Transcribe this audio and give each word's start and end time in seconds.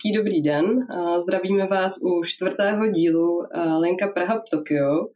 Hezký 0.00 0.12
dobrý 0.12 0.42
den. 0.42 0.86
Zdravíme 1.22 1.66
vás 1.66 1.98
u 2.02 2.24
čtvrtého 2.24 2.86
dílu 2.86 3.46
Lenka 3.78 4.08
Praha 4.08 4.42
Tokio. 4.50 5.06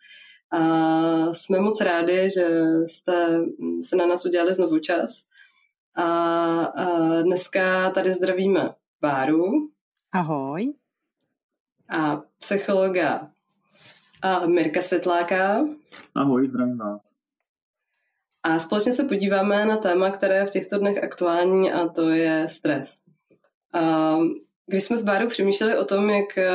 A 0.52 1.34
jsme 1.34 1.60
moc 1.60 1.80
rádi, 1.80 2.30
že 2.34 2.46
jste 2.86 3.40
se 3.88 3.96
na 3.96 4.06
nás 4.06 4.24
udělali 4.24 4.54
znovu 4.54 4.78
čas. 4.78 5.22
A 5.96 6.72
dneska 7.22 7.90
tady 7.90 8.12
zdravíme 8.12 8.74
Báru. 9.00 9.44
Ahoj. 10.12 10.74
A 11.90 12.22
psychologa 12.38 13.30
a 14.22 14.46
Mirka 14.46 14.82
Světláka. 14.82 15.64
Ahoj, 16.14 16.48
zdravím 16.48 16.78
vás. 16.78 17.00
A 18.42 18.58
společně 18.58 18.92
se 18.92 19.04
podíváme 19.04 19.66
na 19.66 19.76
téma, 19.76 20.10
které 20.10 20.36
je 20.36 20.46
v 20.46 20.50
těchto 20.50 20.78
dnech 20.78 21.04
aktuální 21.04 21.72
a 21.72 21.88
to 21.88 22.08
je 22.08 22.48
stres. 22.48 23.00
A 23.74 24.16
když 24.66 24.84
jsme 24.84 24.96
s 24.96 25.02
Bárou 25.02 25.28
přemýšleli 25.28 25.78
o 25.78 25.84
tom, 25.84 26.10
jak 26.10 26.38
eh, 26.38 26.52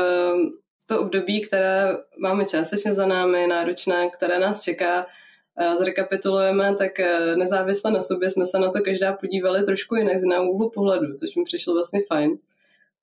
to 0.85 1.01
období, 1.01 1.41
které 1.41 1.97
máme 2.19 2.45
částečně 2.45 2.93
za 2.93 3.05
námi, 3.05 3.47
náročné, 3.47 4.09
které 4.09 4.39
nás 4.39 4.61
čeká, 4.61 5.07
eh, 5.59 5.75
zrekapitulujeme, 5.75 6.75
tak 6.75 6.99
eh, 6.99 7.35
nezávisle 7.35 7.91
na 7.91 8.01
sobě 8.01 8.29
jsme 8.29 8.45
se 8.45 8.59
na 8.59 8.69
to 8.69 8.81
každá 8.81 9.13
podívali 9.13 9.63
trošku 9.63 9.95
jinak 9.95 10.17
z 10.17 10.23
jiného 10.23 10.51
úhlu 10.51 10.69
pohledu, 10.69 11.15
což 11.15 11.35
mi 11.35 11.43
přišlo 11.43 11.73
vlastně 11.73 11.99
fajn. 12.07 12.37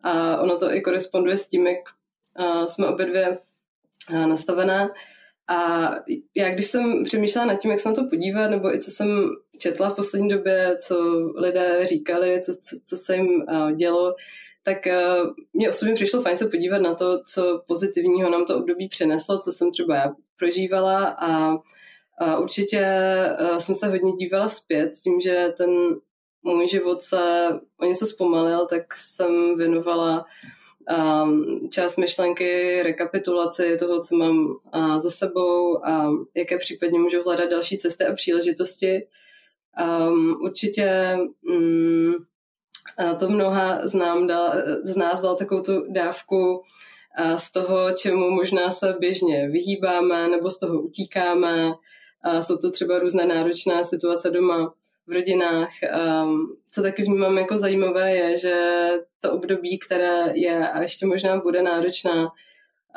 A 0.02 0.40
ono 0.40 0.56
to 0.56 0.74
i 0.74 0.80
koresponduje 0.80 1.38
s 1.38 1.48
tím, 1.48 1.66
jak 1.66 1.78
jsme 2.66 2.86
obě 2.86 3.06
dvě 3.06 3.38
nastavené. 4.26 4.88
A 5.48 5.90
já 6.34 6.50
když 6.50 6.66
jsem 6.66 7.04
přemýšlela 7.04 7.46
nad 7.46 7.54
tím, 7.54 7.70
jak 7.70 7.80
se 7.80 7.88
na 7.88 7.94
to 7.94 8.04
podívat, 8.04 8.48
nebo 8.48 8.74
i 8.74 8.80
co 8.80 8.90
jsem 8.90 9.30
četla 9.58 9.90
v 9.90 9.94
poslední 9.94 10.28
době, 10.28 10.76
co 10.80 10.96
lidé 11.36 11.86
říkali, 11.86 12.40
co, 12.40 12.52
co, 12.52 12.76
co 12.84 12.96
se 12.96 13.16
jim 13.16 13.44
dělo, 13.76 14.14
tak 14.66 14.86
uh, 14.86 15.32
mě 15.52 15.70
osobně 15.70 15.94
přišlo 15.94 16.22
fajn 16.22 16.36
se 16.36 16.48
podívat 16.48 16.78
na 16.82 16.94
to, 16.94 17.22
co 17.24 17.62
pozitivního 17.66 18.30
nám 18.30 18.44
to 18.44 18.56
období 18.56 18.88
přineslo, 18.88 19.38
co 19.38 19.52
jsem 19.52 19.70
třeba 19.70 19.96
já 19.96 20.14
prožívala 20.38 21.04
a, 21.04 21.56
a 22.18 22.38
určitě 22.38 22.86
uh, 23.40 23.56
jsem 23.56 23.74
se 23.74 23.88
hodně 23.88 24.12
dívala 24.12 24.48
zpět 24.48 24.90
tím, 25.04 25.20
že 25.20 25.54
ten 25.56 25.70
můj 26.42 26.68
život 26.68 27.02
se 27.02 27.48
o 27.80 27.84
něco 27.84 28.06
zpomalil, 28.06 28.66
tak 28.66 28.94
jsem 28.94 29.56
věnovala 29.56 30.24
um, 30.98 31.68
část 31.72 31.96
myšlenky, 31.96 32.82
rekapitulaci 32.82 33.76
toho, 33.76 34.00
co 34.00 34.16
mám 34.16 34.46
uh, 34.46 34.98
za 34.98 35.10
sebou 35.10 35.86
a 35.86 36.10
jaké 36.34 36.58
případně 36.58 36.98
můžu 36.98 37.22
hledat 37.22 37.50
další 37.50 37.78
cesty 37.78 38.04
a 38.04 38.12
příležitosti. 38.12 39.06
Um, 40.08 40.38
určitě 40.42 41.16
um, 41.48 42.26
to 43.18 43.28
mnoha 43.28 43.88
znám, 43.88 44.26
dal, 44.26 44.52
z 44.82 44.96
nás 44.96 45.20
dal 45.20 45.36
takovou 45.36 45.62
tu 45.62 45.84
dávku 45.88 46.62
z 47.36 47.52
toho, 47.52 47.92
čemu 47.92 48.30
možná 48.30 48.70
se 48.70 48.96
běžně 48.98 49.48
vyhýbáme 49.48 50.28
nebo 50.28 50.50
z 50.50 50.58
toho 50.58 50.80
utíkáme. 50.80 51.74
A 52.22 52.42
jsou 52.42 52.56
to 52.56 52.70
třeba 52.70 52.98
různé 52.98 53.26
náročné 53.26 53.84
situace 53.84 54.30
doma 54.30 54.74
v 55.06 55.12
rodinách. 55.12 55.70
Um, 56.22 56.56
co 56.70 56.82
taky 56.82 57.02
vnímám 57.02 57.38
jako 57.38 57.58
zajímavé 57.58 58.16
je, 58.16 58.38
že 58.38 58.90
to 59.20 59.32
období, 59.32 59.78
které 59.78 60.32
je 60.34 60.68
a 60.68 60.82
ještě 60.82 61.06
možná 61.06 61.36
bude 61.36 61.62
náročná, 61.62 62.32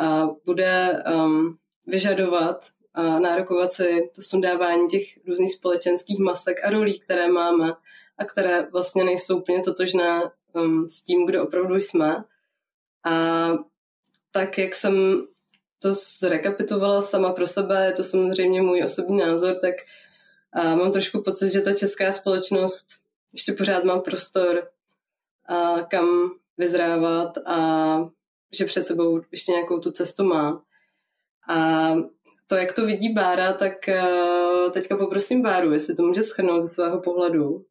uh, 0.02 0.36
bude 0.46 1.04
um, 1.16 1.58
vyžadovat 1.88 2.66
a 2.94 3.20
nárokovat 3.20 3.72
si 3.72 4.10
to 4.16 4.22
sundávání 4.22 4.88
těch 4.88 5.04
různých 5.28 5.52
společenských 5.52 6.20
masek 6.20 6.66
a 6.66 6.70
rolí, 6.70 7.00
které 7.00 7.28
máme 7.28 7.74
a 8.20 8.26
které 8.26 8.68
vlastně 8.72 9.04
nejsou 9.04 9.40
úplně 9.40 9.62
totožné 9.62 10.22
um, 10.54 10.90
s 10.90 11.02
tím, 11.02 11.26
kdo 11.26 11.44
opravdu 11.44 11.76
jsme. 11.76 12.24
A 13.06 13.50
tak, 14.32 14.58
jak 14.58 14.76
jsem 14.76 15.28
to 15.82 15.94
zrekapitovala 16.20 17.02
sama 17.02 17.34
pro 17.34 17.48
sebe, 17.48 17.86
je 17.86 17.92
to 17.92 18.04
samozřejmě 18.04 18.62
můj 18.62 18.84
osobní 18.84 19.18
názor, 19.18 19.58
tak 19.58 19.76
a 20.54 20.76
mám 20.76 20.92
trošku 20.92 21.22
pocit, 21.22 21.50
že 21.50 21.62
ta 21.62 21.74
česká 21.74 22.12
společnost 22.12 22.88
ještě 23.34 23.54
pořád 23.54 23.84
má 23.84 24.00
prostor, 24.00 24.70
a 25.50 25.82
kam 25.82 26.32
vyzrávat 26.58 27.38
a 27.46 27.58
že 28.52 28.66
před 28.66 28.84
sebou 28.84 29.22
ještě 29.32 29.52
nějakou 29.52 29.80
tu 29.80 29.92
cestu 29.92 30.24
má. 30.24 30.64
A 31.50 31.90
to, 32.48 32.56
jak 32.56 32.74
to 32.74 32.86
vidí 32.86 33.14
Bára, 33.14 33.54
tak 33.54 33.90
teďka 34.74 34.98
poprosím 34.98 35.42
Báru, 35.42 35.74
jestli 35.74 35.96
to 35.96 36.04
může 36.04 36.24
schrnout 36.24 36.62
ze 36.62 36.68
svého 36.68 37.02
pohledu. 37.02 37.66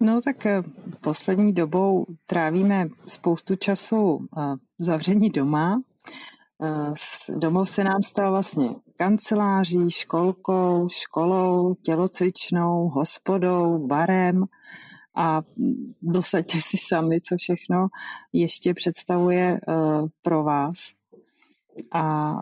No 0.00 0.20
tak 0.20 0.46
eh, 0.46 0.62
poslední 1.00 1.52
dobou 1.52 2.06
trávíme 2.26 2.88
spoustu 3.06 3.56
času 3.56 4.26
eh, 4.38 4.42
zavření 4.78 5.30
doma. 5.30 5.82
Eh, 6.62 6.94
domov 7.36 7.70
se 7.70 7.84
nám 7.84 8.02
stal 8.02 8.30
vlastně 8.30 8.68
kanceláří, 8.96 9.90
školkou, 9.90 10.88
školou, 10.88 11.74
tělocvičnou, 11.74 12.88
hospodou, 12.88 13.86
barem 13.86 14.44
a 15.16 15.42
dosaďte 16.02 16.58
si 16.60 16.76
sami, 16.76 17.20
co 17.20 17.36
všechno 17.36 17.88
ještě 18.32 18.74
představuje 18.74 19.60
pro 20.22 20.44
vás. 20.44 20.78
A 21.92 22.34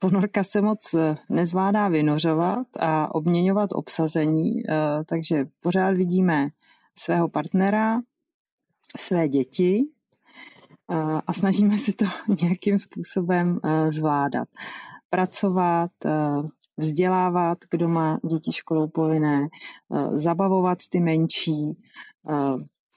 ponorka 0.00 0.44
se 0.44 0.60
moc 0.60 0.94
eh, 0.94 1.14
nezvládá 1.28 1.88
vynořovat 1.88 2.66
a 2.80 3.14
obměňovat 3.14 3.70
obsazení, 3.72 4.62
eh, 4.68 4.74
takže 5.06 5.44
pořád 5.60 5.90
vidíme 5.90 6.48
svého 6.98 7.28
partnera, 7.28 8.00
své 8.96 9.28
děti 9.28 9.80
eh, 10.90 11.20
a 11.26 11.32
snažíme 11.32 11.78
se 11.78 11.92
to 11.92 12.04
nějakým 12.42 12.78
způsobem 12.78 13.58
zvládat. 13.88 14.48
Pracovat, 15.10 15.90
vzdělávat, 16.76 17.58
kdo 17.70 17.88
má 17.88 18.18
děti 18.30 18.52
školou 18.52 18.88
povinné, 18.88 19.48
zabavovat 20.14 20.78
ty 20.90 21.00
menší, 21.00 21.78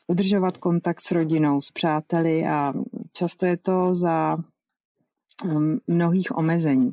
udržovat 0.07 0.57
kontakt 0.57 0.99
s 1.01 1.11
rodinou, 1.11 1.61
s 1.61 1.71
přáteli 1.71 2.45
a 2.45 2.73
často 3.13 3.45
je 3.45 3.57
to 3.57 3.95
za 3.95 4.37
mnohých 5.87 6.37
omezení. 6.37 6.91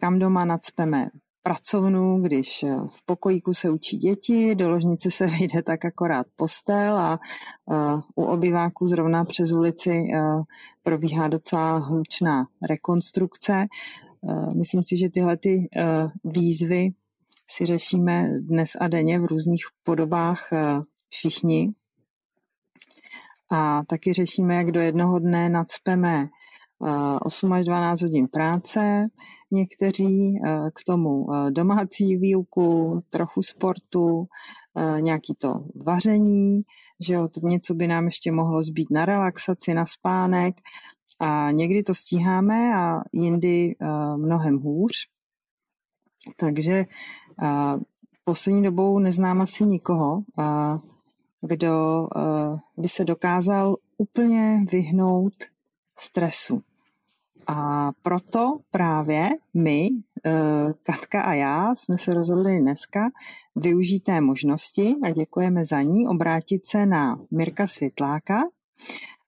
Kam 0.00 0.18
doma 0.18 0.44
nadspeme 0.44 1.10
pracovnu, 1.46 2.22
když 2.22 2.62
eh, 2.62 2.76
v 2.90 3.06
pokojíku 3.06 3.54
se 3.54 3.70
učí 3.70 3.96
děti, 3.96 4.54
do 4.54 4.70
ložnice 4.70 5.10
se 5.10 5.26
vyjde 5.38 5.62
tak 5.62 5.84
akorát 5.84 6.26
postel 6.36 6.98
a 6.98 7.20
uh, 7.64 8.00
u 8.14 8.24
obyváků 8.24 8.88
zrovna 8.88 9.24
přes 9.24 9.52
ulici 9.52 9.90
uh, 9.90 10.42
probíhá 10.82 11.28
docela 11.28 11.78
hlučná 11.78 12.46
rekonstrukce. 12.68 13.66
Myslím 14.56 14.82
si, 14.82 14.96
že 14.96 15.10
tyhle 15.10 15.36
ty 15.36 15.68
výzvy 16.24 16.90
si 17.50 17.66
řešíme 17.66 18.28
dnes 18.40 18.70
a 18.80 18.88
denně 18.88 19.20
v 19.20 19.24
různých 19.24 19.64
podobách 19.82 20.48
všichni. 21.08 21.72
A 23.50 23.82
taky 23.86 24.12
řešíme, 24.12 24.54
jak 24.54 24.70
do 24.70 24.80
jednoho 24.80 25.18
dne 25.18 25.48
nadspeme 25.48 26.28
8 27.22 27.52
až 27.52 27.64
12 27.64 28.02
hodin 28.02 28.28
práce, 28.28 29.04
někteří 29.50 30.40
k 30.74 30.84
tomu 30.86 31.26
domácí 31.50 32.16
výuku, 32.16 33.02
trochu 33.10 33.42
sportu, 33.42 34.26
nějaký 35.00 35.34
to 35.38 35.64
vaření, 35.74 36.62
že 37.00 37.14
jo, 37.14 37.28
něco 37.42 37.74
by 37.74 37.86
nám 37.86 38.04
ještě 38.04 38.32
mohlo 38.32 38.62
zbýt 38.62 38.90
na 38.90 39.04
relaxaci, 39.04 39.74
na 39.74 39.86
spánek 39.86 40.54
a 41.20 41.50
někdy 41.50 41.82
to 41.82 41.94
stíháme 41.94 42.74
a 42.74 43.00
jindy 43.12 43.76
mnohem 44.16 44.58
hůř. 44.58 44.92
Takže 46.36 46.84
poslední 48.24 48.62
dobou 48.62 48.98
neznám 48.98 49.40
asi 49.40 49.64
nikoho, 49.64 50.22
kdo 51.40 52.06
by 52.78 52.88
se 52.88 53.04
dokázal 53.04 53.76
úplně 53.98 54.64
vyhnout 54.72 55.34
stresu. 55.98 56.60
A 57.46 57.90
proto 58.02 58.58
právě 58.70 59.28
my, 59.54 59.88
eh, 60.26 60.32
Katka 60.82 61.22
a 61.22 61.32
já, 61.34 61.74
jsme 61.74 61.98
se 61.98 62.14
rozhodli 62.14 62.60
dneska 62.60 63.10
využít 63.56 64.00
té 64.00 64.20
možnosti 64.20 64.94
a 65.02 65.10
děkujeme 65.10 65.64
za 65.64 65.82
ní, 65.82 66.08
obrátit 66.08 66.66
se 66.66 66.86
na 66.86 67.20
Mirka 67.30 67.66
Světláka. 67.66 68.42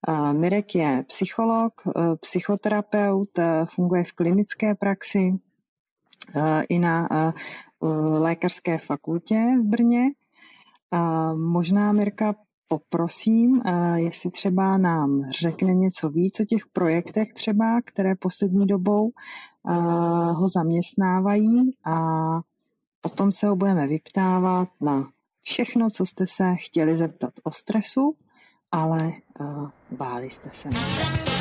Eh, 0.09 0.33
Mirek 0.33 0.75
je 0.75 1.05
psycholog, 1.07 1.73
eh, 1.87 2.17
psychoterapeut, 2.17 3.29
funguje 3.65 4.05
v 4.05 4.13
klinické 4.13 4.75
praxi 4.75 5.39
i 6.69 6.79
na 6.79 7.09
lékařské 8.19 8.79
fakultě 8.79 9.35
v 9.61 9.63
Brně. 9.63 10.11
Možná 11.35 11.93
Mirka 11.93 12.35
poprosím, 12.69 13.61
jestli 13.97 14.31
třeba 14.31 14.79
nám 14.79 15.23
řekne 15.41 15.75
něco 15.75 16.09
víc 16.09 16.41
o 16.41 16.45
těch 16.45 16.67
projektech 16.73 17.33
třeba, 17.33 17.81
které 17.85 18.15
poslední 18.15 18.67
dobou 18.67 19.11
ho 20.33 20.49
zaměstnávají 20.49 21.77
a 21.85 21.97
potom 23.01 23.33
se 23.33 23.47
ho 23.47 23.57
budeme 23.57 23.87
vyptávat 23.87 24.69
na 24.81 25.09
všechno, 25.43 25.91
co 25.91 26.07
jste 26.07 26.27
se 26.27 26.55
chtěli 26.57 26.97
zeptat 26.97 27.33
o 27.45 27.51
stresu 27.51 28.17
ale 28.73 29.13
báli 29.91 30.31
jste 30.31 30.51
se 30.53 30.69
mě. 30.69 31.36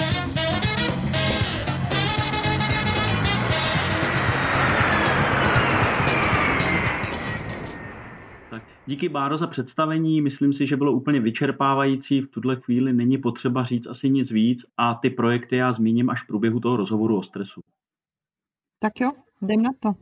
Díky 8.88 9.10
Báro 9.10 9.38
za 9.38 9.48
představení, 9.48 10.22
myslím 10.22 10.54
si, 10.54 10.68
že 10.68 10.78
bylo 10.78 10.92
úplně 10.92 11.20
vyčerpávající. 11.20 12.22
V 12.22 12.30
tuhle 12.30 12.56
chvíli 12.56 12.94
není 12.94 13.18
potřeba 13.18 13.64
říct 13.64 13.88
asi 13.88 14.10
nic 14.10 14.32
víc 14.32 14.66
a 14.78 14.96
ty 14.96 15.10
projekty 15.10 15.56
já 15.56 15.74
zmíním 15.74 16.10
až 16.10 16.24
v 16.24 16.28
průběhu 16.28 16.60
toho 16.60 16.78
rozhovoru 16.78 17.18
o 17.18 17.24
stresu. 17.24 17.62
Tak 18.80 19.00
jo, 19.00 19.12
jdem 19.42 19.62
na 19.62 19.72
to. 19.80 19.94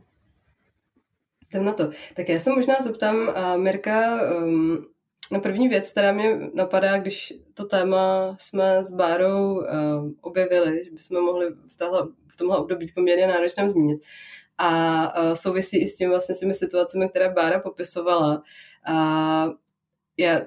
Jdem 1.50 1.64
na 1.64 1.72
to. 1.72 1.90
Tak 2.16 2.28
já 2.28 2.38
se 2.38 2.50
možná 2.50 2.74
zeptám, 2.80 3.16
uh, 3.16 3.56
Mirka, 3.56 4.20
um, 4.36 4.86
na 5.32 5.38
první 5.40 5.68
věc, 5.68 5.90
která 5.90 6.12
mě 6.12 6.50
napadá, 6.54 6.98
když 6.98 7.34
to 7.54 7.64
téma 7.64 8.36
jsme 8.40 8.84
s 8.84 8.94
Bárou 8.94 9.54
uh, 9.54 9.64
objevili, 10.20 10.84
že 10.84 10.90
bychom 10.90 11.24
mohli 11.24 11.46
v, 11.72 11.76
tahle, 11.76 12.08
v 12.32 12.36
tomhle 12.36 12.58
období 12.58 12.92
poměrně 12.94 13.26
náročném 13.26 13.68
zmínit. 13.68 14.02
A 14.58 15.22
uh, 15.22 15.32
souvisí 15.32 15.82
i 15.82 15.88
s 15.88 15.96
tím 15.96 16.10
vlastně 16.10 16.34
s 16.34 16.40
těmi 16.40 16.54
situacemi, 16.54 17.08
které 17.08 17.30
Bára 17.30 17.60
popisovala. 17.60 18.42
A 18.86 19.48
já 20.16 20.40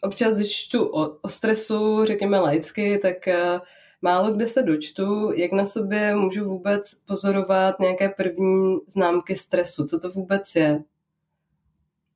občas, 0.00 0.36
když 0.36 0.52
čtu 0.52 0.84
o, 0.84 1.18
o 1.22 1.28
stresu, 1.28 2.04
řekněme 2.04 2.38
laicky, 2.38 2.98
tak 2.98 3.16
uh, 3.26 3.60
málo 4.02 4.32
kde 4.32 4.46
se 4.46 4.62
dočtu, 4.62 5.32
jak 5.32 5.52
na 5.52 5.64
sobě 5.64 6.14
můžu 6.14 6.44
vůbec 6.44 6.94
pozorovat 6.94 7.80
nějaké 7.80 8.08
první 8.08 8.78
známky 8.86 9.36
stresu. 9.36 9.84
Co 9.84 9.98
to 9.98 10.10
vůbec 10.10 10.54
je? 10.54 10.84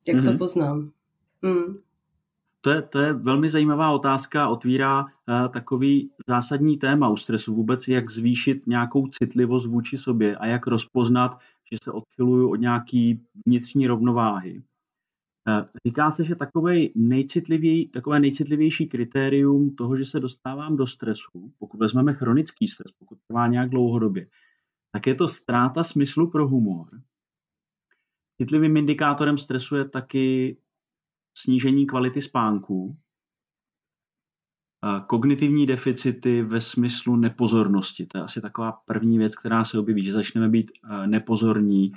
Jak 0.08 0.16
mm-hmm. 0.16 0.24
to 0.24 0.30
mhm. 0.30 0.38
poznám? 0.38 0.90
Mm. 1.42 1.78
To 2.60 2.70
je, 2.70 2.82
to 2.82 2.98
je 2.98 3.12
velmi 3.12 3.50
zajímavá 3.50 3.90
otázka, 3.90 4.48
otvírá 4.48 5.04
uh, 5.04 5.08
takový 5.52 6.10
zásadní 6.28 6.76
téma 6.76 7.08
u 7.08 7.16
stresu. 7.16 7.54
Vůbec 7.54 7.88
jak 7.88 8.10
zvýšit 8.10 8.66
nějakou 8.66 9.06
citlivost 9.06 9.66
vůči 9.66 9.98
sobě 9.98 10.36
a 10.36 10.46
jak 10.46 10.66
rozpoznat, 10.66 11.38
že 11.72 11.78
se 11.84 11.92
odchyluju 11.92 12.50
od 12.50 12.56
nějaký 12.56 13.20
vnitřní 13.46 13.86
rovnováhy. 13.86 14.62
Uh, 15.48 15.64
říká 15.86 16.12
se, 16.12 16.24
že 16.24 16.34
nejcitlivěj, 16.94 17.88
takové 17.88 18.20
nejcitlivější 18.20 18.86
kritérium 18.86 19.76
toho, 19.76 19.96
že 19.96 20.04
se 20.04 20.20
dostávám 20.20 20.76
do 20.76 20.86
stresu, 20.86 21.52
pokud 21.58 21.80
vezmeme 21.80 22.14
chronický 22.14 22.68
stres, 22.68 22.92
pokud 22.98 23.18
trvá 23.28 23.46
nějak 23.46 23.70
dlouhodobě, 23.70 24.26
tak 24.92 25.06
je 25.06 25.14
to 25.14 25.28
ztráta 25.28 25.84
smyslu 25.84 26.30
pro 26.30 26.48
humor. 26.48 26.88
Citlivým 28.42 28.76
indikátorem 28.76 29.38
stresu 29.38 29.76
je 29.76 29.88
taky 29.88 30.56
snížení 31.34 31.86
kvality 31.86 32.22
spánku, 32.22 32.96
kognitivní 35.06 35.66
deficity 35.66 36.42
ve 36.42 36.60
smyslu 36.60 37.16
nepozornosti. 37.16 38.06
To 38.06 38.18
je 38.18 38.24
asi 38.24 38.40
taková 38.40 38.72
první 38.72 39.18
věc, 39.18 39.36
která 39.36 39.64
se 39.64 39.78
objeví, 39.78 40.04
že 40.04 40.12
začneme 40.12 40.48
být 40.48 40.70
nepozorní, 41.06 41.92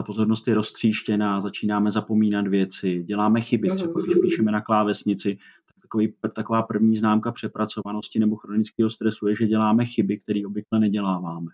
ta 0.00 0.04
pozornost 0.04 0.48
je 0.48 0.54
roztříštěná, 0.54 1.40
začínáme 1.40 1.92
zapomínat 1.92 2.46
věci, 2.46 3.02
děláme 3.02 3.40
chyby, 3.40 3.68
mhm. 3.68 3.76
třeba 3.76 4.00
když 4.00 4.14
píšeme 4.22 4.52
na 4.52 4.60
klávesnici, 4.60 5.38
takový, 5.82 6.14
taková 6.34 6.62
první 6.62 6.96
známka 6.96 7.32
přepracovanosti 7.32 8.18
nebo 8.18 8.36
chronického 8.36 8.90
stresu 8.90 9.26
je, 9.26 9.36
že 9.36 9.46
děláme 9.46 9.86
chyby, 9.86 10.18
které 10.18 10.40
obvykle 10.46 10.80
neděláváme. 10.80 11.50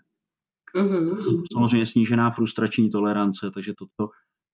Uh-huh. 0.75 1.43
Samozřejmě 1.53 1.85
snížená 1.85 2.31
frustrační 2.31 2.89
tolerance, 2.89 3.51
takže 3.53 3.73
toto 3.73 4.11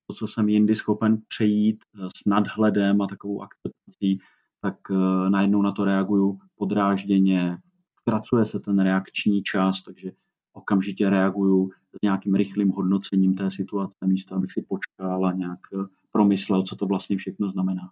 to, 0.07 0.13
co 0.13 0.27
jsem 0.27 0.49
jindy 0.49 0.75
schopen 0.75 1.17
přejít 1.27 1.77
eh, 1.95 2.07
s 2.17 2.25
nadhledem 2.25 3.01
a 3.01 3.07
takovou 3.07 3.41
akceptací, 3.41 4.19
tak 4.61 4.75
eh, 4.91 5.29
najednou 5.29 5.61
na 5.61 5.71
to 5.71 5.85
reaguju 5.85 6.39
podrážděně, 6.55 7.57
zkracuje 7.99 8.45
se 8.45 8.59
ten 8.59 8.79
reakční 8.79 9.43
čas, 9.43 9.83
takže 9.85 10.11
okamžitě 10.53 11.09
reaguju 11.09 11.69
s 11.69 12.01
nějakým 12.03 12.35
rychlým 12.35 12.69
hodnocením 12.69 13.35
té 13.35 13.51
situace, 13.51 13.95
místo 14.05 14.35
abych 14.35 14.51
si 14.51 14.61
počkal 14.61 15.25
a 15.25 15.33
nějak 15.33 15.59
eh, 15.73 15.85
promyslel, 16.11 16.63
co 16.63 16.75
to 16.75 16.85
vlastně 16.85 17.17
všechno 17.17 17.51
znamená. 17.51 17.91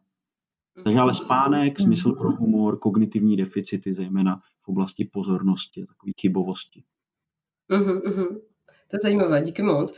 Takže 0.83 0.99
ale 0.99 1.13
spánek, 1.13 1.79
smysl 1.79 2.11
pro 2.11 2.31
humor, 2.31 2.79
kognitivní 2.79 3.37
deficity, 3.37 3.93
zejména 3.93 4.41
v 4.61 4.67
oblasti 4.67 5.09
pozornosti 5.13 5.85
takové 5.85 6.11
chybovosti. 6.21 6.83
Uh-huh, 7.69 8.01
uh-huh. 8.01 8.41
To 8.87 8.97
je 8.97 8.99
zajímavé, 9.01 9.41
díky 9.41 9.61
moc. 9.61 9.97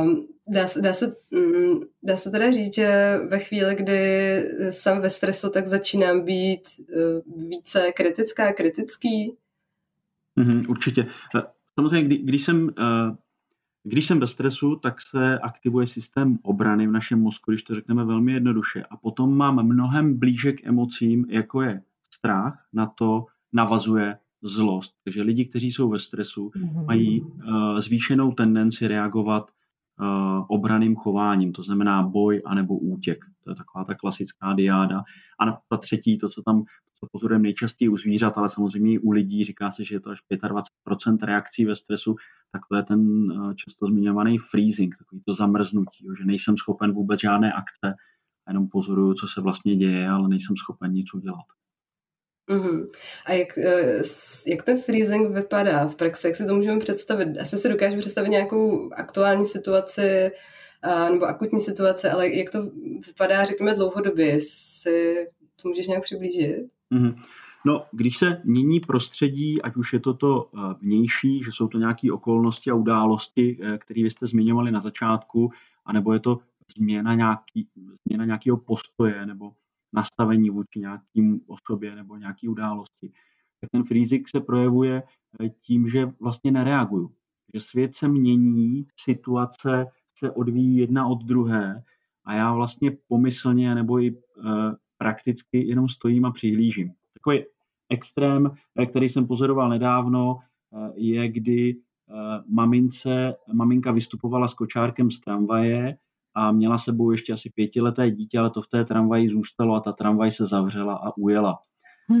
Um, 0.00 0.28
dá, 0.48 0.68
se, 0.68 0.80
dá, 0.80 0.92
se, 0.92 1.16
um, 1.30 1.80
dá 2.02 2.16
se 2.16 2.30
teda 2.30 2.50
říct, 2.50 2.74
že 2.74 3.18
ve 3.28 3.38
chvíli, 3.38 3.74
kdy 3.74 4.00
jsem 4.70 5.00
ve 5.00 5.10
stresu, 5.10 5.50
tak 5.50 5.66
začínám 5.66 6.24
být 6.24 6.62
uh, 6.78 7.48
více 7.48 7.92
kritická, 7.92 8.52
kritický? 8.52 9.36
Mm, 10.36 10.62
určitě. 10.68 11.06
Eh, 11.78 11.82
samozřejmě, 11.82 12.06
kdy, 12.06 12.16
když 12.16 12.44
jsem 12.44 12.62
uh, 12.64 13.16
když 13.84 14.06
jsem 14.06 14.20
ve 14.20 14.26
stresu, 14.26 14.76
tak 14.76 15.00
se 15.00 15.38
aktivuje 15.38 15.86
systém 15.86 16.38
obrany 16.42 16.86
v 16.86 16.92
našem 16.92 17.20
mozku, 17.20 17.50
když 17.50 17.62
to 17.62 17.74
řekneme 17.74 18.04
velmi 18.04 18.32
jednoduše. 18.32 18.84
A 18.90 18.96
potom 18.96 19.36
mám 19.36 19.66
mnohem 19.66 20.18
blíže 20.18 20.52
k 20.52 20.66
emocím, 20.66 21.26
jako 21.28 21.62
je 21.62 21.82
strach, 22.14 22.66
na 22.72 22.86
to 22.86 23.26
navazuje 23.52 24.18
zlost. 24.42 24.94
Takže 25.04 25.22
lidi, 25.22 25.44
kteří 25.44 25.72
jsou 25.72 25.88
ve 25.88 25.98
stresu, 25.98 26.48
mm-hmm. 26.48 26.86
mají 26.86 27.20
uh, 27.20 27.78
zvýšenou 27.78 28.32
tendenci 28.32 28.88
reagovat 28.88 29.50
obraným 30.48 30.96
chováním, 30.96 31.52
to 31.52 31.62
znamená 31.62 32.02
boj 32.02 32.42
anebo 32.46 32.78
útěk. 32.78 33.24
To 33.44 33.50
je 33.50 33.56
taková 33.56 33.84
ta 33.84 33.94
klasická 33.94 34.52
diáda. 34.52 35.02
A 35.40 35.58
ta 35.68 35.76
třetí, 35.76 36.18
to, 36.18 36.28
co 36.28 36.42
tam 36.42 36.64
co 37.00 37.06
pozorujeme 37.12 37.42
nejčastěji 37.42 37.88
u 37.88 37.96
zvířat, 37.96 38.38
ale 38.38 38.50
samozřejmě 38.50 38.92
i 38.92 38.98
u 38.98 39.10
lidí, 39.10 39.44
říká 39.44 39.72
se, 39.72 39.84
že 39.84 39.94
je 39.94 40.00
to 40.00 40.10
až 40.10 40.18
25% 40.30 41.18
reakcí 41.22 41.64
ve 41.64 41.76
stresu, 41.76 42.16
tak 42.52 42.62
to 42.68 42.76
je 42.76 42.82
ten 42.82 43.00
uh, 43.00 43.54
často 43.54 43.86
zmiňovaný 43.86 44.38
freezing, 44.38 44.96
takový 44.98 45.22
to 45.26 45.34
zamrznutí, 45.34 46.06
že 46.18 46.24
nejsem 46.24 46.56
schopen 46.56 46.92
vůbec 46.92 47.20
žádné 47.20 47.52
akce, 47.52 47.94
jenom 48.48 48.68
pozoruju, 48.68 49.14
co 49.14 49.26
se 49.34 49.40
vlastně 49.40 49.76
děje, 49.76 50.08
ale 50.08 50.28
nejsem 50.28 50.56
schopen 50.56 50.92
nic 50.92 51.14
udělat. 51.14 51.44
Uh-huh. 52.48 52.86
A 53.26 53.32
jak, 53.32 53.58
eh, 53.58 54.02
jak 54.46 54.62
ten 54.62 54.80
freezing 54.80 55.34
vypadá 55.34 55.86
v 55.86 55.96
praxi? 55.96 56.26
Jak 56.26 56.36
si 56.36 56.46
to 56.46 56.54
můžeme 56.54 56.80
představit? 56.80 57.38
Asi 57.38 57.58
si 57.58 57.68
dokážu 57.68 57.98
představit 57.98 58.28
nějakou 58.28 58.90
aktuální 58.92 59.46
situaci 59.46 60.30
nebo 61.10 61.24
akutní 61.24 61.60
situace, 61.60 62.10
ale 62.10 62.28
jak 62.28 62.50
to 62.50 62.70
vypadá, 63.06 63.44
řekněme, 63.44 63.74
dlouhodobě? 63.74 64.26
Jestli 64.26 65.26
to 65.62 65.68
můžeš 65.68 65.86
nějak 65.86 66.02
přiblížit? 66.02 66.56
Uh-huh. 66.92 67.14
No, 67.66 67.86
když 67.92 68.16
se 68.16 68.40
mění 68.44 68.80
prostředí, 68.80 69.62
ať 69.62 69.76
už 69.76 69.92
je 69.92 70.00
to 70.00 70.14
to 70.14 70.50
eh, 70.54 70.74
vnější, 70.80 71.42
že 71.44 71.50
jsou 71.52 71.68
to 71.68 71.78
nějaké 71.78 72.12
okolnosti 72.12 72.70
a 72.70 72.74
události, 72.74 73.58
eh, 73.62 73.78
které 73.78 74.02
vy 74.02 74.10
jste 74.10 74.26
zmiňovali 74.26 74.70
na 74.70 74.80
začátku, 74.80 75.52
anebo 75.84 76.12
je 76.12 76.20
to 76.20 76.38
změna, 76.76 77.14
nějaký, 77.14 77.68
změna 78.06 78.24
nějakého 78.24 78.56
postoje 78.56 79.26
nebo 79.26 79.52
nastavení 79.96 80.50
vůči 80.50 80.80
nějakým 80.80 81.40
osobě 81.46 81.94
nebo 81.94 82.16
nějaký 82.16 82.48
události, 82.48 83.12
tak 83.60 83.70
ten 83.70 83.84
freezing 83.84 84.28
se 84.28 84.40
projevuje 84.40 85.02
eh, 85.40 85.48
tím, 85.48 85.88
že 85.88 86.12
vlastně 86.20 86.50
nereaguju. 86.50 87.10
Že 87.54 87.60
svět 87.60 87.94
se 87.94 88.08
mění, 88.08 88.86
situace 89.00 89.86
se 90.18 90.30
odvíjí 90.30 90.76
jedna 90.76 91.06
od 91.06 91.24
druhé 91.24 91.82
a 92.24 92.34
já 92.34 92.52
vlastně 92.52 92.96
pomyslně 93.08 93.74
nebo 93.74 94.02
i 94.02 94.08
e, 94.08 94.12
prakticky 94.98 95.68
jenom 95.68 95.88
stojím 95.88 96.24
a 96.24 96.30
přihlížím. 96.30 96.92
Takový 97.14 97.44
extrém, 97.88 98.50
který 98.90 99.08
jsem 99.08 99.26
pozoroval 99.26 99.68
nedávno, 99.68 100.38
je, 100.94 101.28
kdy 101.28 101.76
mamince, 102.48 103.34
maminka 103.52 103.92
vystupovala 103.92 104.48
s 104.48 104.54
kočárkem 104.54 105.10
z 105.10 105.20
tramvaje 105.20 105.98
a 106.36 106.52
měla 106.52 106.78
sebou 106.78 107.10
ještě 107.10 107.32
asi 107.32 107.50
pětileté 107.54 108.10
dítě, 108.10 108.38
ale 108.38 108.50
to 108.50 108.62
v 108.62 108.68
té 108.68 108.84
tramvaji 108.84 109.28
zůstalo 109.28 109.74
a 109.74 109.80
ta 109.80 109.92
tramvaj 109.92 110.32
se 110.32 110.46
zavřela 110.46 110.94
a 110.94 111.16
ujela. 111.16 111.58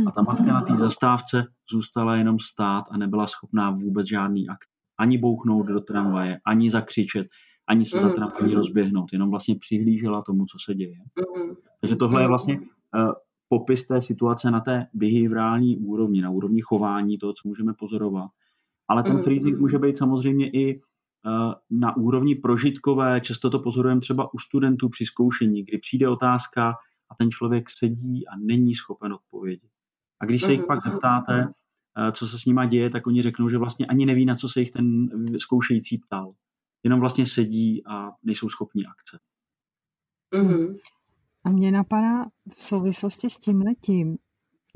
A 0.06 0.10
ta 0.10 0.22
matka 0.22 0.44
na 0.44 0.60
té 0.60 0.76
zastávce 0.76 1.44
zůstala 1.72 2.16
jenom 2.16 2.38
stát 2.38 2.84
a 2.90 2.96
nebyla 2.96 3.26
schopná 3.26 3.70
vůbec 3.70 4.08
žádný 4.08 4.48
akt. 4.48 4.68
Ani 4.98 5.18
bouchnout 5.18 5.66
do 5.66 5.80
tramvaje, 5.80 6.40
ani 6.46 6.70
zakřičet, 6.70 7.26
ani 7.68 7.86
se 7.86 8.00
za 8.00 8.08
tramvají 8.08 8.54
rozběhnout. 8.54 9.12
Jenom 9.12 9.30
vlastně 9.30 9.56
přihlížela 9.60 10.22
tomu, 10.22 10.46
co 10.46 10.58
se 10.64 10.74
děje. 10.74 10.96
Takže 11.80 11.96
tohle 11.96 12.22
je 12.22 12.28
vlastně 12.28 12.58
uh, 12.58 13.12
popis 13.48 13.86
té 13.86 14.00
situace 14.00 14.50
na 14.50 14.60
té 14.60 14.86
behaviorální 14.94 15.76
úrovni, 15.76 16.22
na 16.22 16.30
úrovni 16.30 16.60
chování, 16.60 17.18
toho, 17.18 17.32
co 17.32 17.48
můžeme 17.48 17.74
pozorovat. 17.78 18.30
Ale 18.88 19.02
ten 19.02 19.22
freezing 19.22 19.58
může 19.58 19.78
být 19.78 19.96
samozřejmě 19.96 20.50
i 20.50 20.80
na 21.70 21.96
úrovni 21.96 22.34
prožitkové, 22.34 23.20
často 23.20 23.50
to 23.50 23.58
pozorujeme 23.58 24.00
třeba 24.00 24.34
u 24.34 24.38
studentů 24.38 24.88
při 24.88 25.06
zkoušení, 25.06 25.64
kdy 25.64 25.78
přijde 25.78 26.08
otázka 26.08 26.74
a 27.10 27.14
ten 27.14 27.30
člověk 27.30 27.70
sedí 27.70 28.28
a 28.28 28.36
není 28.36 28.74
schopen 28.74 29.12
odpovědět. 29.12 29.70
A 30.20 30.24
když 30.24 30.42
se 30.42 30.52
jich 30.52 30.60
mhm, 30.60 30.66
pak 30.66 30.84
mhm. 30.84 30.92
zeptáte, 30.92 31.48
eh, 31.98 32.12
co 32.12 32.28
se 32.28 32.38
s 32.38 32.44
nima 32.44 32.66
děje, 32.66 32.90
tak 32.90 33.06
oni 33.06 33.22
řeknou, 33.22 33.48
že 33.48 33.58
vlastně 33.58 33.86
ani 33.86 34.06
neví, 34.06 34.26
na 34.26 34.36
co 34.36 34.48
se 34.48 34.60
jich 34.60 34.70
ten 34.70 35.08
zkoušející 35.38 35.98
ptal. 35.98 36.32
Jenom 36.84 37.00
vlastně 37.00 37.26
sedí 37.26 37.86
a 37.86 38.10
nejsou 38.22 38.48
schopní 38.48 38.86
akce. 38.86 39.18
Mm-hmm. 40.34 40.76
A 41.44 41.50
mě 41.50 41.70
napadá 41.70 42.24
v 42.48 42.62
souvislosti 42.62 43.30
s 43.30 43.38
tím 43.38 43.62
letím, 43.62 44.18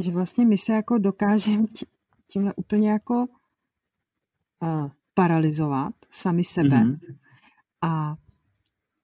že 0.02 0.10
vlastně 0.10 0.46
my 0.46 0.58
se 0.58 0.72
jako 0.72 0.98
dokážeme 0.98 1.64
tímhle 2.26 2.54
úplně 2.54 2.90
jako 2.90 3.24
uh, 4.62 4.90
paralizovat 5.14 5.94
sami 6.10 6.44
sebe 6.44 6.68
mm-hmm. 6.68 6.98
a 7.82 8.16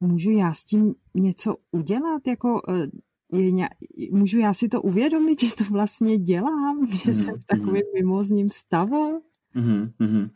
můžu 0.00 0.30
já 0.30 0.54
s 0.54 0.64
tím 0.64 0.94
něco 1.14 1.56
udělat, 1.70 2.26
jako 2.26 2.62
uh, 2.68 3.40
je 3.40 3.50
ně, 3.50 3.68
můžu 4.12 4.38
já 4.38 4.54
si 4.54 4.68
to 4.68 4.82
uvědomit, 4.82 5.40
že 5.40 5.54
to 5.54 5.64
vlastně 5.64 6.18
dělám, 6.18 6.86
že 6.86 6.94
mm-hmm. 6.94 7.24
jsem 7.24 7.34
v 7.40 7.44
takovém 7.44 7.82
mimozním 7.94 8.50
stavu? 8.50 9.22
Mm-hmm. 9.54 10.30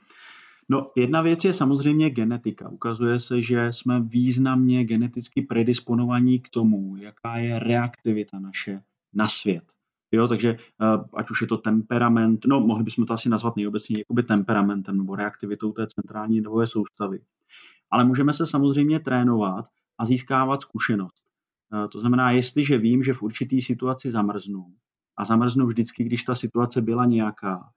No, 0.69 0.91
jedna 0.97 1.23
věc 1.23 1.45
je 1.45 1.55
samozřejmě 1.55 2.11
genetika. 2.11 2.69
Ukazuje 2.69 3.21
se, 3.21 3.43
že 3.43 3.67
jsme 3.73 4.01
významně 4.01 4.85
geneticky 4.85 5.43
predisponovaní 5.43 6.41
k 6.41 6.49
tomu, 6.49 6.97
jaká 6.97 7.37
je 7.37 7.59
reaktivita 7.59 8.39
naše 8.39 8.83
na 9.15 9.29
svět. 9.29 9.65
Jo, 10.13 10.29
takže 10.29 10.51
eh, 10.51 10.99
ať 11.15 11.31
už 11.31 11.41
je 11.41 11.47
to 11.47 11.57
temperament, 11.57 12.47
no 12.47 12.61
mohli 12.61 12.85
bychom 12.85 13.07
to 13.07 13.13
asi 13.13 13.29
nazvat 13.29 13.57
nejobecněji 13.57 14.01
jakoby 14.01 14.23
temperamentem 14.23 14.99
nebo 14.99 15.17
reaktivitou 15.17 15.73
té 15.73 15.87
centrální 15.87 16.41
nervové 16.41 16.67
soustavy. 16.67 17.21
Ale 17.91 18.05
můžeme 18.05 18.33
se 18.33 18.47
samozřejmě 18.47 19.01
trénovat 19.01 19.67
a 19.99 20.07
získávat 20.07 20.63
zkušenost. 20.63 21.23
Eh, 21.75 21.89
to 21.89 22.01
znamená, 22.01 22.31
jestliže 22.31 22.79
vím, 22.79 23.03
že 23.03 23.13
v 23.13 23.23
určitý 23.23 23.63
situaci 23.63 24.11
zamrznu, 24.11 24.67
a 25.17 25.25
zamrznu 25.25 25.67
vždycky, 25.67 26.05
když 26.05 26.23
ta 26.23 26.35
situace 26.35 26.81
byla 26.81 27.05
nějaká, 27.05 27.71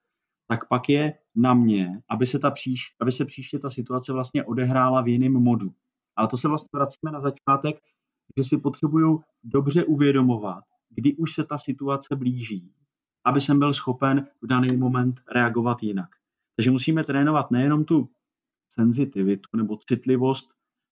tak 0.47 0.67
pak 0.67 0.89
je 0.89 1.13
na 1.35 1.53
mě, 1.53 2.01
aby 2.09 2.25
se, 2.25 2.39
ta 2.39 2.51
příš, 2.51 2.81
aby 3.01 3.11
se 3.11 3.25
příště 3.25 3.59
ta 3.59 3.69
situace 3.69 4.13
vlastně 4.13 4.43
odehrála 4.43 5.01
v 5.01 5.07
jiném 5.07 5.33
modu. 5.33 5.69
Ale 6.15 6.27
to 6.27 6.37
se 6.37 6.47
vlastně 6.47 6.69
vracíme 6.73 7.11
na 7.11 7.21
začátek, 7.21 7.75
že 8.37 8.43
si 8.43 8.57
potřebuju 8.57 9.21
dobře 9.43 9.83
uvědomovat, 9.83 10.63
kdy 10.95 11.15
už 11.15 11.33
se 11.33 11.43
ta 11.43 11.57
situace 11.57 12.15
blíží, 12.15 12.71
aby 13.25 13.41
jsem 13.41 13.59
byl 13.59 13.73
schopen 13.73 14.27
v 14.41 14.47
daný 14.47 14.77
moment 14.77 15.21
reagovat 15.31 15.83
jinak. 15.83 16.09
Takže 16.55 16.71
musíme 16.71 17.03
trénovat 17.03 17.51
nejenom 17.51 17.85
tu 17.85 18.09
senzitivitu 18.69 19.57
nebo 19.57 19.77
citlivost, 19.87 20.49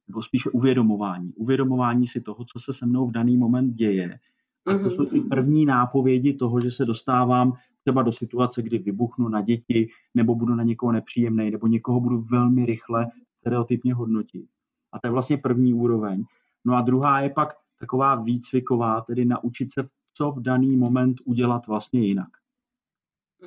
nebo 0.08 0.24
spíše 0.24 0.50
uvědomování. 0.50 1.34
Uvědomování 1.34 2.08
si 2.08 2.22
toho, 2.22 2.46
co 2.46 2.60
se 2.60 2.74
se 2.74 2.86
mnou 2.86 3.08
v 3.08 3.12
daný 3.12 3.38
moment 3.38 3.74
děje. 3.74 4.20
A 4.66 4.78
to 4.78 4.90
jsou 4.90 5.06
ty 5.06 5.20
mhm. 5.20 5.30
první 5.30 5.66
nápovědi 5.66 6.34
toho, 6.34 6.62
že 6.62 6.72
se 6.72 6.86
dostávám 6.86 7.54
třeba 7.82 8.02
do 8.02 8.12
situace, 8.12 8.62
kdy 8.62 8.78
vybuchnu 8.78 9.30
na 9.30 9.42
děti, 9.42 9.90
nebo 10.16 10.36
budu 10.36 10.56
na 10.56 10.64
někoho 10.64 10.92
nepříjemný, 10.92 11.52
nebo 11.52 11.68
někoho 11.68 12.00
budu 12.00 12.22
velmi 12.22 12.66
rychle 12.66 13.08
stereotypně 13.40 13.94
hodnotit. 13.94 14.46
A 14.94 15.00
to 15.00 15.08
je 15.08 15.12
vlastně 15.12 15.38
první 15.38 15.74
úroveň. 15.74 16.24
No 16.66 16.76
a 16.76 16.82
druhá 16.82 17.22
je 17.22 17.30
pak 17.30 17.54
taková 17.82 18.16
výcviková, 18.16 19.02
tedy 19.02 19.26
naučit 19.26 19.74
se, 19.74 19.90
co 20.14 20.32
v 20.32 20.42
daný 20.42 20.78
moment 20.78 21.18
udělat 21.26 21.68
vlastně 21.68 22.08
jinak. 22.08 22.30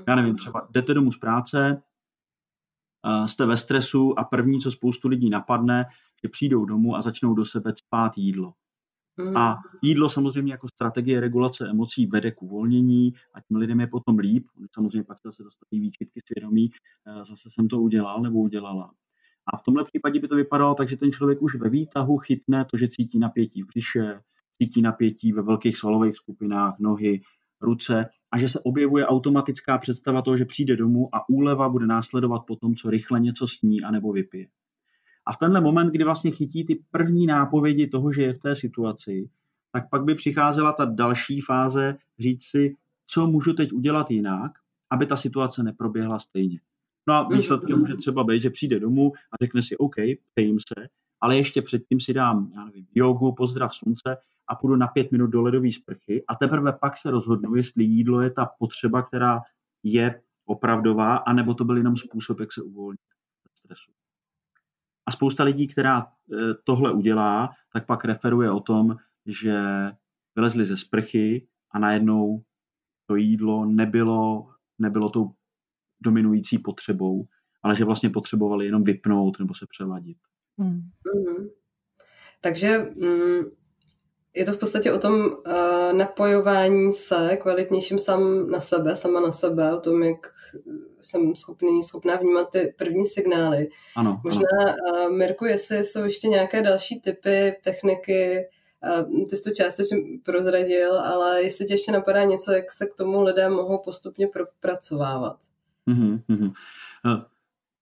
Já 0.09 0.15
nevím, 0.15 0.37
třeba 0.37 0.69
jdete 0.71 0.95
domů 0.95 1.13
z 1.13 1.19
práce, 1.19 1.83
jste 3.27 3.47
ve 3.47 3.57
stresu 3.57 4.19
a 4.19 4.25
první, 4.25 4.61
co 4.61 4.73
spoustu 4.73 5.09
lidí 5.09 5.31
napadne, 5.31 5.87
že 6.23 6.29
přijdou 6.29 6.65
domů 6.65 6.97
a 6.97 7.03
začnou 7.03 7.35
do 7.35 7.47
sebe 7.47 7.75
spát 7.77 8.13
jídlo. 8.17 8.55
A 9.37 9.57
jídlo 9.83 10.11
samozřejmě 10.11 10.53
jako 10.53 10.69
strategie 10.69 11.21
regulace 11.21 11.69
emocí 11.69 12.07
vede 12.07 12.31
k 12.31 12.43
uvolnění 12.43 13.15
a 13.35 13.41
tím 13.41 13.57
lidem 13.57 13.81
je 13.81 13.87
potom 13.87 14.19
líp. 14.19 14.47
Samozřejmě 14.75 15.05
pak 15.05 15.21
se 15.21 15.29
zase 15.29 15.43
dostaví 15.43 15.81
výčitky 15.81 16.21
svědomí, 16.27 16.71
zase 17.29 17.49
jsem 17.53 17.69
to 17.69 17.81
udělal 17.81 18.23
nebo 18.23 18.39
udělala. 18.39 18.95
A 19.53 19.57
v 19.57 19.63
tomhle 19.63 19.85
případě 19.85 20.21
by 20.21 20.29
to 20.29 20.37
vypadalo 20.37 20.75
tak, 20.75 20.89
že 20.89 20.97
ten 20.97 21.13
člověk 21.13 21.43
už 21.43 21.55
ve 21.55 21.69
výtahu 21.69 22.19
chytne 22.19 22.65
to, 22.65 22.77
že 22.77 22.89
cítí 22.89 23.19
napětí 23.19 23.63
v 23.63 23.67
břiše, 23.67 24.21
cítí 24.59 24.83
napětí 24.83 25.33
ve 25.33 25.43
velkých 25.43 25.79
svalových 25.79 26.17
skupinách, 26.17 26.75
nohy, 26.79 27.21
ruce 27.61 28.07
a 28.31 28.39
že 28.39 28.49
se 28.49 28.61
objevuje 28.61 29.07
automatická 29.07 29.79
představa 29.79 30.23
toho, 30.23 30.37
že 30.37 30.45
přijde 30.45 30.77
domů 30.77 31.09
a 31.13 31.29
úleva 31.29 31.69
bude 31.69 31.87
následovat 31.87 32.43
po 32.47 32.57
tom, 32.57 32.75
co 32.77 32.91
rychle 32.91 33.21
něco 33.21 33.49
sní 33.49 33.83
anebo 33.83 34.13
vypije. 34.13 34.47
A 35.27 35.33
v 35.33 35.39
tenhle 35.39 35.61
moment, 35.61 35.91
kdy 35.91 36.05
vlastně 36.05 36.31
chytí 36.31 36.65
ty 36.65 36.83
první 36.91 37.27
nápovědi 37.27 37.87
toho, 37.87 38.13
že 38.13 38.23
je 38.23 38.33
v 38.33 38.39
té 38.39 38.57
situaci, 38.57 39.31
tak 39.73 39.91
pak 39.91 40.05
by 40.05 40.15
přicházela 40.15 40.73
ta 40.73 40.85
další 40.85 41.41
fáze 41.41 41.97
říct 42.19 42.45
si, 42.45 42.77
co 43.07 43.27
můžu 43.27 43.53
teď 43.53 43.73
udělat 43.73 44.11
jinak, 44.11 44.53
aby 44.91 45.07
ta 45.07 45.17
situace 45.17 45.63
neproběhla 45.63 46.19
stejně. 46.19 46.61
No 47.09 47.15
a 47.15 47.29
výsledkem 47.29 47.79
může 47.79 47.95
třeba 47.95 48.25
být, 48.25 48.43
že 48.43 48.51
přijde 48.51 48.81
domů 48.81 49.13
a 49.33 49.45
řekne 49.45 49.63
si, 49.63 49.77
OK, 49.77 49.95
pejím 50.35 50.59
se, 50.61 50.89
ale 51.21 51.37
ještě 51.37 51.63
předtím 51.63 52.01
si 52.01 52.13
dám, 52.13 52.51
já 52.55 52.65
nevím, 52.65 52.87
jogu, 52.95 53.33
pozdrav 53.33 53.75
slunce 53.75 54.17
a 54.49 54.55
půjdu 54.55 54.77
na 54.77 54.87
pět 54.87 55.13
minut 55.13 55.27
do 55.27 55.43
ledové 55.43 55.73
sprchy 55.73 56.25
a 56.29 56.35
teprve 56.35 56.73
pak 56.73 56.97
se 56.97 57.11
rozhodnu, 57.11 57.55
jestli 57.55 57.85
jídlo 57.85 58.21
je 58.21 58.31
ta 58.31 58.51
potřeba, 58.59 59.03
která 59.03 59.41
je 59.83 60.21
opravdová, 60.47 61.17
anebo 61.17 61.55
to 61.55 61.65
byl 61.65 61.77
jenom 61.77 61.97
způsob, 61.97 62.41
jak 62.41 62.53
se 62.53 62.63
uvolnit 62.63 63.01
stresu. 63.59 63.93
A 65.07 65.13
spousta 65.13 65.45
lidí, 65.45 65.69
která 65.69 66.03
e, 66.03 66.07
tohle 66.65 66.93
udělá, 66.93 67.51
tak 67.73 67.87
pak 67.87 68.05
referuje 68.05 68.51
o 68.51 68.61
tom, 68.61 68.97
že 69.27 69.57
vylezli 70.37 70.65
ze 70.65 70.77
sprchy 70.77 71.47
a 71.71 71.79
najednou 71.79 72.43
to 73.07 73.17
jídlo 73.17 73.65
nebylo, 73.65 74.51
nebylo 74.79 75.11
tou 75.11 75.33
dominující 76.05 76.59
potřebou, 76.59 77.27
ale 77.63 77.77
že 77.77 77.85
vlastně 77.85 78.11
potřebovali 78.11 78.67
jenom 78.67 78.85
vypnout 78.85 79.39
nebo 79.39 79.55
se 79.55 79.67
přeladit. 79.71 80.17
Hmm. 80.59 80.81
Mm-hmm. 81.17 81.51
Takže 82.41 82.79
mm, 82.79 83.45
je 84.35 84.45
to 84.45 84.53
v 84.53 84.59
podstatě 84.59 84.93
o 84.93 84.99
tom 84.99 85.15
uh, 85.15 85.93
napojování 85.93 86.93
se 86.93 87.37
kvalitnějším 87.43 87.99
sám 87.99 88.51
na 88.51 88.61
sebe, 88.61 88.97
sama 88.97 89.21
na 89.21 89.33
sebe, 89.33 89.77
o 89.77 89.81
tom, 89.81 90.03
jak 90.03 90.27
jsem 91.01 91.37
schopný, 91.37 91.83
schopná 91.83 92.17
vnímat 92.17 92.51
ty 92.51 92.75
první 92.79 93.07
signály. 93.07 93.69
Ano, 93.97 94.21
Možná, 94.25 94.49
ano. 94.63 95.09
Uh, 95.09 95.17
Mirku, 95.17 95.45
jestli 95.45 95.85
jsou 95.85 96.05
ještě 96.05 96.29
nějaké 96.29 96.63
další 96.63 97.01
typy, 97.01 97.57
techniky, 97.65 98.49
uh, 99.01 99.25
ty 99.31 99.37
jsi 99.37 99.51
to 99.51 99.55
částečně 99.55 99.97
prozradil, 100.23 101.01
ale 101.01 101.43
jestli 101.43 101.67
tě 101.67 101.75
ještě 101.75 101.93
napadá 101.93 102.25
něco, 102.25 102.53
jak 102.53 102.71
se 102.71 102.87
k 102.87 102.95
tomu 102.95 103.23
lidé 103.23 103.49
mohou 103.49 103.79
postupně 103.79 104.27
propracovávat. 104.27 105.37
Mm-hmm. 105.89 106.53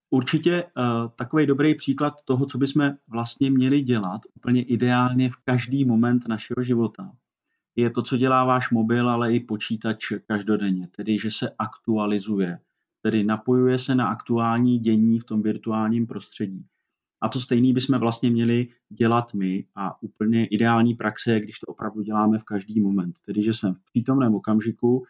Určitě 0.09 0.63
uh, 0.63 1.09
takový 1.15 1.45
dobrý 1.45 1.75
příklad 1.75 2.13
toho, 2.25 2.45
co 2.45 2.57
bychom 2.57 2.91
vlastně 3.07 3.51
měli 3.51 3.81
dělat 3.81 4.21
úplně 4.35 4.63
ideálně 4.63 5.29
v 5.29 5.35
každý 5.45 5.85
moment 5.85 6.27
našeho 6.27 6.63
života, 6.63 7.11
je 7.75 7.89
to, 7.89 8.01
co 8.01 8.17
dělá 8.17 8.43
váš 8.43 8.69
mobil, 8.69 9.09
ale 9.09 9.33
i 9.33 9.39
počítač 9.39 10.05
každodenně, 10.27 10.87
tedy 10.87 11.19
že 11.19 11.31
se 11.31 11.49
aktualizuje, 11.59 12.59
tedy 13.01 13.23
napojuje 13.23 13.79
se 13.79 13.95
na 13.95 14.07
aktuální 14.07 14.79
dění 14.79 15.19
v 15.19 15.23
tom 15.23 15.41
virtuálním 15.41 16.07
prostředí. 16.07 16.65
A 17.21 17.29
to 17.29 17.39
stejný 17.39 17.73
bychom 17.73 17.99
vlastně 17.99 18.29
měli 18.29 18.67
dělat 18.89 19.33
my 19.33 19.65
a 19.75 20.03
úplně 20.03 20.45
ideální 20.45 20.93
praxe 20.93 21.31
je, 21.31 21.39
když 21.39 21.59
to 21.59 21.67
opravdu 21.67 22.01
děláme 22.01 22.39
v 22.39 22.43
každý 22.43 22.81
moment. 22.81 23.15
Tedy, 23.25 23.43
že 23.43 23.53
jsem 23.53 23.73
v 23.73 23.83
přítomném 23.85 24.35
okamžiku 24.35 25.05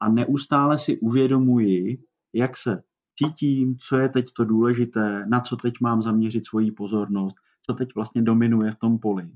a 0.00 0.08
neustále 0.08 0.78
si 0.78 0.98
uvědomuji, 0.98 1.98
jak 2.32 2.56
se 2.56 2.82
cítím, 3.18 3.78
co 3.78 3.98
je 3.98 4.08
teď 4.08 4.26
to 4.36 4.44
důležité, 4.44 5.26
na 5.26 5.40
co 5.40 5.56
teď 5.56 5.74
mám 5.80 6.02
zaměřit 6.02 6.46
svoji 6.46 6.72
pozornost, 6.72 7.36
co 7.62 7.74
teď 7.74 7.88
vlastně 7.94 8.22
dominuje 8.22 8.72
v 8.72 8.78
tom 8.78 8.98
poli. 8.98 9.30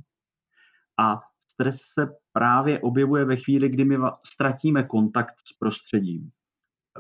A 0.99 1.21
stres 1.53 1.77
se 1.99 2.09
právě 2.33 2.81
objevuje 2.81 3.25
ve 3.25 3.37
chvíli, 3.37 3.69
kdy 3.69 3.85
my 3.85 3.97
ztratíme 4.27 4.83
kontakt 4.83 5.35
s 5.45 5.59
prostředím. 5.59 6.31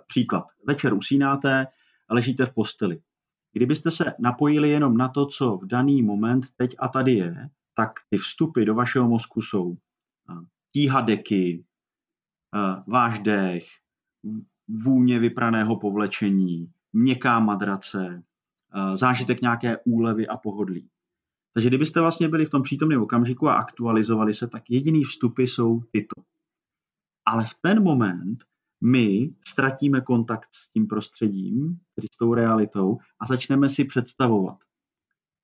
Příklad. 0.06 0.44
Večer 0.66 0.94
usínáte, 0.94 1.66
ležíte 2.10 2.46
v 2.46 2.54
posteli. 2.54 3.00
Kdybyste 3.52 3.90
se 3.90 4.04
napojili 4.18 4.70
jenom 4.70 4.96
na 4.96 5.08
to, 5.08 5.26
co 5.26 5.56
v 5.56 5.66
daný 5.66 6.02
moment 6.02 6.46
teď 6.56 6.74
a 6.78 6.88
tady 6.88 7.12
je, 7.12 7.48
tak 7.74 7.92
ty 8.10 8.18
vstupy 8.18 8.64
do 8.64 8.74
vašeho 8.74 9.08
mozku 9.08 9.42
jsou 9.42 9.76
tíha 10.72 11.00
deky, 11.00 11.64
váš 12.86 13.18
dech, 13.18 13.66
vůně 14.84 15.18
vypraného 15.18 15.76
povlečení, 15.76 16.70
měkká 16.92 17.40
madrace, 17.40 18.22
eh, 18.22 18.96
zážitek 18.96 19.40
nějaké 19.40 19.76
úlevy 19.84 20.28
a 20.28 20.36
pohodlí. 20.36 20.90
Takže 21.54 21.68
kdybyste 21.68 22.00
vlastně 22.00 22.28
byli 22.28 22.46
v 22.46 22.50
tom 22.50 22.62
přítomném 22.62 23.02
okamžiku 23.02 23.48
a 23.48 23.54
aktualizovali 23.54 24.34
se, 24.34 24.48
tak 24.48 24.62
jediný 24.70 25.04
vstupy 25.04 25.42
jsou 25.42 25.80
tyto. 25.90 26.22
Ale 27.26 27.44
v 27.44 27.54
ten 27.60 27.82
moment 27.82 28.44
my 28.80 29.34
ztratíme 29.46 30.00
kontakt 30.00 30.48
s 30.52 30.68
tím 30.68 30.86
prostředím, 30.86 31.80
tedy 31.94 32.08
s 32.12 32.16
tou 32.16 32.34
realitou 32.34 32.98
a 33.20 33.26
začneme 33.26 33.70
si 33.70 33.84
představovat, 33.84 34.58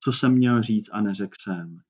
co 0.00 0.12
jsem 0.12 0.32
měl 0.32 0.62
říct 0.62 0.88
a 0.92 1.00
neřekl 1.00 1.36
jsem, 1.40 1.80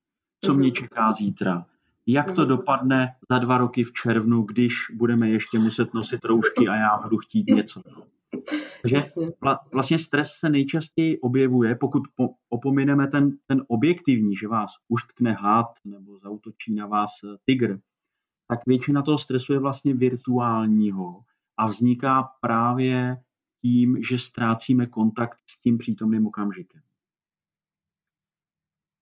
co 0.45 0.53
mě 0.53 0.67
mhm. 0.67 0.75
čeká 0.75 1.13
zítra, 1.13 1.65
jak 2.07 2.31
to 2.31 2.41
mhm. 2.41 2.49
dopadne 2.49 3.15
za 3.31 3.39
dva 3.39 3.57
roky 3.57 3.83
v 3.83 3.93
červnu, 3.93 4.41
když 4.41 4.73
budeme 4.93 5.29
ještě 5.29 5.59
muset 5.59 5.93
nosit 5.93 6.25
roušky 6.25 6.67
a 6.67 6.75
já 6.75 6.97
budu 7.03 7.17
chtít 7.17 7.47
něco. 7.47 7.81
Takže 8.81 9.01
vlastně 9.73 9.99
stres 9.99 10.31
se 10.39 10.49
nejčastěji 10.49 11.19
objevuje, 11.19 11.75
pokud 11.75 12.03
opomineme 12.49 13.07
ten, 13.07 13.37
ten 13.47 13.63
objektivní, 13.67 14.35
že 14.35 14.47
vás 14.47 14.71
uštkne 14.87 15.31
had 15.33 15.67
nebo 15.85 16.19
zautočí 16.19 16.75
na 16.75 16.87
vás 16.87 17.09
tygr, 17.45 17.79
tak 18.47 18.59
většina 18.67 19.01
toho 19.01 19.17
stresu 19.17 19.53
je 19.53 19.59
vlastně 19.59 19.93
virtuálního 19.93 21.21
a 21.57 21.67
vzniká 21.67 22.29
právě 22.41 23.17
tím, 23.61 24.03
že 24.09 24.19
ztrácíme 24.19 24.85
kontakt 24.85 25.37
s 25.47 25.61
tím 25.61 25.77
přítomným 25.77 26.27
okamžikem. 26.27 26.81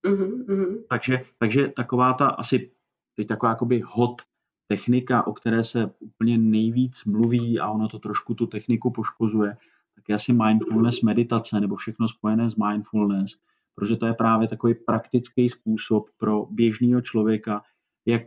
Mm-hmm. 0.06 0.84
Takže, 0.90 1.26
takže 1.40 1.68
taková 1.68 2.14
ta 2.14 2.28
asi 2.28 2.72
teď 3.16 3.28
taková 3.28 3.50
jakoby 3.50 3.82
hot 3.86 4.22
technika, 4.68 5.28
o 5.28 5.34
které 5.34 5.64
se 5.64 5.92
úplně 6.00 6.38
nejvíc 6.38 7.04
mluví 7.06 7.60
a 7.60 7.70
ono 7.70 7.88
to 7.88 8.00
trošku 8.00 8.34
tu 8.34 8.48
techniku 8.48 8.92
poškozuje, 8.92 9.58
tak 9.96 10.10
je 10.10 10.16
asi 10.16 10.34
mindfulness 10.34 11.02
meditace 11.02 11.60
nebo 11.60 11.76
všechno 11.76 12.10
spojené 12.10 12.50
s 12.50 12.56
mindfulness, 12.56 13.32
protože 13.76 13.96
to 13.96 14.06
je 14.06 14.14
právě 14.14 14.48
takový 14.48 14.74
praktický 14.74 15.50
způsob 15.50 16.10
pro 16.18 16.46
běžného 16.46 17.02
člověka, 17.02 17.62
jak 18.06 18.22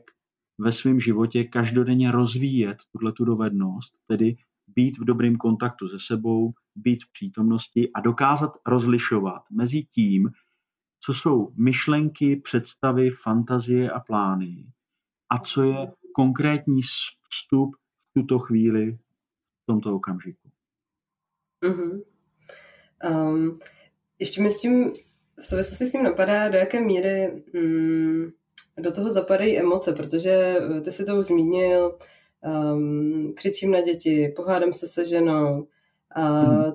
ve 0.59 0.73
svém 0.73 1.00
životě 1.00 1.45
každodenně 1.45 2.12
rozvíjet 2.12 2.78
tuhle 2.92 3.12
tu 3.12 3.25
dovednost, 3.25 3.95
tedy 4.07 4.37
být 4.66 4.99
v 4.99 5.04
dobrém 5.04 5.37
kontaktu 5.37 5.88
se 5.88 5.97
sebou, 6.00 6.52
být 6.76 7.04
v 7.04 7.12
přítomnosti 7.12 7.92
a 7.92 8.00
dokázat 8.00 8.50
rozlišovat 8.66 9.42
mezi 9.50 9.83
tím, 9.83 10.30
co 11.00 11.14
jsou 11.14 11.52
myšlenky, 11.57 12.37
představy, 12.37 13.11
fantazie 13.11 13.90
a 13.90 14.00
plány 14.00 14.66
a 15.30 15.38
co 15.38 15.62
je 15.62 15.92
konkrétní 16.14 16.80
vstup 17.30 17.70
v 17.76 18.20
tuto 18.20 18.38
chvíli, 18.38 18.92
v 19.62 19.66
tomto 19.66 19.94
okamžiku. 19.94 20.49
Mm-hmm. 21.64 22.02
Um, 23.11 23.58
ještě 24.18 24.42
mi 24.42 24.50
s 24.50 24.61
tím, 24.61 24.92
v 25.38 25.44
souvislosti 25.44 25.87
s 25.87 25.92
tím 25.92 26.02
napadá, 26.02 26.49
do 26.49 26.58
jaké 26.58 26.80
míry 26.80 27.42
mm, 27.54 28.30
do 28.80 28.92
toho 28.92 29.11
zapadají 29.11 29.58
emoce, 29.58 29.92
protože 29.92 30.56
ty 30.85 30.92
si 30.92 31.04
to 31.04 31.16
už 31.16 31.26
zmínil, 31.26 31.99
um, 32.44 33.35
křičím 33.37 33.70
na 33.70 33.80
děti, 33.80 34.32
pohádám 34.37 34.73
se 34.73 34.88
se 34.88 35.04
ženou. 35.04 35.68
A 36.11 36.42
mm. 36.42 36.73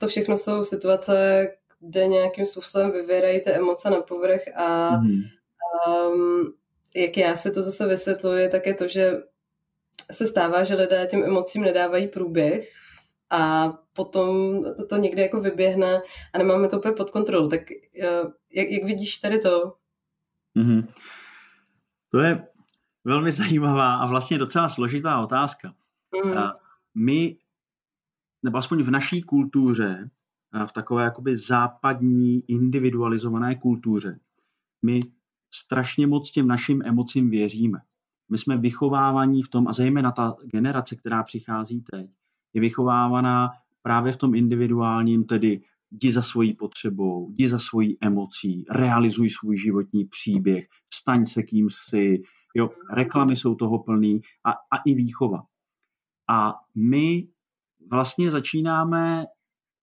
to 0.00 0.08
všechno 0.08 0.36
jsou 0.36 0.64
situace, 0.64 1.48
kde 1.80 2.06
nějakým 2.06 2.46
způsobem 2.46 2.92
vyvěrají 2.92 3.40
ty 3.40 3.50
emoce 3.50 3.90
na 3.90 4.00
povrch 4.00 4.42
a 4.56 4.96
mm. 4.96 5.22
um, 6.12 6.54
jak 6.96 7.16
já 7.16 7.36
si 7.36 7.50
to 7.50 7.62
zase 7.62 7.86
vysvětluji, 7.86 8.48
tak 8.48 8.66
je 8.66 8.74
to, 8.74 8.88
že 8.88 9.22
se 10.12 10.26
stává, 10.26 10.64
že 10.64 10.74
lidé 10.74 11.06
těm 11.10 11.24
emocím 11.24 11.62
nedávají 11.62 12.08
průběh 12.08 12.72
a 13.30 13.72
potom 13.92 14.62
to, 14.76 14.86
to 14.86 14.96
někdy 14.96 15.22
jako 15.22 15.40
vyběhne 15.40 16.02
a 16.34 16.38
nemáme 16.38 16.68
to 16.68 16.78
úplně 16.78 16.94
pod 16.94 17.10
kontrolou. 17.10 17.48
Tak 17.48 17.60
uh, 17.70 18.32
jak, 18.52 18.70
jak 18.70 18.84
vidíš 18.84 19.18
tady 19.18 19.38
to? 19.38 19.76
Mm-hmm. 20.56 20.86
To 22.10 22.18
je 22.18 22.46
velmi 23.04 23.32
zajímavá 23.32 23.96
a 23.96 24.06
vlastně 24.06 24.38
docela 24.38 24.68
složitá 24.68 25.20
otázka. 25.20 25.74
Mm. 26.24 26.32
My, 26.94 27.36
nebo 28.42 28.58
aspoň 28.58 28.82
v 28.82 28.90
naší 28.90 29.22
kultuře, 29.22 30.10
v 30.66 30.72
takové 30.72 31.04
jakoby 31.04 31.36
západní 31.36 32.42
individualizované 32.48 33.54
kultuře, 33.54 34.18
my 34.82 35.00
strašně 35.64 36.06
moc 36.06 36.30
těm 36.30 36.46
našim 36.46 36.82
emocím 36.84 37.30
věříme. 37.30 37.78
My 38.30 38.38
jsme 38.38 38.56
vychovávaní 38.56 39.42
v 39.42 39.48
tom, 39.48 39.68
a 39.68 39.72
zejména 39.72 40.12
ta 40.12 40.36
generace, 40.44 40.96
která 40.96 41.22
přichází 41.22 41.80
teď, 41.90 42.10
je 42.54 42.60
vychovávaná 42.60 43.50
právě 43.82 44.12
v 44.12 44.16
tom 44.16 44.34
individuálním, 44.34 45.24
tedy 45.24 45.60
jdi 45.90 46.12
za 46.12 46.22
svojí 46.22 46.54
potřebou, 46.54 47.30
jdi 47.30 47.48
za 47.48 47.58
svojí 47.58 47.98
emocí, 48.00 48.64
realizuj 48.70 49.30
svůj 49.30 49.58
životní 49.58 50.04
příběh, 50.04 50.66
staň 50.94 51.26
se 51.26 51.42
kým 51.42 51.68
si, 51.70 52.22
jo, 52.54 52.70
reklamy 52.92 53.36
jsou 53.36 53.54
toho 53.54 53.78
plný 53.78 54.20
a, 54.44 54.50
a 54.50 54.82
i 54.86 54.94
výchova. 54.94 55.42
A 56.30 56.54
my 56.74 57.28
vlastně 57.90 58.30
začínáme 58.30 59.24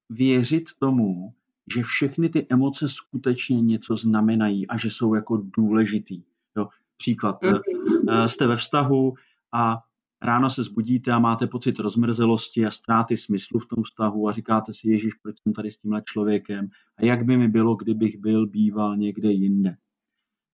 věřit 0.10 0.64
tomu, 0.80 1.34
že 1.74 1.84
všechny 1.84 2.30
ty 2.30 2.48
emoce 2.50 2.90
skutečně 2.90 3.62
něco 3.62 3.98
znamenají 3.98 4.68
a 4.68 4.78
že 4.78 4.90
jsou 4.90 5.14
jako 5.14 5.44
důležitý. 5.58 6.24
Jo, 6.58 6.68
příklad, 6.98 7.42
mm-hmm. 7.42 8.26
jste 8.26 8.48
ve 8.48 8.58
vztahu 8.58 9.14
a 9.54 9.84
ráno 10.22 10.50
se 10.50 10.64
zbudíte 10.64 11.12
a 11.12 11.20
máte 11.20 11.48
pocit 11.48 11.80
rozmrzelosti 11.80 12.66
a 12.66 12.72
ztráty 12.72 13.18
smyslu 13.18 13.60
v 13.60 13.68
tom 13.68 13.84
vztahu 13.84 14.30
a 14.30 14.32
říkáte 14.32 14.74
si, 14.74 14.90
Ježíš, 14.90 15.14
proč 15.14 15.36
jsem 15.44 15.54
tady 15.54 15.72
s 15.72 15.78
tímhle 15.78 16.04
člověkem 16.06 16.70
a 16.98 17.06
jak 17.06 17.26
by 17.26 17.38
mi 17.38 17.48
bylo, 17.48 17.76
kdybych 17.76 18.18
byl 18.18 18.48
býval 18.48 18.98
někde 18.98 19.32
jinde. 19.32 19.76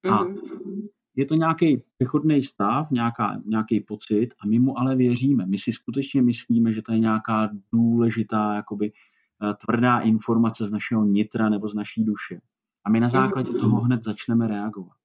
A 0.04 0.24
mm-hmm. 0.24 0.88
je 1.16 1.26
to 1.26 1.36
nějaký 1.36 1.84
přechodný 1.98 2.44
stav, 2.44 2.92
nějaká, 2.92 3.42
nějaký 3.46 3.80
pocit 3.80 4.30
a 4.40 4.48
my 4.48 4.60
mu 4.60 4.80
ale 4.80 4.96
věříme. 4.96 5.46
My 5.46 5.60
si 5.60 5.74
skutečně 5.74 6.22
myslíme, 6.22 6.74
že 6.74 6.82
to 6.82 6.92
je 6.92 7.00
nějaká 7.00 7.50
důležitá 7.74 8.54
jakoby, 8.54 8.88
eh, 8.88 8.92
tvrdá 9.66 10.00
informace 10.00 10.68
z 10.68 10.72
našeho 10.72 11.06
nitra 11.06 11.50
nebo 11.50 11.70
z 11.70 11.74
naší 11.74 12.04
duše. 12.04 12.42
A 12.86 12.90
my 12.90 13.00
na 13.00 13.10
základě 13.10 13.52
toho 13.52 13.82
hned 13.82 14.04
začneme 14.04 14.48
reagovat. 14.48 14.98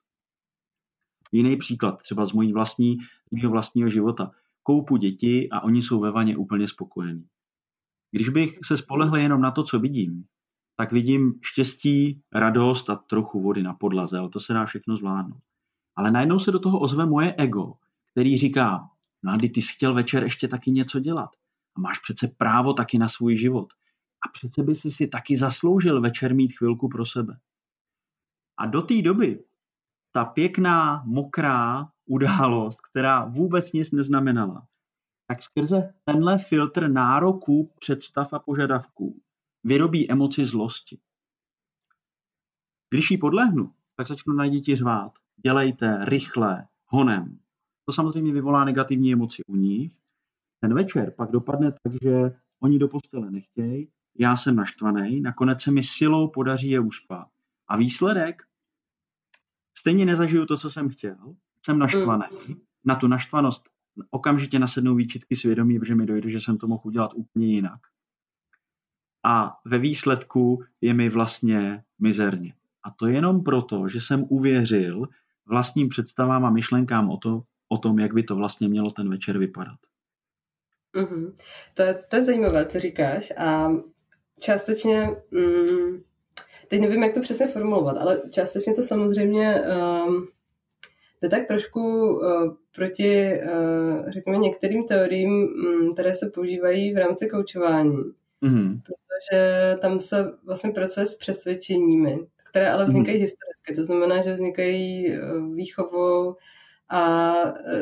Jiný 1.33 1.57
příklad, 1.57 1.99
třeba 1.99 2.27
z 2.27 2.33
mojí 2.33 2.53
vlastní, 2.53 2.97
z 3.31 3.33
mého 3.33 3.51
vlastního 3.51 3.91
života 3.91 4.31
koupu 4.63 4.97
děti 4.97 5.49
a 5.51 5.61
oni 5.61 5.83
jsou 5.83 6.01
ve 6.01 6.11
vaně 6.11 6.37
úplně 6.37 6.69
spokojení. 6.69 7.27
Když 8.11 8.29
bych 8.29 8.59
se 8.65 8.77
spolehl 8.77 9.17
jenom 9.17 9.41
na 9.41 9.51
to, 9.51 9.63
co 9.63 9.79
vidím, 9.79 10.25
tak 10.77 10.93
vidím 10.93 11.35
štěstí, 11.43 12.23
radost 12.33 12.91
a 12.91 12.97
trochu 12.97 13.43
vody 13.43 13.63
na 13.63 13.75
podlaze, 13.75 14.19
ale 14.19 14.29
to 14.29 14.41
se 14.41 14.53
dá 14.53 14.67
všechno 14.67 14.97
zvládnout. 14.97 15.43
Ale 15.97 16.11
najednou 16.11 16.39
se 16.39 16.53
do 16.53 16.59
toho 16.59 16.81
ozve 16.81 17.07
moje 17.07 17.35
ego, 17.39 17.75
který 18.13 18.39
říká, 18.39 18.89
no 19.23 19.33
a 19.33 19.39
ty 19.39 19.47
jsi 19.47 19.73
chtěl 19.75 19.95
večer 19.95 20.23
ještě 20.23 20.49
taky 20.49 20.71
něco 20.71 21.01
dělat. 21.01 21.31
A 21.77 21.81
máš 21.81 21.99
přece 21.99 22.29
právo 22.29 22.73
taky 22.75 22.99
na 22.99 23.09
svůj 23.09 23.37
život. 23.37 23.69
A 24.25 24.29
přece 24.33 24.63
by 24.63 24.75
si 24.75 24.91
si 24.91 25.07
taky 25.07 25.37
zasloužil 25.37 26.01
večer 26.01 26.35
mít 26.35 26.53
chvilku 26.59 26.89
pro 26.89 27.07
sebe. 27.07 27.39
A 28.57 28.67
do 28.67 28.83
té 28.83 29.03
doby 29.03 29.45
ta 30.13 30.25
pěkná, 30.25 31.03
mokrá, 31.07 31.89
událost, 32.07 32.81
která 32.81 33.25
vůbec 33.25 33.73
nic 33.73 33.93
neznamenala, 33.93 34.67
tak 35.27 35.43
skrze 35.43 35.95
tenhle 36.05 36.39
filtr 36.39 36.89
nároků, 36.89 37.73
představ 37.79 38.33
a 38.33 38.39
požadavků 38.39 39.21
vyrobí 39.65 40.11
emoci 40.11 40.47
zlosti. 40.47 40.99
Když 42.91 43.11
jí 43.11 43.19
podlehnu, 43.19 43.75
tak 43.97 44.07
začnu 44.07 44.35
na 44.35 44.49
děti 44.49 44.77
řvát. 44.77 45.13
Dělejte, 45.37 46.05
rychle, 46.05 46.67
honem. 46.87 47.39
To 47.85 47.93
samozřejmě 47.93 48.33
vyvolá 48.33 48.65
negativní 48.65 49.13
emoci 49.13 49.43
u 49.47 49.57
nich. 49.57 49.97
Ten 50.61 50.75
večer 50.75 51.11
pak 51.11 51.31
dopadne 51.31 51.73
tak, 51.73 51.93
že 52.03 52.41
oni 52.61 52.79
do 52.79 52.89
postele 52.89 53.31
nechtějí, 53.31 53.89
já 54.19 54.37
jsem 54.37 54.57
naštvaný, 54.57 55.21
nakonec 55.21 55.63
se 55.63 55.71
mi 55.71 55.83
silou 55.83 56.29
podaří 56.29 56.71
je 56.71 56.81
uspat. 56.81 57.29
A 57.69 57.77
výsledek? 57.77 58.43
Stejně 59.79 60.07
nezažiju 60.07 60.47
to, 60.47 60.59
co 60.59 60.71
jsem 60.71 60.89
chtěl, 60.89 61.35
jsem 61.65 61.79
naštvaný, 61.79 62.25
mm. 62.49 62.55
na 62.85 62.95
tu 62.95 63.07
naštvanost 63.07 63.69
okamžitě 64.11 64.59
nasednou 64.59 64.95
výčitky 64.95 65.37
svědomí, 65.37 65.79
protože 65.79 65.95
mi 65.95 66.07
dojde, 66.07 66.31
že 66.31 66.41
jsem 66.41 66.59
to 66.59 66.67
mohl 66.67 66.83
udělat 66.85 67.15
úplně 67.15 67.47
jinak. 67.47 67.81
A 69.25 69.57
ve 69.65 69.79
výsledku 69.79 70.65
je 70.81 70.95
mi 70.95 71.09
vlastně 71.09 71.85
mizerně. 71.99 72.55
A 72.83 72.91
to 72.91 73.07
jenom 73.07 73.45
proto, 73.45 73.89
že 73.89 74.01
jsem 74.01 74.25
uvěřil 74.29 75.09
vlastním 75.47 75.89
představám 75.89 76.45
a 76.45 76.51
myšlenkám 76.51 77.11
o, 77.11 77.17
to, 77.17 77.43
o 77.69 77.79
tom, 77.79 77.99
jak 77.99 78.15
by 78.15 78.23
to 78.23 78.37
vlastně 78.37 78.69
mělo 78.69 78.91
ten 78.91 79.11
večer 79.11 79.39
vypadat. 79.39 79.79
Mm-hmm. 80.95 81.33
To, 81.75 81.83
je, 81.83 81.95
to 81.95 82.17
je 82.17 82.23
zajímavé, 82.23 82.67
co 82.67 82.81
říkáš. 82.81 83.33
A 83.37 83.69
částečně, 84.41 85.11
mm, 85.31 86.03
teď 86.69 86.81
nevím, 86.81 87.03
jak 87.03 87.15
to 87.15 87.21
přesně 87.21 87.47
formulovat, 87.47 87.97
ale 87.97 88.23
částečně 88.31 88.75
to 88.75 88.83
samozřejmě 88.83 89.63
um, 90.07 90.29
jde 91.23 91.29
tak 91.29 91.47
trošku 91.47 91.81
uh, 91.81 92.55
proti, 92.75 93.41
uh, 93.43 94.11
řekněme, 94.11 94.39
některým 94.39 94.85
teoriím, 94.85 95.33
um, 95.33 95.93
které 95.93 96.15
se 96.15 96.31
používají 96.35 96.95
v 96.95 96.99
rámci 96.99 97.29
koučování. 97.29 97.97
Mm-hmm. 98.43 98.81
Protože 98.83 99.77
tam 99.81 100.01
se 100.01 100.33
vlastně 100.45 100.71
pracuje 100.71 101.07
s 101.07 101.15
přesvědčeními, 101.15 102.19
které 102.51 102.71
ale 102.71 102.85
vznikají 102.85 103.17
mm-hmm. 103.17 103.21
historicky. 103.21 103.75
To 103.77 103.85
znamená, 103.85 104.21
že 104.21 104.33
vznikají 104.33 105.07
uh, 105.19 105.55
výchovou 105.55 106.37
a 106.91 107.35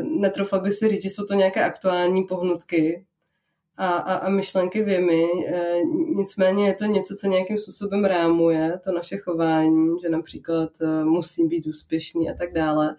netrofla 0.03 0.59
by 0.59 0.73
si 0.73 0.89
říct, 0.89 1.03
že 1.03 1.11
jsou 1.11 1.25
to 1.25 1.35
nějaké 1.35 1.65
aktuální 1.65 2.25
pohnutky, 2.25 3.05
a, 3.83 3.89
a, 3.89 4.15
a 4.15 4.29
myšlenky 4.29 4.83
věmy. 4.83 5.25
E, 5.47 5.81
nicméně 6.17 6.67
je 6.67 6.75
to 6.75 6.85
něco, 6.85 7.15
co 7.15 7.27
nějakým 7.27 7.59
způsobem 7.59 8.05
rámuje 8.05 8.81
to 8.85 8.93
naše 8.93 9.17
chování, 9.17 10.01
že 10.01 10.09
například 10.09 10.71
e, 10.81 11.05
musí 11.05 11.47
být 11.47 11.67
úspěšný 11.67 12.31
a 12.31 12.35
tak 12.35 12.53
dále. 12.53 12.97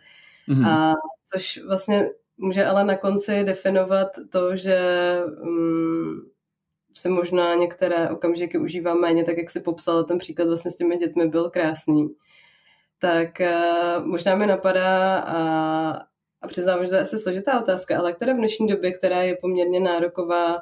Mm-hmm. 0.49 0.67
A 0.69 0.93
což 1.33 1.59
vlastně 1.67 2.09
může 2.37 2.65
ale 2.65 2.83
na 2.83 2.97
konci 2.97 3.43
definovat 3.43 4.07
to, 4.31 4.55
že 4.55 4.77
um, 5.41 6.21
si 6.93 7.09
možná 7.09 7.55
některé 7.55 8.09
okamžiky 8.09 8.57
užívá 8.57 8.93
méně, 8.93 9.23
tak 9.23 9.37
jak 9.37 9.49
si 9.49 9.59
popsala 9.59 10.03
ten 10.03 10.17
příklad 10.17 10.47
vlastně 10.47 10.71
s 10.71 10.75
těmi 10.75 10.97
dětmi 10.97 11.27
byl 11.27 11.49
krásný. 11.49 12.09
Tak 12.99 13.29
uh, 13.41 14.05
možná 14.05 14.35
mi 14.35 14.47
napadá, 14.47 15.19
a 15.19 16.13
a 16.43 16.47
přiznám, 16.47 16.83
že 16.83 16.89
to 16.89 16.95
je 16.95 17.01
asi 17.01 17.19
složitá 17.19 17.61
otázka, 17.61 17.99
ale 17.99 18.13
která 18.13 18.33
v 18.33 18.37
dnešní 18.37 18.67
době, 18.67 18.91
která 18.91 19.21
je 19.21 19.37
poměrně 19.41 19.79
nároková, 19.79 20.61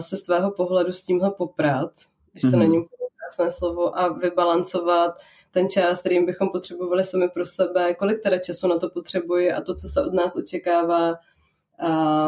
se 0.00 0.16
z 0.16 0.22
tvého 0.22 0.50
pohledu 0.50 0.92
s 0.92 1.02
tímhle 1.02 1.30
poprat, 1.30 1.92
když 2.32 2.42
to 2.42 2.48
mm-hmm. 2.48 2.58
není 2.58 2.86
krásné 3.16 3.50
slovo, 3.50 3.98
a 3.98 4.08
vybalancovat 4.08 5.22
ten 5.50 5.68
čas, 5.68 6.00
kterým 6.00 6.26
bychom 6.26 6.48
potřebovali 6.48 7.04
sami 7.04 7.28
pro 7.28 7.46
sebe, 7.46 7.94
kolik 7.94 8.22
teda 8.22 8.38
času 8.38 8.68
na 8.68 8.78
to 8.78 8.90
potřebuji 8.90 9.52
a 9.52 9.60
to, 9.60 9.74
co 9.74 9.88
se 9.88 10.04
od 10.04 10.12
nás 10.12 10.36
očekává. 10.36 11.14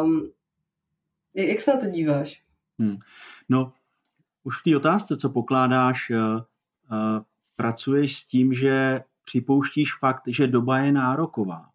Um, 0.02 0.30
jak 1.34 1.60
se 1.60 1.74
na 1.74 1.80
to 1.80 1.86
díváš? 1.86 2.42
Hmm. 2.78 2.96
No, 3.48 3.72
už 4.44 4.60
v 4.60 4.62
té 4.62 4.76
otázce, 4.76 5.16
co 5.16 5.28
pokládáš, 5.28 6.10
uh, 6.10 6.16
uh, 6.16 7.22
pracuješ 7.56 8.16
s 8.16 8.26
tím, 8.26 8.54
že 8.54 9.00
připouštíš 9.24 9.98
fakt, 9.98 10.22
že 10.26 10.46
doba 10.46 10.78
je 10.78 10.92
nároková. 10.92 11.68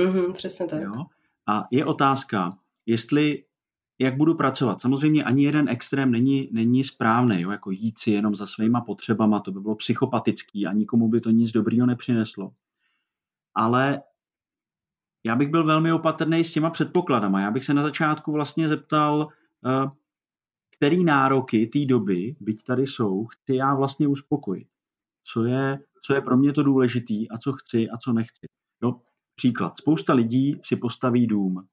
Mm-hmm, 0.00 0.32
přesně 0.32 0.66
tak. 0.66 0.82
Jo? 0.82 1.04
A 1.46 1.68
je 1.70 1.84
otázka, 1.84 2.58
jestli 2.86 3.44
jak 3.98 4.16
budu 4.16 4.34
pracovat. 4.34 4.80
Samozřejmě 4.80 5.24
ani 5.24 5.44
jeden 5.44 5.68
extrém 5.68 6.10
není, 6.10 6.48
není 6.52 6.84
správný, 6.84 7.40
jo? 7.40 7.50
jako 7.50 7.70
jít 7.70 7.98
si 7.98 8.10
jenom 8.10 8.36
za 8.36 8.46
svýma 8.46 8.80
potřebama, 8.80 9.40
to 9.40 9.52
by 9.52 9.60
bylo 9.60 9.74
psychopatický 9.74 10.66
a 10.66 10.72
nikomu 10.72 11.08
by 11.08 11.20
to 11.20 11.30
nic 11.30 11.52
dobrýho 11.52 11.86
nepřineslo. 11.86 12.52
Ale 13.54 14.02
já 15.24 15.36
bych 15.36 15.48
byl 15.48 15.64
velmi 15.64 15.92
opatrný 15.92 16.44
s 16.44 16.52
těma 16.52 16.70
předpokladama. 16.70 17.40
Já 17.40 17.50
bych 17.50 17.64
se 17.64 17.74
na 17.74 17.82
začátku 17.82 18.32
vlastně 18.32 18.68
zeptal, 18.68 19.28
eh, 19.66 19.90
který 20.76 21.04
nároky 21.04 21.66
té 21.66 21.84
doby, 21.84 22.36
byť 22.40 22.62
tady 22.62 22.86
jsou, 22.86 23.26
chci 23.26 23.54
já 23.54 23.74
vlastně 23.74 24.08
uspokojit. 24.08 24.68
Co 25.24 25.44
je, 25.44 25.78
co 26.02 26.14
je 26.14 26.20
pro 26.20 26.36
mě 26.36 26.52
to 26.52 26.62
důležitý 26.62 27.30
a 27.30 27.38
co 27.38 27.52
chci 27.52 27.90
a 27.90 27.98
co 27.98 28.12
nechci. 28.12 28.46
Jo? 28.82 29.00
Příklad. 29.34 29.78
Spousta 29.78 30.14
lidí 30.14 30.60
si 30.64 30.76
postaví 30.76 31.26
dům 31.26 31.66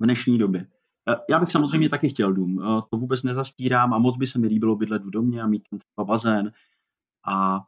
v 0.00 0.04
dnešní 0.04 0.38
době. 0.38 0.66
Eh, 1.08 1.16
já 1.30 1.38
bych 1.38 1.52
samozřejmě 1.52 1.88
taky 1.88 2.08
chtěl 2.08 2.32
dům, 2.32 2.62
eh, 2.62 2.82
to 2.90 2.96
vůbec 2.96 3.22
nezastírám 3.22 3.94
a 3.94 3.98
moc 3.98 4.16
by 4.16 4.26
se 4.26 4.38
mi 4.38 4.46
líbilo 4.46 4.76
bydlet 4.76 5.04
v 5.04 5.10
domě 5.10 5.42
a 5.42 5.46
mít 5.46 5.62
tam 5.70 5.78
třeba 5.78 6.04
bazén. 6.04 6.52
A, 7.26 7.60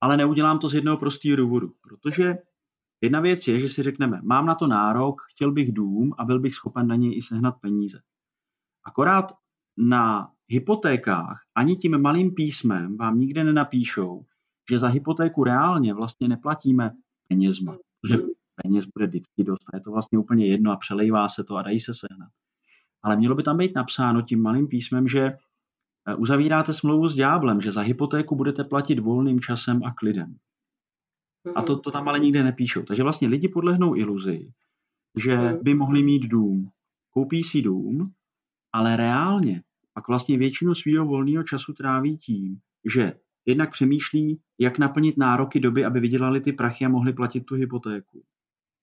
ale 0.00 0.16
neudělám 0.16 0.58
to 0.58 0.68
z 0.68 0.74
jednoho 0.74 0.96
prostého 0.96 1.36
důvodu, 1.36 1.72
protože 1.80 2.38
jedna 3.00 3.20
věc 3.20 3.48
je, 3.48 3.60
že 3.60 3.68
si 3.68 3.82
řekneme, 3.82 4.20
mám 4.22 4.46
na 4.46 4.54
to 4.54 4.66
nárok, 4.66 5.22
chtěl 5.34 5.52
bych 5.52 5.72
dům 5.72 6.14
a 6.18 6.24
byl 6.24 6.40
bych 6.40 6.54
schopen 6.54 6.86
na 6.86 6.96
něj 6.96 7.16
i 7.16 7.22
sehnat 7.22 7.60
peníze. 7.60 8.00
Akorát 8.84 9.32
na 9.76 10.30
hypotékách 10.48 11.40
ani 11.54 11.76
tím 11.76 12.02
malým 12.02 12.34
písmem 12.34 12.96
vám 12.96 13.20
nikde 13.20 13.44
nenapíšou, 13.44 14.24
že 14.70 14.78
za 14.78 14.88
hypotéku 14.88 15.44
reálně 15.44 15.94
vlastně 15.94 16.28
neplatíme 16.28 16.90
penězma, 17.28 17.76
protože 18.00 18.18
peněz 18.62 18.84
bude 18.94 19.06
vždycky 19.06 19.44
dost 19.44 19.64
a 19.72 19.76
je 19.76 19.80
to 19.80 19.90
vlastně 19.90 20.18
úplně 20.18 20.46
jedno 20.46 20.72
a 20.72 20.76
přelejvá 20.76 21.28
se 21.28 21.44
to 21.44 21.56
a 21.56 21.62
dají 21.62 21.80
se 21.80 21.94
sehnat 21.94 22.28
ale 23.04 23.16
mělo 23.16 23.34
by 23.34 23.42
tam 23.42 23.56
být 23.56 23.74
napsáno 23.74 24.22
tím 24.22 24.42
malým 24.42 24.68
písmem, 24.68 25.08
že 25.08 25.20
eh, 25.20 26.14
uzavíráte 26.14 26.72
smlouvu 26.72 27.08
s 27.08 27.14
ďáblem, 27.14 27.60
že 27.60 27.72
za 27.72 27.80
hypotéku 27.80 28.36
budete 28.36 28.64
platit 28.64 28.98
volným 28.98 29.40
časem 29.40 29.84
a 29.84 29.94
klidem. 29.94 30.36
A 31.54 31.62
to, 31.62 31.78
to 31.78 31.90
tam 31.90 32.08
ale 32.08 32.18
nikde 32.18 32.44
nepíšou. 32.44 32.82
Takže 32.82 33.02
vlastně 33.02 33.28
lidi 33.28 33.48
podlehnou 33.48 33.96
iluzi, 33.96 34.52
že 35.18 35.36
mhm. 35.36 35.58
by 35.62 35.74
mohli 35.74 36.02
mít 36.02 36.22
dům. 36.22 36.70
Koupí 37.10 37.42
si 37.42 37.62
dům, 37.62 38.12
ale 38.72 38.96
reálně 38.96 39.62
pak 39.94 40.08
vlastně 40.08 40.38
většinu 40.38 40.74
svého 40.74 41.06
volného 41.06 41.44
času 41.44 41.72
tráví 41.72 42.18
tím, 42.18 42.58
že 42.94 43.12
jednak 43.46 43.70
přemýšlí, 43.70 44.40
jak 44.58 44.78
naplnit 44.78 45.16
nároky 45.16 45.60
doby, 45.60 45.84
aby 45.84 46.00
vydělali 46.00 46.40
ty 46.40 46.52
prachy 46.52 46.84
a 46.84 46.88
mohli 46.88 47.12
platit 47.12 47.40
tu 47.40 47.54
hypotéku. 47.54 48.22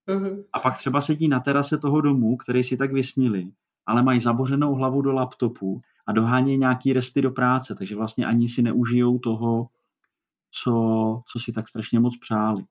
Uh-huh. 0.08 0.44
A 0.52 0.60
pak 0.60 0.78
třeba 0.78 1.00
sedí 1.00 1.28
na 1.28 1.40
terase 1.40 1.78
toho 1.78 2.00
domu, 2.00 2.36
který 2.36 2.64
si 2.64 2.76
tak 2.76 2.92
vysnili 2.92 3.52
ale 3.86 4.02
mají 4.02 4.20
zabořenou 4.20 4.74
hlavu 4.74 5.02
do 5.02 5.12
laptopu 5.12 5.82
a 6.06 6.12
dohánějí 6.12 6.58
nějaký 6.58 6.92
resty 6.92 7.22
do 7.22 7.30
práce, 7.30 7.74
takže 7.74 7.96
vlastně 7.96 8.26
ani 8.26 8.48
si 8.48 8.62
neužijou 8.62 9.18
toho, 9.18 9.68
co, 10.50 11.22
co 11.32 11.40
si 11.40 11.52
tak 11.52 11.68
strašně 11.68 12.00
moc 12.00 12.18
přáli. 12.20 12.64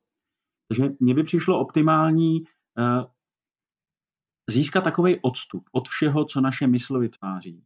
Takže 0.67 0.95
mně 0.99 1.13
by 1.13 1.23
přišlo 1.23 1.59
optimální 1.59 2.41
uh, 2.41 2.45
získat 4.49 4.83
takový 4.83 5.19
odstup 5.21 5.69
od 5.71 5.87
všeho, 5.87 6.25
co 6.25 6.41
naše 6.41 6.67
mysl 6.67 6.99
vytváří. 6.99 7.63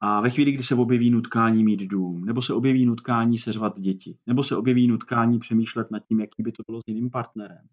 A 0.00 0.20
ve 0.20 0.30
chvíli, 0.30 0.52
kdy 0.52 0.62
se 0.62 0.74
objeví 0.74 1.10
nutkání 1.10 1.64
mít 1.64 1.80
dům, 1.80 2.24
nebo 2.24 2.42
se 2.42 2.54
objeví 2.54 2.86
nutkání 2.86 3.38
seřvat 3.38 3.80
děti, 3.80 4.18
nebo 4.26 4.44
se 4.44 4.56
objeví 4.56 4.86
nutkání 4.86 5.38
přemýšlet 5.38 5.90
nad 5.90 6.00
tím, 6.08 6.20
jaký 6.20 6.42
by 6.42 6.52
to 6.52 6.62
bylo 6.66 6.80
s 6.80 6.84
jiným 6.86 7.10
partnerem, 7.10 7.68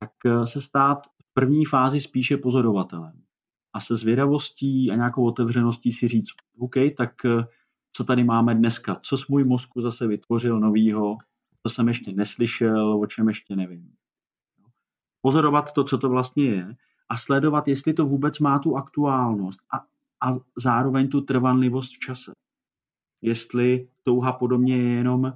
tak 0.00 0.12
eh, 0.26 0.46
se 0.46 0.60
stát 0.60 1.06
v 1.06 1.34
první 1.34 1.64
fázi 1.64 2.00
spíše 2.00 2.36
pozorovatelem 2.36 3.22
a 3.78 3.80
se 3.80 3.96
zvědavostí 3.96 4.90
a 4.90 4.96
nějakou 4.96 5.26
otevřeností 5.26 5.92
si 5.92 6.08
říct, 6.08 6.28
OK, 6.58 6.74
tak 6.96 7.24
eh, 7.24 7.46
co 7.92 8.04
tady 8.04 8.24
máme 8.24 8.54
dneska, 8.54 9.00
co 9.02 9.18
s 9.18 9.28
můj 9.28 9.44
mozku 9.44 9.82
zase 9.82 10.06
vytvořil 10.06 10.60
novýho, 10.60 11.16
co 11.62 11.70
jsem 11.70 11.88
ještě 11.88 12.12
neslyšel, 12.12 13.00
o 13.00 13.06
čem 13.06 13.28
ještě 13.28 13.56
nevím. 13.56 13.92
Pozorovat 15.20 15.72
to, 15.72 15.84
co 15.84 15.98
to 15.98 16.08
vlastně 16.08 16.44
je 16.44 16.76
a 17.08 17.16
sledovat, 17.16 17.68
jestli 17.68 17.94
to 17.94 18.04
vůbec 18.04 18.38
má 18.38 18.58
tu 18.58 18.76
aktuálnost 18.76 19.58
a, 19.74 19.78
a 20.28 20.38
zároveň 20.56 21.08
tu 21.08 21.20
trvanlivost 21.20 21.96
v 21.96 21.98
čase. 21.98 22.32
Jestli 23.22 23.88
touha 24.02 24.32
podobně 24.32 24.76
je 24.76 24.94
jenom, 24.94 25.32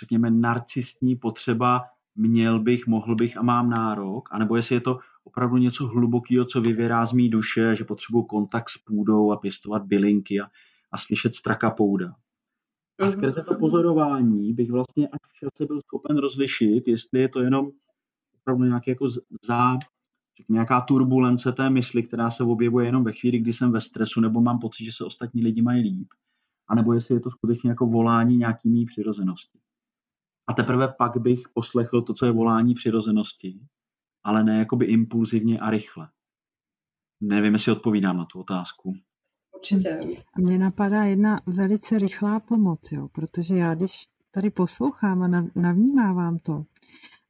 řekněme, 0.00 0.30
narcistní 0.30 1.16
potřeba, 1.16 1.84
měl 2.14 2.60
bych, 2.60 2.86
mohl 2.86 3.14
bych 3.14 3.36
a 3.36 3.42
mám 3.42 3.70
nárok, 3.70 4.28
anebo 4.32 4.56
jestli 4.56 4.74
je 4.74 4.80
to 4.80 4.98
opravdu 5.24 5.56
něco 5.56 5.86
hlubokého, 5.86 6.44
co 6.44 6.60
vyvěrá 6.60 7.06
z 7.06 7.12
mý 7.12 7.28
duše, 7.28 7.76
že 7.76 7.84
potřebuji 7.84 8.22
kontakt 8.22 8.70
s 8.70 8.78
půdou 8.78 9.32
a 9.32 9.36
pěstovat 9.36 9.84
bylinky 9.84 10.40
a, 10.40 10.44
a 10.92 10.98
slyšet 10.98 11.34
straka 11.34 11.70
pouda. 11.70 12.14
A 13.00 13.04
mhm. 13.04 13.12
skrze 13.12 13.42
to 13.42 13.54
pozorování 13.54 14.52
bych 14.52 14.70
vlastně 14.70 15.08
až 15.08 15.18
v 15.28 15.38
čase 15.38 15.66
byl 15.66 15.80
schopen 15.80 16.16
rozlišit, 16.16 16.88
jestli 16.88 17.20
je 17.20 17.28
to 17.28 17.40
jenom 17.40 17.70
opravdu 18.40 18.64
nějaký 18.64 18.90
jako 18.90 19.10
za, 19.46 19.78
nějaká 20.48 20.80
turbulence 20.80 21.52
té 21.52 21.70
mysli, 21.70 22.02
která 22.02 22.30
se 22.30 22.44
objevuje 22.44 22.86
jenom 22.86 23.04
ve 23.04 23.12
chvíli, 23.12 23.38
kdy 23.38 23.52
jsem 23.52 23.72
ve 23.72 23.80
stresu 23.80 24.20
nebo 24.20 24.40
mám 24.40 24.58
pocit, 24.58 24.84
že 24.84 24.92
se 24.92 25.04
ostatní 25.04 25.42
lidi 25.42 25.62
mají 25.62 25.82
líp, 25.82 26.08
anebo 26.68 26.92
jestli 26.92 27.14
je 27.14 27.20
to 27.20 27.30
skutečně 27.30 27.70
jako 27.70 27.86
volání 27.86 28.36
nějaký 28.36 28.68
mý 28.68 28.86
přirozenosti. 28.86 29.58
A 30.46 30.52
teprve 30.52 30.88
pak 30.98 31.16
bych 31.16 31.42
poslechl 31.54 32.02
to, 32.02 32.14
co 32.14 32.26
je 32.26 32.32
volání 32.32 32.74
přirozenosti 32.74 33.60
ale 34.24 34.44
ne 34.44 34.58
jakoby 34.58 34.86
impulzivně 34.86 35.58
a 35.58 35.70
rychle. 35.70 36.08
Nevím, 37.20 37.52
jestli 37.52 37.72
odpovídám 37.72 38.16
na 38.16 38.24
tu 38.24 38.40
otázku. 38.40 38.94
Určitě. 39.56 39.98
Mně 40.38 40.58
napadá 40.58 41.04
jedna 41.04 41.40
velice 41.46 41.98
rychlá 41.98 42.40
pomoc, 42.40 42.92
jo, 42.92 43.08
protože 43.08 43.54
já 43.54 43.74
když 43.74 44.08
tady 44.30 44.50
poslouchám 44.50 45.22
a 45.22 45.28
navnímávám 45.54 46.38
to, 46.38 46.64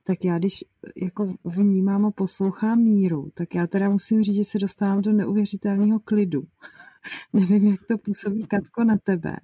tak 0.02 0.24
já 0.24 0.38
když 0.38 0.64
jako 0.96 1.34
vnímám 1.44 2.06
a 2.06 2.10
poslouchám 2.10 2.78
míru, 2.78 3.30
tak 3.34 3.54
já 3.54 3.66
teda 3.66 3.88
musím 3.88 4.22
říct, 4.22 4.36
že 4.36 4.44
se 4.44 4.58
dostávám 4.58 5.02
do 5.02 5.12
neuvěřitelného 5.12 6.00
klidu. 6.00 6.42
Nevím, 7.32 7.66
jak 7.66 7.84
to 7.84 7.98
působí 7.98 8.46
Katko 8.46 8.84
na 8.84 8.96
tebe, 8.96 9.36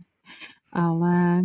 ale 0.72 1.42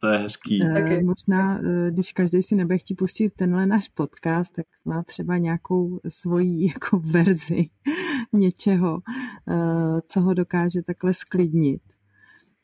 to 0.00 0.08
je 0.08 0.18
hezký. 0.18 0.62
E, 0.62 1.02
možná, 1.02 1.58
eh, 1.58 1.90
když 1.90 2.12
každý 2.12 2.42
si 2.42 2.54
nebude 2.54 2.78
chtít 2.78 2.94
pustit 2.94 3.34
tenhle 3.34 3.66
náš 3.66 3.88
podcast, 3.88 4.54
tak 4.54 4.66
má 4.84 5.02
třeba 5.02 5.38
nějakou 5.38 6.00
svoji 6.08 6.66
jako 6.72 6.98
verzi 6.98 7.66
něčeho, 8.32 8.98
e, 8.98 9.54
co 10.08 10.20
ho 10.20 10.34
dokáže 10.34 10.82
takhle 10.82 11.14
sklidnit. 11.14 11.82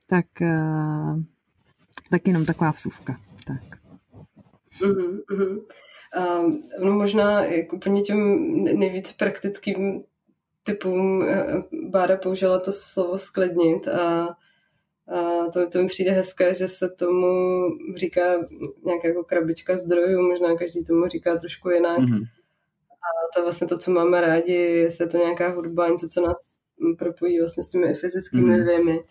Tak, 0.06 0.26
tak 2.10 2.26
jenom 2.26 2.44
taková 2.44 2.70
vsuvka. 2.70 3.20
Tak. 3.46 3.78
Uh-huh, 4.80 5.20
uh-huh. 5.30 5.60
Um, 6.40 6.62
no 6.80 6.92
možná 6.92 7.44
jako 7.44 7.76
úplně 7.76 8.02
těm 8.02 8.18
nejvíc 8.64 9.12
praktickým 9.12 10.02
typům 10.62 11.24
Bára 11.88 12.16
použila 12.16 12.58
to 12.58 12.72
slovo 12.72 13.18
sklidnit 13.18 13.88
a 13.88 14.36
a 15.08 15.50
to, 15.50 15.68
to 15.68 15.78
mi 15.78 15.86
přijde 15.86 16.10
hezké, 16.10 16.54
že 16.54 16.68
se 16.68 16.88
tomu 16.88 17.26
říká 17.96 18.22
nějaká 18.84 19.08
jako 19.08 19.24
krabička 19.24 19.76
zdrojů, 19.76 20.28
možná 20.28 20.56
každý 20.56 20.84
tomu 20.84 21.08
říká 21.08 21.36
trošku 21.36 21.70
jinak. 21.70 21.98
Mm-hmm. 21.98 22.22
A 22.90 23.06
to 23.34 23.40
je 23.40 23.42
vlastně 23.42 23.66
to, 23.66 23.78
co 23.78 23.90
máme 23.90 24.20
rádi, 24.20 24.52
jestli 24.52 25.04
je 25.04 25.08
to 25.08 25.16
nějaká 25.16 25.48
hudba, 25.48 25.88
něco, 25.88 26.08
co 26.08 26.20
nás 26.20 26.56
propojí 26.98 27.38
vlastně 27.38 27.62
s 27.62 27.68
těmi 27.68 27.94
fyzickými 27.94 28.54
mm-hmm. 28.54 28.62
dvěmi. 28.62 29.04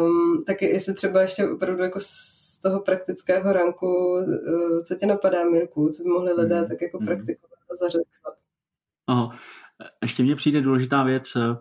Um, 0.00 0.42
tak 0.46 0.62
jestli 0.62 0.94
třeba 0.94 1.20
ještě 1.20 1.48
opravdu 1.48 1.82
jako 1.82 1.98
z 2.02 2.60
toho 2.62 2.80
praktického 2.80 3.52
ranku, 3.52 3.86
uh, 3.86 4.82
co 4.82 4.94
tě 4.94 5.06
napadá, 5.06 5.44
Mirku, 5.44 5.88
co 5.88 6.02
by 6.02 6.08
mohli 6.08 6.32
lidé 6.32 6.60
mm-hmm. 6.60 6.68
tak 6.68 6.82
jako 6.82 6.98
mm-hmm. 6.98 7.06
praktikovat 7.06 7.58
a 7.72 7.76
zařazovat? 7.76 8.34
Aha. 9.06 9.38
Ještě 10.02 10.22
mně 10.22 10.36
přijde 10.36 10.60
důležitá 10.60 11.02
věc, 11.02 11.36
eh, 11.36 11.56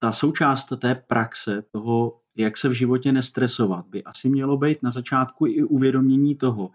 ta 0.00 0.12
součást 0.12 0.66
té 0.80 0.94
praxe, 0.94 1.62
toho 1.72 2.20
jak 2.36 2.56
se 2.56 2.68
v 2.68 2.72
životě 2.72 3.12
nestresovat, 3.12 3.86
by 3.86 4.04
asi 4.04 4.28
mělo 4.28 4.56
být 4.56 4.82
na 4.82 4.90
začátku 4.90 5.46
i 5.46 5.62
uvědomění 5.62 6.36
toho, 6.36 6.70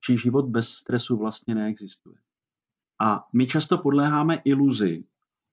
či 0.00 0.18
život 0.18 0.46
bez 0.46 0.68
stresu 0.68 1.16
vlastně 1.16 1.54
neexistuje. 1.54 2.16
A 3.00 3.26
my 3.32 3.46
často 3.46 3.78
podléháme 3.78 4.40
iluzi, 4.44 5.04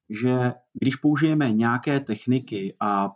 že 0.10 0.54
když 0.74 0.96
použijeme 0.96 1.52
nějaké 1.52 2.00
techniky 2.00 2.76
a 2.80 3.12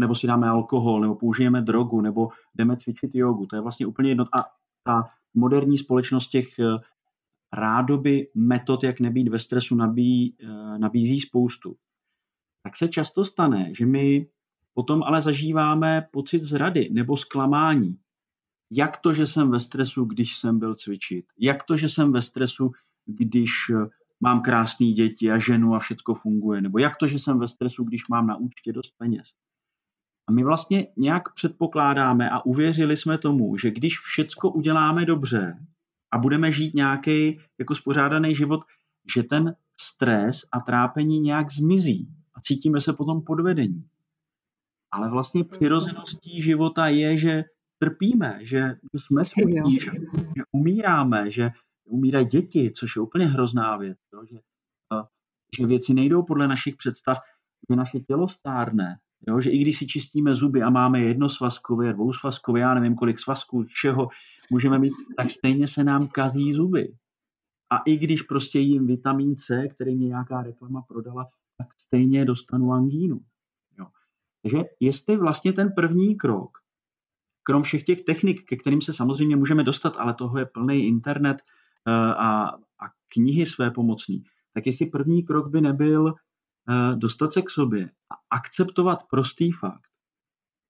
nebo 0.00 0.14
si 0.14 0.26
dáme 0.26 0.48
alkohol, 0.48 1.00
nebo 1.00 1.14
použijeme 1.14 1.62
drogu, 1.62 2.00
nebo 2.00 2.28
jdeme 2.54 2.76
cvičit 2.76 3.14
jogu, 3.14 3.46
to 3.46 3.56
je 3.56 3.62
vlastně 3.62 3.86
úplně 3.86 4.08
jedno. 4.08 4.24
A 4.36 4.44
ta 4.82 5.10
moderní 5.34 5.78
společnost 5.78 6.28
těch 6.28 6.58
eh, 6.58 6.64
rádoby 7.52 8.28
metod, 8.34 8.84
jak 8.84 9.00
nebýt 9.00 9.28
ve 9.28 9.38
stresu, 9.38 9.76
eh, 9.80 10.38
nabízí 10.78 11.20
spoustu. 11.20 11.76
Tak 12.62 12.76
se 12.76 12.88
často 12.88 13.24
stane, 13.24 13.74
že 13.74 13.86
my 13.86 14.26
potom 14.74 15.02
ale 15.02 15.22
zažíváme 15.22 16.08
pocit 16.12 16.44
zrady 16.44 16.88
nebo 16.92 17.16
zklamání. 17.16 17.96
Jak 18.70 18.96
to, 18.96 19.14
že 19.14 19.26
jsem 19.26 19.50
ve 19.50 19.60
stresu, 19.60 20.04
když 20.04 20.36
jsem 20.36 20.58
byl 20.58 20.74
cvičit? 20.74 21.24
Jak 21.38 21.64
to, 21.64 21.76
že 21.76 21.88
jsem 21.88 22.12
ve 22.12 22.22
stresu, 22.22 22.70
když 23.06 23.50
eh, 23.70 23.88
mám 24.20 24.42
krásné 24.42 24.86
děti 24.86 25.30
a 25.30 25.38
ženu 25.38 25.74
a 25.74 25.78
všechno 25.78 26.14
funguje? 26.14 26.60
Nebo 26.60 26.78
jak 26.78 26.96
to, 26.96 27.06
že 27.06 27.18
jsem 27.18 27.38
ve 27.38 27.48
stresu, 27.48 27.84
když 27.84 28.08
mám 28.08 28.26
na 28.26 28.36
účtě 28.36 28.72
dost 28.72 28.94
peněz? 28.98 29.28
A 30.28 30.32
my 30.32 30.44
vlastně 30.44 30.86
nějak 30.96 31.34
předpokládáme 31.34 32.30
a 32.30 32.44
uvěřili 32.44 32.96
jsme 32.96 33.18
tomu, 33.18 33.56
že 33.56 33.70
když 33.70 33.98
všecko 33.98 34.50
uděláme 34.50 35.04
dobře 35.04 35.66
a 36.10 36.18
budeme 36.18 36.52
žít 36.52 36.74
nějaký 36.74 37.40
jako 37.58 37.74
spořádaný 37.74 38.34
život, 38.34 38.60
že 39.14 39.22
ten 39.22 39.54
stres 39.80 40.44
a 40.52 40.60
trápení 40.60 41.20
nějak 41.20 41.52
zmizí 41.52 42.08
a 42.34 42.40
cítíme 42.40 42.80
se 42.80 42.92
potom 42.92 43.22
podvedení. 43.22 43.84
Ale 44.92 45.10
vlastně 45.10 45.44
přirozeností 45.44 46.42
života 46.42 46.86
je, 46.88 47.18
že 47.18 47.44
trpíme, 47.78 48.38
že 48.42 48.74
jsme 48.96 49.24
smutní, 49.24 49.76
že, 49.76 49.90
že 50.36 50.42
umíráme, 50.52 51.30
že 51.30 51.50
umírají 51.84 52.26
děti, 52.26 52.72
což 52.76 52.96
je 52.96 53.02
úplně 53.02 53.26
hrozná 53.26 53.76
věc, 53.76 53.98
jo, 54.14 54.24
že, 54.30 54.38
že 55.58 55.66
věci 55.66 55.94
nejdou 55.94 56.22
podle 56.22 56.48
našich 56.48 56.76
představ, 56.76 57.18
že 57.70 57.76
naše 57.76 58.00
tělo 58.00 58.28
stárne, 58.28 58.98
Jo, 59.28 59.40
že 59.40 59.50
i 59.50 59.58
když 59.58 59.78
si 59.78 59.86
čistíme 59.86 60.34
zuby 60.34 60.62
a 60.62 60.70
máme 60.70 61.00
jedno 61.00 61.28
svazkové, 61.28 61.92
dvou 61.92 62.12
svazkové, 62.12 62.60
já 62.60 62.74
nevím 62.74 62.94
kolik 62.94 63.18
svazků, 63.18 63.64
čeho 63.80 64.08
můžeme 64.50 64.78
mít, 64.78 64.92
tak 65.16 65.30
stejně 65.30 65.68
se 65.68 65.84
nám 65.84 66.08
kazí 66.08 66.54
zuby. 66.54 66.94
A 67.70 67.78
i 67.78 67.96
když 67.96 68.22
prostě 68.22 68.58
jím 68.58 68.86
vitamin 68.86 69.36
C, 69.36 69.68
který 69.68 69.96
mě 69.96 70.06
nějaká 70.06 70.42
reklama 70.42 70.82
prodala, 70.88 71.28
tak 71.58 71.66
stejně 71.78 72.24
dostanu 72.24 72.72
angínu. 72.72 73.20
Takže 74.42 74.58
jestli 74.80 75.16
vlastně 75.16 75.52
ten 75.52 75.72
první 75.72 76.16
krok, 76.16 76.58
krom 77.42 77.62
všech 77.62 77.84
těch 77.84 78.04
technik, 78.04 78.44
ke 78.44 78.56
kterým 78.56 78.80
se 78.80 78.92
samozřejmě 78.92 79.36
můžeme 79.36 79.64
dostat, 79.64 79.96
ale 79.96 80.14
toho 80.14 80.38
je 80.38 80.46
plný 80.46 80.86
internet 80.86 81.42
uh, 81.86 81.94
a, 81.94 82.48
a 82.48 82.86
knihy 83.08 83.46
své 83.46 83.70
pomocný, 83.70 84.24
tak 84.54 84.66
jestli 84.66 84.86
první 84.86 85.22
krok 85.22 85.50
by 85.50 85.60
nebyl 85.60 86.14
Eh, 86.70 86.96
dostat 86.96 87.32
se 87.32 87.42
k 87.42 87.50
sobě 87.50 87.90
a 88.10 88.14
akceptovat 88.30 88.98
prostý 89.10 89.52
fakt, 89.52 89.90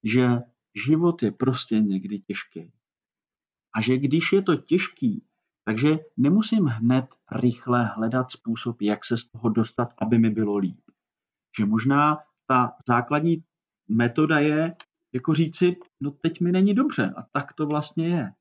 že 0.05 0.39
život 0.87 1.23
je 1.23 1.33
prostě 1.33 1.81
někdy 1.81 2.19
těžký. 2.19 2.73
A 3.75 3.81
že 3.81 3.97
když 3.97 4.33
je 4.33 4.43
to 4.43 4.57
těžký, 4.57 5.27
takže 5.65 5.99
nemusím 6.17 6.65
hned 6.67 7.07
rychle 7.33 7.87
hledat 7.87 8.31
způsob, 8.31 8.83
jak 8.83 9.05
se 9.05 9.17
z 9.19 9.29
toho 9.29 9.49
dostat, 9.49 9.89
aby 9.99 10.19
mi 10.19 10.31
bylo 10.31 10.57
líp. 10.57 10.81
Že 11.59 11.67
možná 11.67 12.19
ta 12.47 12.77
základní 12.89 13.45
metoda 13.93 14.39
je 14.39 14.75
jako 15.13 15.35
říci, 15.35 15.77
no 16.01 16.11
teď 16.11 16.41
mi 16.41 16.53
není 16.53 16.75
dobře 16.75 17.15
a 17.17 17.23
tak 17.33 17.53
to 17.53 17.67
vlastně 17.67 18.09
je. 18.09 18.33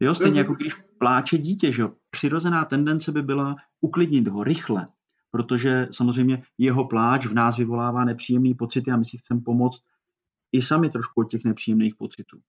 Jo, 0.00 0.14
stejně 0.14 0.38
jako 0.38 0.54
když 0.54 0.74
pláče 0.98 1.38
dítě, 1.38 1.72
že 1.72 1.84
přirozená 2.10 2.64
tendence 2.64 3.12
by 3.12 3.22
byla 3.22 3.56
uklidnit 3.80 4.28
ho 4.28 4.44
rychle, 4.44 4.86
protože 5.30 5.88
samozřejmě 5.92 6.42
jeho 6.58 6.88
pláč 6.88 7.26
v 7.26 7.34
nás 7.34 7.56
vyvolává 7.56 8.04
nepříjemné 8.04 8.54
pocity 8.54 8.90
a 8.90 8.96
my 8.96 9.04
si 9.04 9.18
chceme 9.18 9.40
pomoct 9.40 9.82
i 10.52 10.62
sami 10.62 10.90
trošku 10.90 11.20
od 11.20 11.30
těch 11.30 11.44
nepříjemných 11.44 11.96
pocitů. 11.96 12.40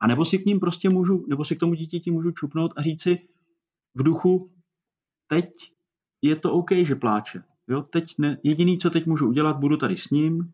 A 0.00 0.06
nebo 0.06 0.24
si 0.24 0.38
k 0.38 0.46
ním 0.46 0.60
prostě 0.60 0.88
můžu, 0.88 1.26
nebo 1.28 1.44
si 1.44 1.56
k 1.56 1.60
tomu 1.60 1.74
dítěti 1.74 2.10
můžu 2.10 2.30
čupnout 2.30 2.72
a 2.76 2.82
říct 2.82 3.02
si 3.02 3.28
v 3.94 4.02
duchu, 4.02 4.50
teď 5.26 5.50
je 6.22 6.36
to 6.36 6.52
OK, 6.52 6.70
že 6.72 6.94
pláče. 6.94 7.42
Jo, 7.68 7.82
teď 7.82 8.14
ne, 8.18 8.38
jediný, 8.42 8.78
co 8.78 8.90
teď 8.90 9.06
můžu 9.06 9.28
udělat, 9.28 9.58
budu 9.58 9.76
tady 9.76 9.96
s 9.96 10.10
ním, 10.10 10.52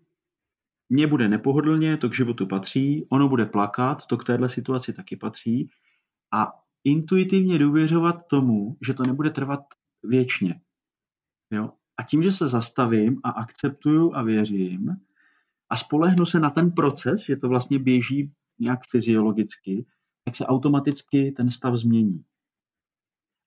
mně 0.89 1.07
bude 1.07 1.29
nepohodlně, 1.29 1.97
to 1.97 2.09
k 2.09 2.15
životu 2.15 2.47
patří, 2.47 3.07
ono 3.09 3.29
bude 3.29 3.47
plakat, 3.47 4.07
to 4.07 4.17
k 4.17 4.25
téhle 4.25 4.49
situaci 4.49 4.93
taky 4.93 5.17
patří 5.17 5.71
a 6.33 6.53
intuitivně 6.85 7.59
důvěřovat 7.59 8.27
tomu, 8.27 8.77
že 8.87 8.95
to 8.95 9.03
nebude 9.03 9.31
trvat 9.31 9.61
věčně. 10.03 10.61
Jo? 11.51 11.73
A 11.97 12.03
tím, 12.03 12.23
že 12.23 12.33
se 12.33 12.49
zastavím 12.49 13.21
a 13.25 13.31
akceptuju 13.31 14.15
a 14.15 14.23
věřím 14.23 14.97
a 15.71 15.77
spolehnu 15.77 16.27
se 16.27 16.41
na 16.41 16.51
ten 16.51 16.71
proces, 16.71 17.25
že 17.25 17.37
to 17.37 17.49
vlastně 17.49 17.79
běží 17.79 18.33
nějak 18.59 18.81
fyziologicky, 18.91 19.87
tak 20.25 20.37
se 20.37 20.47
automaticky 20.47 21.33
ten 21.33 21.51
stav 21.51 21.75
změní. 21.75 22.25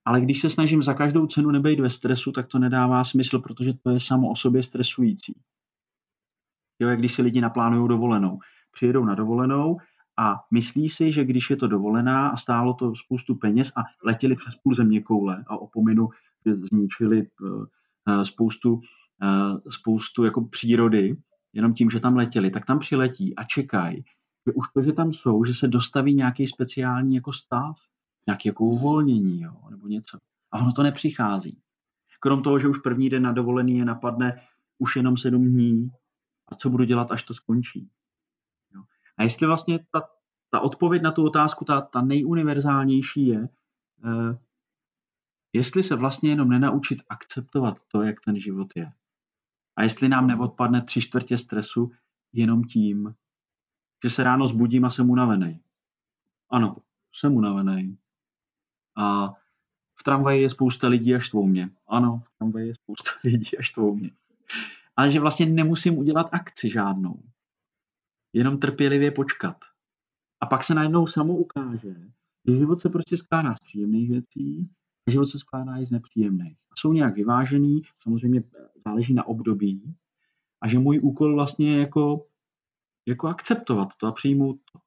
Ale 0.05 0.21
když 0.21 0.41
se 0.41 0.49
snažím 0.49 0.83
za 0.83 0.93
každou 0.93 1.27
cenu 1.27 1.51
nebejt 1.51 1.79
ve 1.79 1.89
stresu, 1.89 2.31
tak 2.31 2.47
to 2.47 2.59
nedává 2.59 3.03
smysl, 3.03 3.39
protože 3.39 3.73
to 3.73 3.89
je 3.89 3.99
samo 3.99 4.29
o 4.29 4.35
sobě 4.35 4.63
stresující. 4.63 5.39
Jo, 6.79 6.89
jak 6.89 6.99
když 6.99 7.13
si 7.13 7.21
lidi 7.21 7.41
naplánují 7.41 7.89
dovolenou. 7.89 8.39
Přijedou 8.71 9.05
na 9.05 9.15
dovolenou 9.15 9.77
a 10.17 10.35
myslí 10.51 10.89
si, 10.89 11.11
že 11.11 11.25
když 11.25 11.49
je 11.49 11.55
to 11.55 11.67
dovolená 11.67 12.29
a 12.29 12.37
stálo 12.37 12.73
to 12.73 12.95
spoustu 12.95 13.35
peněz 13.35 13.71
a 13.75 13.81
letěli 14.05 14.35
přes 14.35 14.55
půl 14.63 14.75
země 14.75 15.01
koule 15.01 15.43
a 15.47 15.57
opominu, 15.57 16.09
že 16.45 16.55
zničili 16.55 17.19
eh, 17.21 17.65
Eh, 18.09 18.25
spoustu, 18.25 18.81
eh, 19.23 19.71
spoustu 19.71 20.23
jako 20.23 20.41
přírody, 20.41 21.17
jenom 21.53 21.73
tím, 21.73 21.89
že 21.89 21.99
tam 21.99 22.15
letěli, 22.15 22.51
tak 22.51 22.65
tam 22.65 22.79
přiletí 22.79 23.35
a 23.35 23.43
čekají, 23.43 24.03
že 24.47 24.53
už 24.53 24.65
to, 24.73 24.81
že 24.81 24.93
tam 24.93 25.13
jsou, 25.13 25.43
že 25.43 25.53
se 25.53 25.67
dostaví 25.67 26.15
nějaký 26.15 26.47
speciální 26.47 27.15
jako 27.15 27.33
stav, 27.33 27.75
nějaký 28.27 28.47
jako 28.47 28.63
uvolnění, 28.63 29.41
jo, 29.41 29.53
nebo 29.69 29.87
něco. 29.87 30.17
A 30.51 30.59
ono 30.59 30.73
to 30.73 30.83
nepřichází. 30.83 31.57
Krom 32.19 32.43
toho, 32.43 32.59
že 32.59 32.67
už 32.67 32.77
první 32.77 33.09
den 33.09 33.23
na 33.23 33.31
dovolený 33.31 33.77
je 33.77 33.85
napadne 33.85 34.41
už 34.77 34.95
jenom 34.95 35.17
sedm 35.17 35.43
dní 35.43 35.91
a 36.51 36.55
co 36.55 36.69
budu 36.69 36.83
dělat, 36.83 37.11
až 37.11 37.23
to 37.23 37.33
skončí. 37.33 37.89
Jo. 38.75 38.83
A 39.17 39.23
jestli 39.23 39.47
vlastně 39.47 39.79
ta, 39.91 40.09
ta 40.49 40.59
odpověď 40.59 41.01
na 41.01 41.11
tu 41.11 41.25
otázku, 41.25 41.65
ta, 41.65 41.81
ta 41.81 42.01
nejuniverzálnější 42.01 43.27
je, 43.27 43.49
eh, 44.05 44.37
jestli 45.53 45.83
se 45.83 45.95
vlastně 45.95 46.29
jenom 46.29 46.49
nenaučit 46.49 46.99
akceptovat 47.09 47.77
to, 47.87 48.03
jak 48.03 48.21
ten 48.25 48.39
život 48.39 48.67
je. 48.75 48.91
A 49.75 49.83
jestli 49.83 50.09
nám 50.09 50.27
neodpadne 50.27 50.81
tři 50.81 51.01
čtvrtě 51.01 51.37
stresu 51.37 51.91
jenom 52.33 52.63
tím, 52.63 53.15
že 54.03 54.09
se 54.09 54.23
ráno 54.23 54.47
zbudím 54.47 54.85
a 54.85 54.89
jsem 54.89 55.09
unavený. 55.09 55.61
Ano, 56.49 56.75
jsem 57.15 57.35
unavený. 57.35 57.97
A 58.95 59.29
v 59.99 60.03
tramvaji 60.03 60.41
je 60.41 60.49
spousta 60.49 60.87
lidí 60.87 61.15
a 61.15 61.19
štvou 61.19 61.47
mě. 61.47 61.69
Ano, 61.87 62.23
v 62.25 62.37
tramvaji 62.37 62.67
je 62.67 62.75
spousta 62.75 63.11
lidí 63.23 63.57
a 63.57 63.61
štvou 63.61 63.95
mě. 63.95 64.11
Ale 64.99 65.11
že 65.11 65.19
vlastně 65.19 65.45
nemusím 65.45 65.97
udělat 65.97 66.29
akci 66.31 66.69
žádnou. 66.69 67.23
Jenom 68.33 68.59
trpělivě 68.59 69.11
počkat. 69.11 69.57
A 70.41 70.45
pak 70.45 70.63
se 70.63 70.73
najednou 70.73 71.07
samo 71.07 71.35
ukáže, 71.35 71.95
že 72.47 72.55
život 72.55 72.81
se 72.81 72.89
prostě 72.89 73.17
skládá 73.17 73.55
z 73.55 73.59
příjemných 73.59 74.09
věcí 74.09 74.69
život 75.09 75.25
se 75.25 75.39
skládá 75.39 75.77
i 75.77 75.85
z 75.85 75.91
nepříjemných. 75.91 76.57
Jsou 76.77 76.93
nějak 76.93 77.15
vyvážený, 77.15 77.81
samozřejmě 78.03 78.43
záleží 78.85 79.13
na 79.13 79.27
období, 79.27 79.95
a 80.61 80.67
že 80.67 80.79
můj 80.79 80.99
úkol 81.03 81.35
vlastně 81.35 81.71
je 81.71 81.79
jako, 81.79 82.27
jako 83.07 83.27
akceptovat 83.27 83.89
to 83.97 84.07
a 84.07 84.11
přijmout 84.11 84.59
to. 84.73 84.79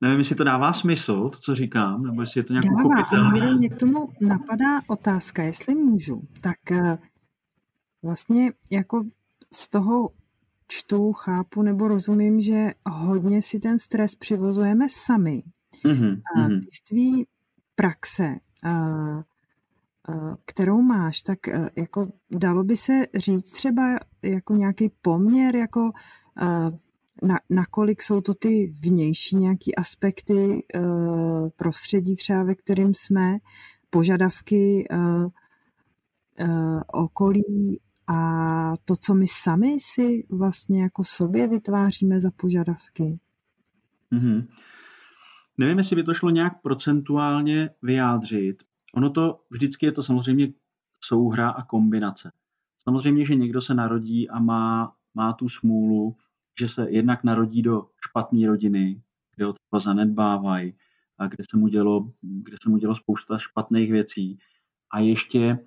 Nevím, 0.00 0.18
jestli 0.18 0.36
to 0.36 0.44
dává 0.44 0.72
smysl, 0.72 1.28
to, 1.28 1.38
co 1.38 1.54
říkám, 1.54 2.02
nebo 2.02 2.20
jestli 2.20 2.40
je 2.40 2.44
to 2.44 2.52
nějak 2.52 2.64
uchopitelné. 2.64 3.54
Mě 3.54 3.68
k 3.68 3.76
tomu 3.76 4.08
napadá 4.20 4.80
otázka, 4.88 5.42
jestli 5.42 5.74
můžu. 5.74 6.28
Tak 6.40 6.72
eh, 6.72 6.98
vlastně 8.06 8.52
jako 8.70 9.04
z 9.52 9.68
toho 9.68 10.10
čtu, 10.68 11.12
chápu 11.12 11.62
nebo 11.62 11.88
rozumím, 11.88 12.40
že 12.40 12.70
hodně 12.90 13.42
si 13.42 13.58
ten 13.58 13.78
stres 13.78 14.14
přivozujeme 14.14 14.86
sami. 14.90 15.42
Mm-hmm, 15.84 16.20
a 16.36 16.48
ty 16.48 16.68
z 16.72 16.80
tvý 16.80 17.26
praxe, 17.74 18.36
kterou 20.44 20.82
máš, 20.82 21.22
tak 21.22 21.38
jako 21.76 22.08
dalo 22.30 22.64
by 22.64 22.76
se 22.76 23.06
říct 23.14 23.50
třeba 23.50 23.98
jako 24.22 24.54
nějaký 24.54 24.90
poměr, 25.02 25.56
jako 25.56 25.90
na, 27.22 27.38
nakolik 27.50 28.02
jsou 28.02 28.20
to 28.20 28.34
ty 28.34 28.72
vnější 28.82 29.36
nějaký 29.36 29.74
aspekty 29.76 30.66
prostředí 31.56 32.16
třeba, 32.16 32.42
ve 32.42 32.54
kterým 32.54 32.94
jsme, 32.94 33.36
požadavky 33.90 34.88
okolí 36.86 37.80
a 38.08 38.72
to, 38.84 38.94
co 39.00 39.14
my 39.14 39.26
sami 39.28 39.76
si 39.80 40.26
vlastně 40.30 40.82
jako 40.82 41.04
sobě 41.04 41.48
vytváříme 41.48 42.20
za 42.20 42.30
požadavky. 42.36 43.18
Mm-hmm. 44.12 44.46
nevím, 45.58 45.78
jestli 45.78 45.96
by 45.96 46.02
to 46.02 46.14
šlo 46.14 46.30
nějak 46.30 46.62
procentuálně 46.62 47.70
vyjádřit. 47.82 48.62
Ono 48.94 49.10
to 49.10 49.40
vždycky 49.50 49.86
je 49.86 49.92
to 49.92 50.02
samozřejmě 50.02 50.52
souhra 51.00 51.50
a 51.50 51.62
kombinace. 51.62 52.32
Samozřejmě, 52.82 53.26
že 53.26 53.34
někdo 53.34 53.62
se 53.62 53.74
narodí 53.74 54.28
a 54.28 54.38
má, 54.38 54.92
má 55.14 55.32
tu 55.32 55.48
smůlu, 55.48 56.16
že 56.60 56.68
se 56.68 56.90
jednak 56.90 57.24
narodí 57.24 57.62
do 57.62 57.86
špatné 58.08 58.46
rodiny, 58.46 59.02
kde 59.36 59.44
ho 59.44 59.52
třeba 59.52 59.80
zanedbávají, 59.80 60.74
a 61.18 61.26
kde 61.26 61.44
se 61.50 61.56
mu 61.56 61.68
dělo, 61.68 62.10
kde 62.22 62.56
se 62.62 62.68
mu 62.68 62.76
dělo 62.76 62.96
spousta 62.96 63.38
špatných 63.38 63.92
věcí 63.92 64.38
a 64.90 64.98
ještě 64.98 65.58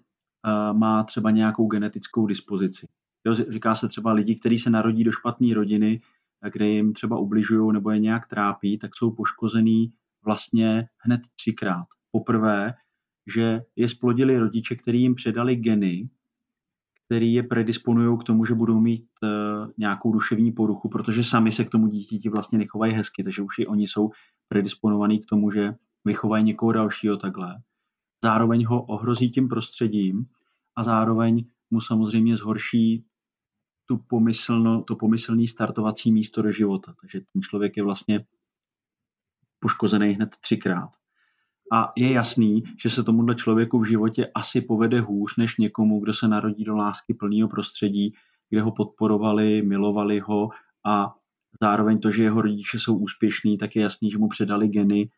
má 0.74 1.04
třeba 1.04 1.32
nějakou 1.32 1.68
genetickou 1.68 2.28
dispozici. 2.28 2.88
Jo, 3.26 3.36
říká 3.36 3.76
se 3.76 3.88
třeba 3.88 4.12
lidi, 4.12 4.36
kteří 4.36 4.60
se 4.60 4.70
narodí 4.70 5.04
do 5.04 5.12
špatné 5.12 5.54
rodiny, 5.54 6.02
kde 6.54 6.68
jim 6.68 6.94
třeba 6.94 7.18
ubližují 7.18 7.74
nebo 7.74 7.92
je 7.92 8.00
nějak 8.00 8.28
trápí, 8.28 8.78
tak 8.78 8.92
jsou 8.96 9.12
poškozený 9.12 9.94
vlastně 10.26 10.88
hned 10.98 11.22
třikrát. 11.36 11.86
Poprvé, 12.12 12.74
že 13.36 13.62
je 13.76 13.90
splodili 13.90 14.40
rodiče, 14.40 14.76
kteří 14.76 15.02
jim 15.02 15.16
předali 15.16 15.56
geny, 15.56 16.10
který 17.06 17.34
je 17.34 17.44
predisponují 17.44 18.18
k 18.18 18.24
tomu, 18.24 18.46
že 18.46 18.54
budou 18.54 18.80
mít 18.80 19.06
uh, 19.24 19.30
nějakou 19.78 20.12
duševní 20.12 20.52
poruchu, 20.52 20.90
protože 20.90 21.24
sami 21.24 21.52
se 21.52 21.66
k 21.66 21.70
tomu 21.70 21.88
dítěti 21.88 22.30
vlastně 22.30 22.58
nechovají 22.58 22.94
hezky, 22.94 23.24
takže 23.24 23.42
už 23.42 23.60
i 23.60 23.68
oni 23.68 23.88
jsou 23.88 24.12
predisponovaní 24.48 25.20
k 25.20 25.26
tomu, 25.26 25.52
že 25.52 25.76
vychovají 26.06 26.44
někoho 26.44 26.72
dalšího 26.72 27.18
takhle. 27.18 27.56
Zároveň 28.24 28.66
ho 28.66 28.82
ohrozí 28.82 29.32
tím 29.32 29.50
prostředím 29.50 30.26
a 30.76 30.84
zároveň 30.84 31.46
mu 31.72 31.82
samozřejmě 31.82 32.38
zhorší 32.38 33.06
tu 33.86 33.98
pomyslno, 33.98 34.84
to 34.84 34.96
pomyslný 34.96 35.48
startovací 35.48 36.12
místo 36.12 36.42
do 36.42 36.52
života. 36.52 36.94
Takže 37.02 37.22
ten 37.34 37.42
člověk 37.42 37.78
je 37.78 37.84
vlastně 37.84 38.26
poškozený 39.60 40.10
hned 40.10 40.30
třikrát. 40.42 40.90
A 41.74 41.94
je 41.98 42.12
jasný, 42.12 42.64
že 42.84 42.90
se 42.90 43.04
tomuhle 43.04 43.36
člověku 43.36 43.80
v 43.80 43.88
životě 43.88 44.32
asi 44.36 44.62
povede 44.62 45.02
hůř 45.02 45.38
než 45.38 45.58
někomu, 45.58 46.00
kdo 46.00 46.14
se 46.14 46.28
narodí 46.28 46.64
do 46.64 46.76
lásky 46.76 47.14
plného 47.14 47.50
prostředí, 47.50 48.14
kde 48.50 48.62
ho 48.62 48.72
podporovali, 48.72 49.62
milovali 49.62 50.20
ho 50.20 50.50
a 50.86 51.16
zároveň 51.62 52.00
to, 52.00 52.12
že 52.12 52.24
jeho 52.24 52.42
rodiče 52.42 52.80
jsou 52.80 52.98
úspěšní, 52.98 53.58
tak 53.58 53.76
je 53.76 53.82
jasný, 53.82 54.12
že 54.12 54.18
mu 54.18 54.28
předali 54.28 54.68
geny 54.68 55.10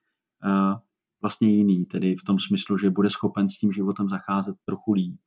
uh, 0.46 0.80
vlastně 1.22 1.50
jiný, 1.50 1.86
tedy 1.86 2.16
v 2.16 2.24
tom 2.24 2.40
smyslu, 2.40 2.78
že 2.78 2.90
bude 2.90 3.10
schopen 3.10 3.50
s 3.50 3.58
tím 3.58 3.72
životem 3.72 4.10
zacházet 4.10 4.56
trochu 4.66 4.94
líp. 4.94 5.20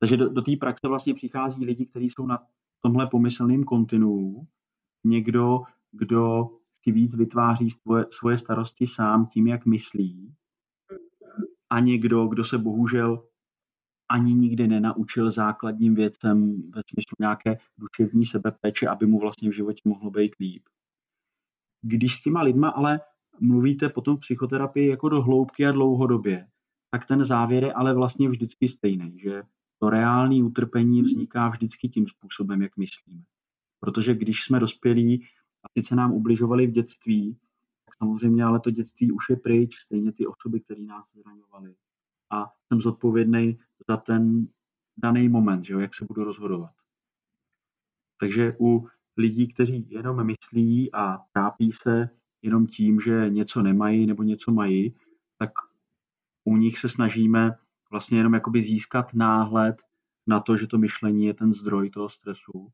Takže 0.00 0.16
do, 0.16 0.28
do 0.28 0.42
té 0.42 0.56
praxe 0.60 0.88
vlastně 0.88 1.14
přichází 1.14 1.64
lidi, 1.64 1.86
kteří 1.86 2.10
jsou 2.10 2.26
na 2.26 2.38
tomhle 2.80 3.06
pomyslným 3.06 3.64
kontinuu. 3.64 4.46
Někdo, 5.04 5.60
kdo 5.92 6.50
si 6.82 6.92
víc 6.92 7.16
vytváří 7.16 7.70
svoje, 7.70 8.04
svoje 8.10 8.38
starosti 8.38 8.86
sám 8.86 9.26
tím, 9.26 9.46
jak 9.46 9.66
myslí. 9.66 10.34
A 11.70 11.80
někdo, 11.80 12.26
kdo 12.26 12.44
se 12.44 12.58
bohužel 12.58 13.28
ani 14.10 14.34
nikdy 14.34 14.68
nenaučil 14.68 15.30
základním 15.30 15.94
věcem 15.94 16.62
ve 16.70 16.82
smyslu 16.92 17.14
nějaké 17.20 17.58
duševní 17.78 18.26
sebepeče, 18.26 18.88
aby 18.88 19.06
mu 19.06 19.18
vlastně 19.18 19.50
v 19.50 19.56
životě 19.56 19.80
mohlo 19.84 20.10
být 20.10 20.34
líp. 20.40 20.62
Když 21.82 22.16
s 22.16 22.22
těma 22.22 22.42
lidma 22.42 22.68
ale 22.68 23.00
mluvíte 23.40 23.88
potom 23.88 24.16
v 24.16 24.20
psychoterapii 24.20 24.88
jako 24.88 25.08
do 25.08 25.22
hloubky 25.22 25.66
a 25.66 25.72
dlouhodobě, 25.72 26.46
tak 26.90 27.06
ten 27.06 27.24
závěr 27.24 27.64
je 27.64 27.72
ale 27.72 27.94
vlastně 27.94 28.28
vždycky 28.28 28.68
stejný, 28.68 29.18
že 29.20 29.42
to 29.78 29.90
reálné 29.90 30.44
utrpení 30.44 31.02
vzniká 31.02 31.48
vždycky 31.48 31.88
tím 31.88 32.06
způsobem, 32.08 32.62
jak 32.62 32.76
myslíme. 32.76 33.22
Protože 33.80 34.14
když 34.14 34.44
jsme 34.44 34.60
dospělí 34.60 35.26
a 35.64 35.68
sice 35.78 35.94
nám 35.94 36.12
ubližovali 36.12 36.66
v 36.66 36.70
dětství, 36.70 37.38
tak 37.86 37.96
samozřejmě 37.96 38.44
ale 38.44 38.60
to 38.60 38.70
dětství 38.70 39.12
už 39.12 39.30
je 39.30 39.36
pryč, 39.36 39.76
stejně 39.76 40.12
ty 40.12 40.26
osoby, 40.26 40.60
které 40.60 40.82
nás 40.82 41.04
zraňovaly. 41.14 41.74
A 42.30 42.52
jsem 42.66 42.80
zodpovědný 42.80 43.58
za 43.88 43.96
ten 43.96 44.48
daný 44.96 45.28
moment, 45.28 45.64
že 45.64 45.72
jo, 45.72 45.78
jak 45.78 45.94
se 45.94 46.04
budu 46.04 46.24
rozhodovat. 46.24 46.70
Takže 48.20 48.56
u 48.60 48.88
lidí, 49.16 49.52
kteří 49.52 49.86
jenom 49.90 50.26
myslí 50.26 50.94
a 50.94 51.18
trápí 51.32 51.72
se 51.72 52.10
jenom 52.48 52.66
tím, 52.66 53.00
že 53.00 53.30
něco 53.30 53.62
nemají 53.62 54.06
nebo 54.06 54.22
něco 54.22 54.52
mají, 54.52 54.94
tak 55.38 55.50
u 56.44 56.56
nich 56.56 56.78
se 56.78 56.88
snažíme 56.88 57.50
vlastně 57.90 58.18
jenom 58.18 58.34
jakoby 58.34 58.64
získat 58.64 59.14
náhled 59.14 59.76
na 60.26 60.40
to, 60.40 60.56
že 60.56 60.66
to 60.66 60.78
myšlení 60.78 61.26
je 61.26 61.34
ten 61.34 61.54
zdroj 61.54 61.90
toho 61.90 62.08
stresu. 62.08 62.68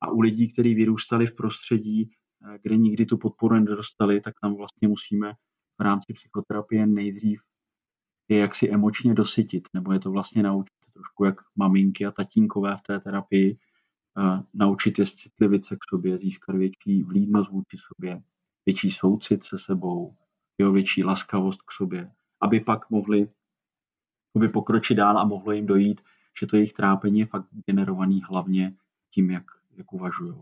A 0.00 0.10
u 0.10 0.20
lidí, 0.20 0.52
kteří 0.52 0.74
vyrůstali 0.74 1.26
v 1.26 1.36
prostředí, 1.36 2.10
eh, 2.10 2.58
kde 2.62 2.76
nikdy 2.76 3.06
tu 3.06 3.18
podporu 3.18 3.54
nedostali, 3.54 4.20
tak 4.20 4.34
tam 4.42 4.54
vlastně 4.54 4.88
musíme 4.88 5.32
v 5.78 5.82
rámci 5.82 6.12
psychoterapie 6.12 6.86
nejdřív 6.86 7.40
je 8.30 8.38
jaksi 8.38 8.70
emočně 8.70 9.14
dosytit, 9.14 9.68
nebo 9.74 9.92
je 9.92 10.00
to 10.00 10.10
vlastně 10.10 10.42
naučit 10.42 10.74
trošku 10.92 11.24
jak 11.24 11.36
maminky 11.56 12.06
a 12.06 12.10
tatínkové 12.10 12.76
v 12.76 12.82
té 12.86 13.00
terapii, 13.00 13.58
uh, 14.18 14.40
naučit 14.54 14.98
je 14.98 15.06
citlivit 15.06 15.66
se 15.66 15.76
k 15.76 15.78
sobě, 15.90 16.18
získat 16.18 16.56
větší 16.56 17.02
vlídnost 17.02 17.50
vůči 17.50 17.76
sobě, 17.94 18.22
větší 18.70 18.90
soucit 18.90 19.44
se 19.44 19.58
sebou, 19.58 20.14
jo, 20.58 20.72
větší 20.72 21.04
laskavost 21.04 21.62
k 21.62 21.72
sobě, 21.72 22.12
aby 22.40 22.60
pak 22.60 22.90
mohli 22.90 23.28
aby 24.36 24.48
pokročit 24.48 24.96
dál 24.96 25.18
a 25.18 25.24
mohlo 25.24 25.52
jim 25.52 25.66
dojít, 25.66 26.00
že 26.40 26.46
to 26.46 26.56
jejich 26.56 26.72
trápení 26.72 27.20
je 27.20 27.26
fakt 27.26 27.46
generovaný 27.66 28.22
hlavně 28.28 28.76
tím, 29.10 29.30
jak, 29.30 29.44
jak 29.76 29.92
uvažují. 29.92 30.34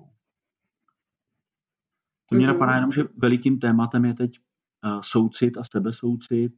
To 2.29 2.37
mě 2.37 2.47
mhm. 2.47 2.55
napadá 2.55 2.75
jenom, 2.75 2.93
že 2.93 3.05
velikým 3.17 3.59
tématem 3.61 4.05
je 4.05 4.15
teď 4.15 4.39
uh, 4.39 5.01
soucit 5.01 5.57
a 5.57 5.65
sebesoucit, 5.65 6.53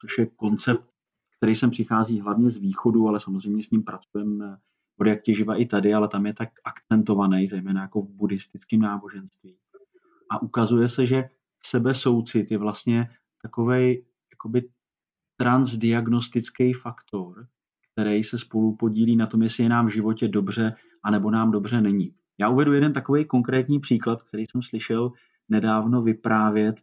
což 0.00 0.18
je 0.18 0.26
koncept, 0.26 0.90
který 1.36 1.54
sem 1.54 1.70
přichází 1.70 2.20
hlavně 2.20 2.50
z 2.50 2.56
východu, 2.56 3.08
ale 3.08 3.20
samozřejmě 3.20 3.64
s 3.64 3.70
ním 3.70 3.82
pracujeme 3.82 4.58
od 4.98 5.06
jak 5.06 5.22
těživa 5.22 5.56
i 5.56 5.66
tady, 5.66 5.94
ale 5.94 6.08
tam 6.08 6.26
je 6.26 6.34
tak 6.34 6.48
akcentovaný, 6.64 7.48
zejména 7.48 7.82
jako 7.82 8.02
v 8.02 8.10
buddhistickém 8.10 8.80
náboženství. 8.80 9.56
A 10.30 10.42
ukazuje 10.42 10.88
se, 10.88 11.06
že 11.06 11.24
sebesoucit 11.64 12.50
je 12.50 12.58
vlastně 12.58 13.10
takový 13.42 14.04
jakoby 14.32 14.68
transdiagnostický 15.36 16.72
faktor, 16.72 17.46
který 17.92 18.24
se 18.24 18.38
spolu 18.38 18.76
podílí 18.76 19.16
na 19.16 19.26
tom, 19.26 19.42
jestli 19.42 19.62
je 19.62 19.68
nám 19.68 19.86
v 19.86 19.92
životě 19.92 20.28
dobře, 20.28 20.74
anebo 21.04 21.30
nám 21.30 21.50
dobře 21.50 21.80
není. 21.80 22.14
Já 22.38 22.48
uvedu 22.48 22.72
jeden 22.72 22.92
takový 22.92 23.24
konkrétní 23.24 23.80
příklad, 23.80 24.22
který 24.22 24.44
jsem 24.46 24.62
slyšel 24.62 25.12
nedávno 25.48 26.02
vyprávět 26.02 26.76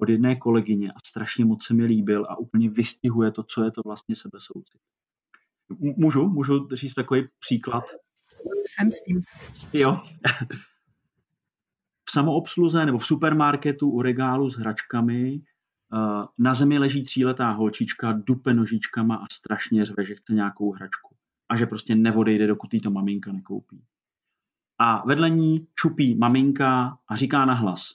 od 0.00 0.08
jedné 0.08 0.36
kolegyně 0.36 0.92
a 0.92 0.96
strašně 1.06 1.44
moc 1.44 1.66
se 1.66 1.74
mi 1.74 1.84
líbil 1.84 2.26
a 2.28 2.38
úplně 2.38 2.70
vystihuje 2.70 3.30
to, 3.30 3.42
co 3.42 3.64
je 3.64 3.70
to 3.70 3.80
vlastně 3.84 4.16
sebesoucit. 4.16 4.80
Můžu? 5.78 6.28
Můžu 6.28 6.68
říct 6.72 6.94
takový 6.94 7.28
příklad? 7.38 7.84
Jsem 8.66 8.92
s 8.92 9.04
tím. 9.04 9.20
Jo. 9.72 10.00
V 12.10 12.12
samoobsluze 12.12 12.86
nebo 12.86 12.98
v 12.98 13.06
supermarketu 13.06 13.90
u 13.90 14.02
regálu 14.02 14.50
s 14.50 14.56
hračkami 14.56 15.42
Eh, 15.92 16.26
na 16.38 16.54
zemi 16.54 16.78
leží 16.78 17.04
tříletá 17.04 17.50
holčička, 17.50 18.12
dupe 18.12 18.54
nožičkama 18.54 19.16
a 19.16 19.26
strašně 19.32 19.84
řve, 19.84 20.04
že 20.04 20.14
chce 20.14 20.32
nějakou 20.32 20.72
hračku. 20.72 21.16
A 21.48 21.56
že 21.56 21.66
prostě 21.66 21.94
neodejde, 21.94 22.46
dokud 22.46 22.74
jí 22.74 22.80
to 22.80 22.90
maminka 22.90 23.32
nekoupí. 23.32 23.84
A 24.78 25.06
vedle 25.06 25.30
ní 25.30 25.66
čupí 25.74 26.14
maminka 26.14 26.98
a 27.08 27.16
říká 27.16 27.44
nahlas. 27.44 27.94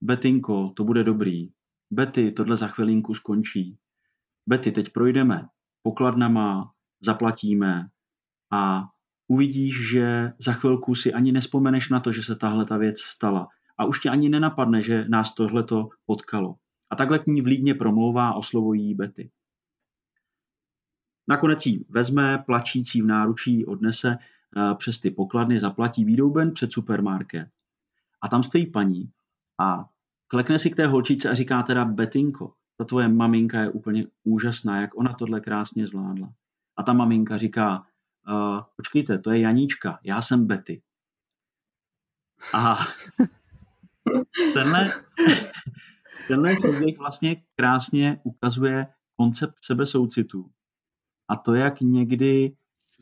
Betinko, 0.00 0.72
to 0.76 0.84
bude 0.84 1.04
dobrý. 1.04 1.50
Betty, 1.90 2.32
tohle 2.32 2.56
za 2.56 2.66
chvilinku 2.66 3.14
skončí. 3.14 3.78
Betty, 4.46 4.72
teď 4.72 4.92
projdeme 4.92 5.48
pokladnama, 5.82 6.72
zaplatíme 7.00 7.88
a 8.52 8.88
uvidíš, 9.28 9.88
že 9.88 10.32
za 10.38 10.52
chvilku 10.52 10.94
si 10.94 11.12
ani 11.12 11.32
nespomeneš 11.32 11.88
na 11.88 12.00
to, 12.00 12.12
že 12.12 12.22
se 12.22 12.34
tahle 12.34 12.64
ta 12.64 12.76
věc 12.76 13.00
stala. 13.00 13.48
A 13.78 13.84
už 13.84 14.00
ti 14.00 14.08
ani 14.08 14.28
nenapadne, 14.28 14.82
že 14.82 15.04
nás 15.08 15.34
tohleto 15.34 15.88
potkalo. 16.06 16.54
A 16.90 16.96
takhle 16.96 17.18
k 17.18 17.26
ní 17.26 17.42
vlídně 17.42 17.74
promlouvá, 17.74 18.34
oslovují 18.34 18.94
Betty. 18.94 19.30
Nakonec 21.28 21.66
ji 21.66 21.84
vezme, 21.88 22.38
plačící 22.46 23.02
v 23.02 23.06
náručí, 23.06 23.66
odnese 23.66 24.18
eh, 24.18 24.74
přes 24.74 24.98
ty 24.98 25.10
pokladny, 25.10 25.60
zaplatí 25.60 26.04
výdouben 26.04 26.52
před 26.52 26.72
supermarket. 26.72 27.48
A 28.22 28.28
tam 28.28 28.42
stojí 28.42 28.66
paní 28.66 29.10
a 29.60 29.88
klekne 30.26 30.58
si 30.58 30.70
k 30.70 30.76
té 30.76 30.86
holčice 30.86 31.30
a 31.30 31.34
říká 31.34 31.62
teda 31.62 31.84
Betinko, 31.84 32.52
ta 32.76 32.84
tvoje 32.84 33.08
maminka 33.08 33.60
je 33.60 33.70
úplně 33.70 34.06
úžasná, 34.24 34.80
jak 34.80 34.98
ona 34.98 35.12
tohle 35.12 35.40
krásně 35.40 35.86
zvládla. 35.86 36.32
A 36.76 36.82
ta 36.82 36.92
maminka 36.92 37.38
říká, 37.38 37.86
uh, 38.28 38.60
počkejte, 38.76 39.18
to 39.18 39.30
je 39.30 39.40
Janíčka, 39.40 39.98
já 40.02 40.22
jsem 40.22 40.46
Betty. 40.46 40.82
A 42.54 42.78
tenhle, 44.54 44.90
Tenhle 46.28 46.56
příběh 46.56 46.98
vlastně 46.98 47.36
krásně 47.56 48.20
ukazuje 48.24 48.86
koncept 49.16 49.54
sebesoucitu. 49.62 50.50
A 51.28 51.36
to, 51.36 51.54
jak 51.54 51.80
někdy 51.80 52.56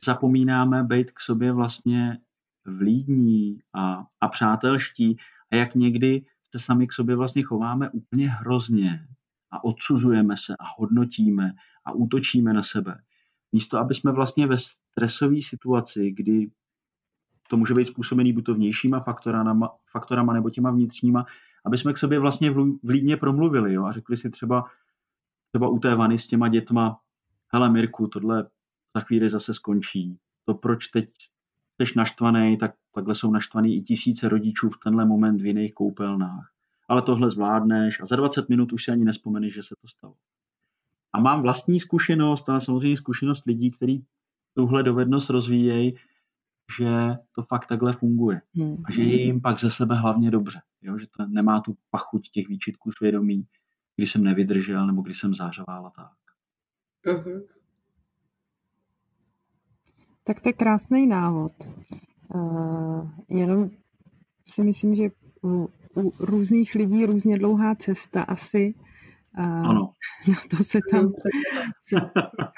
zapomínáme 0.04 0.84
být 0.84 1.10
k 1.10 1.20
sobě 1.20 1.52
vlastně 1.52 2.18
vlídní 2.64 3.58
a, 3.72 4.06
a 4.20 4.28
přátelští 4.28 5.16
a 5.52 5.56
jak 5.56 5.74
někdy 5.74 6.24
se 6.50 6.58
sami 6.58 6.86
k 6.86 6.92
sobě 6.92 7.16
vlastně 7.16 7.42
chováme 7.42 7.90
úplně 7.90 8.30
hrozně 8.30 9.06
a 9.50 9.64
odsuzujeme 9.64 10.36
se 10.36 10.56
a 10.56 10.64
hodnotíme 10.78 11.52
a 11.84 11.92
útočíme 11.92 12.52
na 12.52 12.62
sebe. 12.62 13.02
Místo, 13.52 13.78
aby 13.78 13.94
jsme 13.94 14.12
vlastně 14.12 14.46
ve 14.46 14.56
stresové 14.92 15.42
situaci, 15.42 16.10
kdy 16.10 16.50
to 17.50 17.56
může 17.56 17.74
být 17.74 17.88
způsobený 17.88 18.32
buď 18.32 18.44
to 18.44 18.54
vnějšíma 18.54 19.00
faktorama, 19.00 19.74
faktorama 19.90 20.32
nebo 20.32 20.50
těma 20.50 20.70
vnitřníma, 20.70 21.26
aby 21.64 21.78
jsme 21.78 21.92
k 21.92 21.98
sobě 21.98 22.18
vlastně 22.18 22.54
vlídně 22.82 23.16
promluvili 23.16 23.74
jo, 23.74 23.84
a 23.84 23.92
řekli 23.92 24.16
si 24.16 24.30
třeba, 24.30 24.70
třeba 25.48 25.68
u 25.68 25.78
té 25.78 25.94
vany 25.94 26.18
s 26.18 26.26
těma 26.26 26.48
dětma, 26.48 26.98
hele 27.48 27.70
Mirku, 27.70 28.06
tohle 28.08 28.48
za 28.96 29.00
chvíli 29.00 29.30
zase 29.30 29.54
skončí. 29.54 30.18
To, 30.44 30.54
proč 30.54 30.86
teď 30.86 31.08
jsi 31.80 31.92
naštvaný, 31.96 32.58
tak 32.58 32.74
takhle 32.94 33.14
jsou 33.14 33.30
naštvaný 33.30 33.76
i 33.76 33.82
tisíce 33.82 34.28
rodičů 34.28 34.70
v 34.70 34.78
tenhle 34.84 35.04
moment 35.04 35.40
v 35.40 35.46
jiných 35.46 35.74
koupelnách. 35.74 36.52
Ale 36.88 37.02
tohle 37.02 37.30
zvládneš 37.30 38.00
a 38.00 38.06
za 38.06 38.16
20 38.16 38.48
minut 38.48 38.72
už 38.72 38.84
si 38.84 38.90
ani 38.90 39.04
nespomeneš, 39.04 39.54
že 39.54 39.62
se 39.62 39.74
to 39.82 39.88
stalo. 39.88 40.14
A 41.12 41.20
mám 41.20 41.42
vlastní 41.42 41.80
zkušenost, 41.80 42.48
ale 42.48 42.60
samozřejmě 42.60 42.96
zkušenost 42.96 43.46
lidí, 43.46 43.70
kteří 43.70 44.04
tuhle 44.54 44.82
dovednost 44.82 45.30
rozvíjejí, 45.30 45.96
že 46.78 46.86
to 47.34 47.42
fakt 47.42 47.66
takhle 47.66 47.92
funguje. 47.92 48.42
Hmm. 48.54 48.82
A 48.84 48.92
že 48.92 49.02
je 49.02 49.22
jim 49.22 49.40
pak 49.40 49.60
ze 49.60 49.70
sebe 49.70 49.94
hlavně 49.94 50.30
dobře. 50.30 50.60
Jo? 50.82 50.98
Že 50.98 51.06
to 51.06 51.26
nemá 51.26 51.60
tu 51.60 51.76
pachuť 51.90 52.30
těch 52.30 52.48
výčitků 52.48 52.92
svědomí, 52.92 53.46
když 53.96 54.12
jsem 54.12 54.24
nevydržel 54.24 54.86
nebo 54.86 55.02
když 55.02 55.20
jsem 55.20 55.34
zářoval 55.34 55.86
a 55.86 55.90
tak. 55.90 56.12
Uh-huh. 57.06 57.42
Tak 60.24 60.40
to 60.40 60.48
je 60.48 60.52
krásný 60.52 61.06
návod. 61.06 61.52
Uh, 62.34 63.10
jenom 63.28 63.70
si 64.48 64.62
myslím, 64.62 64.94
že 64.94 65.10
u, 65.44 65.68
u 65.96 66.12
různých 66.20 66.74
lidí 66.74 67.06
různě 67.06 67.38
dlouhá 67.38 67.74
cesta 67.74 68.22
asi. 68.22 68.74
Ano. 69.34 69.92
Na 70.28 70.34
to 70.50 70.56
se 70.56 70.80
tam 70.90 71.12
se 71.82 71.96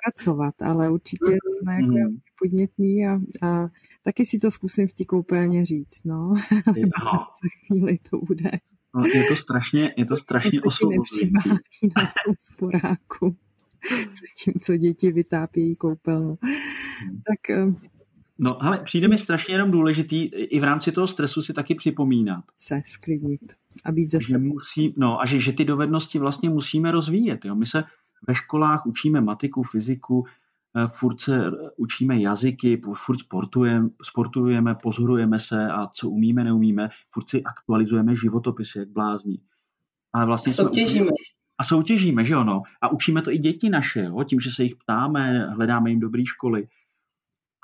pracovat, 0.05 0.62
ale 0.62 0.91
určitě 0.91 1.25
to 1.64 1.70
jako 1.70 1.89
mm. 1.89 2.18
podnětný 2.39 3.07
a, 3.07 3.18
a 3.49 3.68
taky 4.03 4.27
si 4.27 4.39
to 4.39 4.51
zkusím 4.51 4.89
v 4.89 4.93
té 4.93 5.05
koupelně 5.05 5.66
říct, 5.66 6.01
no. 6.05 6.35
Ano. 7.03 7.27
Za 7.43 7.49
chvíli 7.66 7.99
to 8.11 8.18
bude. 8.18 8.51
No, 8.95 9.07
je 9.07 9.25
to 9.25 9.37
strašně, 9.37 9.95
je 9.97 10.05
to 10.05 10.16
strašně 10.16 10.62
osvobozující. 10.62 11.33
na 11.97 12.12
tom 12.27 12.35
sporáku. 12.39 13.37
co 14.61 14.77
děti 14.77 15.12
vytápějí 15.12 15.77
koupelnu. 15.77 16.39
Hmm. 16.43 17.22
Tak 17.27 17.51
eh, 17.51 17.66
No, 18.39 18.62
ale 18.62 18.78
přijde 18.78 19.09
mi 19.09 19.18
strašně 19.18 19.55
jenom 19.55 19.70
důležitý 19.70 20.24
i 20.24 20.61
v 20.61 20.64
rámci 20.64 20.93
toho 20.93 21.07
stresu 21.07 21.43
si 21.43 21.53
taky 21.53 21.74
připomínat. 21.74 22.45
Se 22.57 22.82
sklidnit 22.85 23.53
a 23.85 23.93
být 23.93 24.11
ze 24.11 24.20
sebe. 24.20 24.45
Musí, 24.45 24.95
no 24.97 25.20
a 25.20 25.26
že, 25.26 25.41
že 25.41 25.53
ty 25.53 25.64
dovednosti 25.64 26.18
vlastně 26.18 26.51
musíme 26.51 26.91
rozvíjet. 26.91 27.45
Jo? 27.45 27.55
My 27.55 27.66
se 27.66 27.85
ve 28.28 28.35
školách 28.35 28.87
učíme 28.87 29.20
matiku, 29.20 29.62
fyziku, 29.62 30.24
eh, 30.76 30.87
furt 30.87 31.20
se 31.20 31.51
učíme 31.76 32.20
jazyky, 32.20 32.80
furt 33.07 33.18
sportujeme, 33.18 33.89
sportujeme, 34.03 34.74
pozorujeme 34.74 35.41
se 35.41 35.66
a 35.66 35.87
co 35.87 36.11
umíme, 36.11 36.45
neumíme, 36.45 36.89
furt 37.11 37.30
si 37.30 37.43
aktualizujeme 37.43 38.16
životopisy, 38.16 38.78
jak 38.78 38.89
blázni. 38.89 39.39
Ale 40.12 40.26
vlastně 40.26 40.53
soutěžíme. 40.53 41.11
A 41.59 41.64
soutěžíme, 41.64 42.24
že 42.24 42.37
ono. 42.37 42.62
A 42.82 42.89
učíme 42.89 43.22
to 43.22 43.30
i 43.30 43.39
děti 43.39 43.70
naše, 43.70 44.01
jo? 44.01 44.24
tím, 44.24 44.41
že 44.41 44.51
se 44.51 44.62
jich 44.62 44.76
ptáme, 44.76 45.47
hledáme 45.47 45.91
jim 45.91 46.01
dobré 46.01 46.22
školy. 46.26 46.66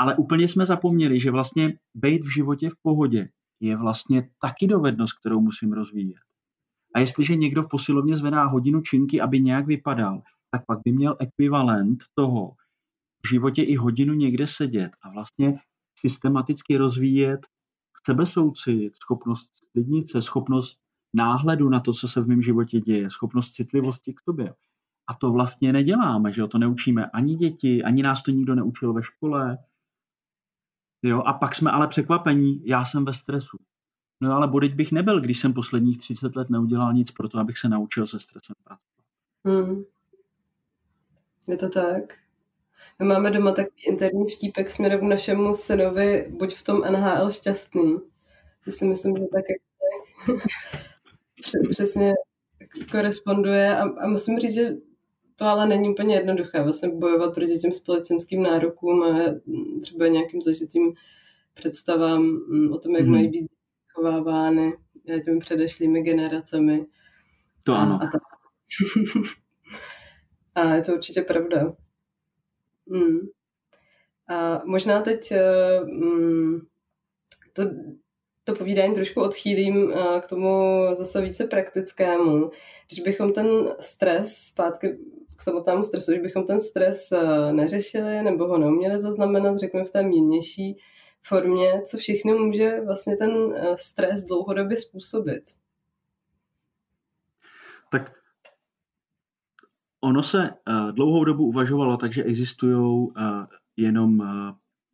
Ale 0.01 0.16
úplně 0.16 0.48
jsme 0.48 0.66
zapomněli, 0.66 1.20
že 1.20 1.30
vlastně 1.30 1.78
být 1.94 2.24
v 2.24 2.34
životě 2.34 2.70
v 2.70 2.76
pohodě 2.82 3.28
je 3.61 3.76
vlastně 3.76 4.30
taky 4.42 4.66
dovednost, 4.66 5.12
kterou 5.12 5.40
musím 5.40 5.72
rozvíjet. 5.72 6.20
A 6.94 7.01
jestliže 7.01 7.36
někdo 7.36 7.62
v 7.62 7.68
posilovně 7.68 8.16
zvedá 8.16 8.44
hodinu 8.44 8.80
činky, 8.80 9.20
aby 9.20 9.40
nějak 9.40 9.66
vypadal, 9.66 10.22
tak 10.51 10.66
pak 10.66 10.78
by 10.84 10.92
měl 10.92 11.16
ekvivalent 11.20 11.98
toho 12.14 12.53
v 13.24 13.28
životě 13.28 13.62
i 13.62 13.76
hodinu 13.76 14.14
někde 14.14 14.46
sedět 14.46 14.90
a 15.03 15.11
vlastně 15.11 15.59
systematicky 15.98 16.76
rozvíjet 16.76 17.40
sebesoucit, 18.07 18.92
schopnost 18.96 19.51
lidnice, 19.74 20.22
schopnost 20.22 20.78
náhledu 21.14 21.68
na 21.68 21.80
to, 21.80 21.92
co 21.92 22.09
se 22.09 22.20
v 22.20 22.28
mém 22.28 22.42
životě 22.42 22.80
děje, 22.80 23.11
schopnost 23.11 23.53
citlivosti 23.53 24.14
k 24.14 24.20
sobě. 24.20 24.55
A 25.07 25.14
to 25.14 25.32
vlastně 25.32 25.72
neděláme, 25.72 26.32
že 26.32 26.40
jo? 26.40 26.48
to 26.48 26.59
neučíme 26.59 27.07
ani 27.07 27.36
děti, 27.36 27.82
ani 27.82 28.03
nás 28.03 28.22
to 28.22 28.30
nikdo 28.30 28.55
neučil 28.55 28.92
ve 28.92 29.03
škole. 29.03 29.59
Jo? 31.03 31.22
A 31.22 31.32
pak 31.32 31.55
jsme 31.55 31.70
ale 31.70 31.88
překvapení, 31.88 32.62
já 32.64 32.84
jsem 32.84 33.05
ve 33.05 33.14
stresu. 33.14 33.57
No 34.20 34.32
ale 34.32 34.48
bodeť 34.48 34.74
bych 34.74 34.92
nebyl, 34.92 35.20
když 35.20 35.40
jsem 35.40 35.53
posledních 35.53 35.98
30 35.98 36.36
let 36.36 36.51
neudělal 36.51 36.92
nic 36.92 37.11
pro 37.11 37.28
to, 37.28 37.38
abych 37.38 37.59
se 37.59 37.68
naučil 37.68 38.07
se 38.07 38.20
stresem 38.20 38.55
pracovat. 38.64 38.80
Hmm. 39.44 39.82
Je 41.48 41.57
to 41.57 41.68
tak. 41.68 42.14
My 43.01 43.07
máme 43.07 43.30
doma 43.30 43.53
takový 43.53 43.82
interní 43.86 44.26
vtípek 44.28 44.70
směrem 44.70 45.01
k 45.01 45.03
našemu 45.03 45.55
synovi, 45.55 46.32
buď 46.38 46.55
v 46.55 46.62
tom 46.62 46.80
NHL 46.80 47.30
šťastný. 47.30 47.96
To 48.64 48.70
si 48.70 48.84
myslím, 48.84 49.16
že 49.16 49.24
tak 49.32 49.44
přesně 51.70 52.14
koresponduje 52.90 53.76
a, 53.76 53.82
a 53.82 54.07
musím 54.07 54.38
říct, 54.38 54.55
že 54.55 54.70
to 55.41 55.47
ale 55.47 55.66
není 55.66 55.91
úplně 55.91 56.14
jednoduché 56.14 56.62
vlastně 56.62 56.88
bojovat 56.88 57.34
proti 57.34 57.59
těm 57.59 57.72
společenským 57.72 58.43
nárokům 58.43 59.03
a 59.03 59.34
třeba 59.82 60.07
nějakým 60.07 60.41
zažitým 60.41 60.95
představám 61.55 62.22
mm, 62.22 62.72
o 62.72 62.78
tom, 62.78 62.97
jak 62.97 63.07
mm. 63.07 63.12
mají 63.12 63.28
být 63.28 63.51
chovávány 63.95 64.72
těmi 65.24 65.38
předešlými 65.38 66.03
generacemi. 66.03 66.86
To 67.62 67.74
ano. 67.74 67.99
A, 68.03 68.07
a, 68.07 68.20
a 70.62 70.74
je 70.74 70.82
to 70.82 70.93
určitě 70.93 71.22
pravda. 71.22 71.72
Mm. 72.86 73.18
A 74.28 74.62
možná 74.64 75.01
teď 75.01 75.32
mm, 75.84 76.61
to 77.53 77.62
to 78.45 78.55
povídání 78.55 78.95
trošku 78.95 79.22
odchýlím 79.22 79.93
eh, 79.93 80.20
k 80.20 80.26
tomu 80.26 80.82
zase 80.95 81.20
více 81.20 81.45
praktickému. 81.45 82.51
Když 82.88 83.01
bychom 83.01 83.32
ten 83.32 83.47
stres, 83.80 84.36
zpátky 84.36 84.99
k 85.41 85.43
samotnému 85.43 85.84
stresu, 85.84 86.11
když 86.11 86.22
bychom 86.22 86.47
ten 86.47 86.61
stres 86.61 87.12
eh, 87.12 87.53
neřešili 87.53 88.22
nebo 88.22 88.47
ho 88.47 88.59
neuměli 88.59 88.99
zaznamenat, 88.99 89.59
řekněme 89.59 89.86
v 89.86 89.91
té 89.91 90.03
mírnější 90.03 90.76
formě, 91.22 91.82
co 91.82 91.99
všechno 91.99 92.38
může 92.38 92.80
vlastně 92.80 93.16
ten 93.16 93.30
eh, 93.55 93.76
stres 93.76 94.24
dlouhodobě 94.24 94.76
způsobit? 94.76 95.43
Tak 97.91 98.12
ono 100.01 100.22
se 100.22 100.51
dlouhou 100.93 101.24
dobu 101.24 101.45
uvažovalo, 101.45 101.97
takže 101.97 102.24
existují 102.24 103.09
jenom 103.76 104.18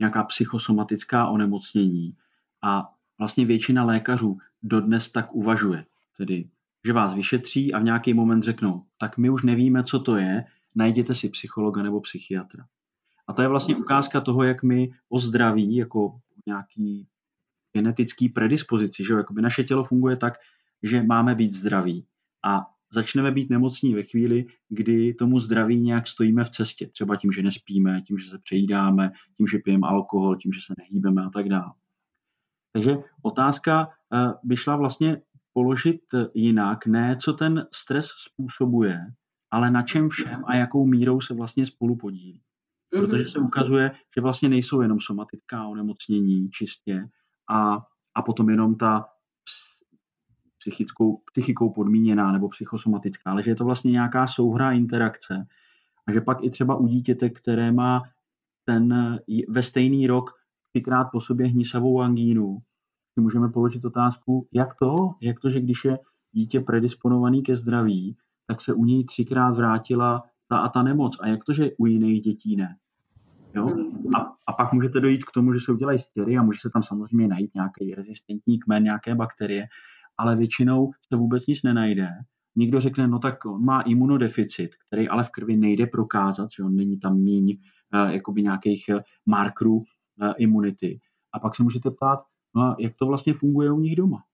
nějaká 0.01 0.25
psychosomatická 0.25 1.29
onemocnění 1.29 2.17
a 2.63 2.93
vlastně 3.19 3.47
většina 3.47 3.85
lékařů 3.85 4.39
dodnes 4.63 5.13
tak 5.13 5.35
uvažuje. 5.35 5.85
Tedy, 6.17 6.49
že 6.87 6.93
vás 6.93 7.15
vyšetří 7.15 7.73
a 7.73 7.79
v 7.79 7.85
nějaký 7.85 8.15
moment 8.15 8.43
řeknou, 8.43 8.83
tak 8.99 9.19
my 9.19 9.31
už 9.31 9.43
nevíme, 9.43 9.85
co 9.85 10.01
to 10.01 10.17
je, 10.17 10.45
najděte 10.75 11.15
si 11.15 11.29
psychologa 11.29 11.83
nebo 11.83 12.01
psychiatra. 12.01 12.65
A 13.27 13.33
to 13.33 13.43
je 13.43 13.49
vlastně 13.49 13.77
ukázka 13.77 14.21
toho, 14.21 14.43
jak 14.43 14.63
my 14.63 14.91
o 15.09 15.19
zdraví, 15.19 15.77
jako 15.77 16.21
nějaký 16.47 17.09
genetický 17.77 18.29
predispozici, 18.29 19.05
že 19.05 19.15
by 19.31 19.43
naše 19.43 19.65
tělo 19.65 19.85
funguje 19.85 20.17
tak, 20.17 20.35
že 20.83 21.03
máme 21.03 21.35
být 21.35 21.53
zdraví 21.53 22.07
a 22.45 22.67
začneme 22.93 23.31
být 23.31 23.51
nemocní 23.51 23.95
ve 23.95 24.03
chvíli, 24.03 24.47
kdy 24.69 25.15
tomu 25.15 25.41
zdraví 25.41 25.81
nějak 25.81 26.07
stojíme 26.07 26.45
v 26.45 26.51
cestě. 26.51 26.87
Třeba 26.87 27.17
tím, 27.17 27.33
že 27.33 27.43
nespíme, 27.43 28.03
tím, 28.03 28.19
že 28.19 28.31
se 28.31 28.39
přejídáme, 28.39 29.13
tím, 29.37 29.47
že 29.47 29.59
pijeme 29.59 29.87
alkohol, 29.87 30.37
tím, 30.37 30.53
že 30.53 30.61
se 30.67 30.75
nehýbeme 30.79 31.25
a 31.25 31.31
tak 31.31 31.49
dále. 31.49 31.73
Takže 32.73 32.97
otázka 33.23 33.89
eh, 33.89 34.33
by 34.45 34.57
šla 34.57 34.77
vlastně 34.77 35.23
položit 35.57 36.01
jinak, 36.35 36.87
ne 36.87 37.17
co 37.17 37.33
ten 37.33 37.67
stres 37.75 38.07
způsobuje, 38.07 39.01
ale 39.51 39.71
na 39.71 39.83
čem 39.83 40.09
všem 40.09 40.45
a 40.47 40.55
jakou 40.55 40.87
mírou 40.87 41.21
se 41.21 41.35
vlastně 41.35 41.67
spolu 41.67 41.97
podílí. 41.97 42.41
Protože 42.91 43.25
se 43.25 43.39
ukazuje, 43.39 43.91
že 44.17 44.21
vlastně 44.21 44.49
nejsou 44.49 44.81
jenom 44.81 45.01
somatická 45.01 45.67
onemocnění 45.67 46.51
čistě 46.51 47.09
a, 47.51 47.79
a 48.15 48.23
potom 48.23 48.51
jenom 48.51 48.75
ta 48.75 49.09
psychickou, 50.59 51.23
psychikou 51.33 51.73
podmíněná 51.73 52.33
nebo 52.33 52.49
psychosomatická, 52.49 53.31
ale 53.31 53.43
že 53.43 53.51
je 53.51 53.57
to 53.57 53.65
vlastně 53.65 53.93
nějaká 53.93 54.27
souhra 54.27 54.73
interakce 54.73 55.47
a 56.07 56.13
že 56.13 56.21
pak 56.21 56.39
i 56.45 56.51
třeba 56.51 56.77
u 56.77 56.87
dítěte, 56.87 57.31
které 57.31 57.73
má 57.73 58.03
ten 58.65 59.19
ve 59.49 59.63
stejný 59.63 60.07
rok 60.07 60.31
třikrát 60.73 61.05
po 61.13 61.21
sobě 61.21 61.47
hnisavou 61.47 62.01
angínu, 62.01 62.59
si 63.17 63.21
můžeme 63.21 63.49
položit 63.49 63.85
otázku, 63.85 64.49
jak 64.53 64.69
to, 64.75 65.11
jak 65.23 65.41
to, 65.41 65.51
že 65.51 65.61
když 65.61 65.85
je 65.85 65.99
dítě 66.33 66.61
predisponovaný 66.61 67.43
ke 67.43 67.57
zdraví, 67.57 68.17
tak 68.47 68.61
se 68.61 68.75
u 68.75 68.85
něj 68.85 69.05
třikrát 69.05 69.51
vrátila 69.51 70.25
ta 70.49 70.59
a 70.59 70.69
ta 70.69 70.83
nemoc. 70.83 71.17
A 71.21 71.29
jak 71.29 71.45
to, 71.45 71.53
že 71.53 71.71
u 71.79 71.87
jiných 71.87 72.23
dětí 72.23 72.57
ne? 72.57 72.77
Jo? 73.55 73.77
A, 74.17 74.33
a 74.47 74.53
pak 74.53 74.73
můžete 74.73 75.01
dojít 75.01 75.25
k 75.25 75.33
tomu, 75.35 75.53
že 75.53 75.61
se 75.61 75.73
udělají 75.73 75.99
stěry 75.99 76.37
a 76.37 76.43
může 76.43 76.59
se 76.63 76.71
tam 76.71 76.83
samozřejmě 76.83 77.29
najít 77.29 77.55
nějaký 77.55 77.95
rezistentní 77.95 78.59
kmen, 78.59 78.83
nějaké 78.83 79.15
bakterie, 79.15 79.67
ale 80.19 80.37
většinou 80.37 80.91
se 81.09 81.17
vůbec 81.17 81.47
nic 81.47 81.63
nenajde. 81.63 82.09
někdo 82.57 82.81
řekne, 82.81 83.09
no 83.09 83.19
tak 83.19 83.45
on 83.45 83.65
má 83.65 83.81
imunodeficit, 83.81 84.71
který 84.87 85.09
ale 85.09 85.25
v 85.25 85.31
krvi 85.31 85.57
nejde 85.57 85.87
prokázat, 85.87 86.49
že 86.57 86.63
on 86.63 86.77
není 86.77 86.99
tam 86.99 87.19
míň 87.19 87.59
uh, 87.95 88.11
jakoby 88.11 88.43
nějakých 88.43 88.85
markerů 89.27 89.77
uh, 89.77 89.83
imunity. 90.39 91.01
A 91.33 91.39
pak 91.39 91.57
se 91.57 91.63
můžete 91.63 91.91
ptát, 91.91 92.21
no 92.57 92.63
a 92.63 92.77
jak 92.79 92.97
to 92.97 93.07
vlastně 93.07 93.35
funguje 93.35 93.73
u 93.73 93.81
nich 93.81 93.97
doma? 93.97 94.25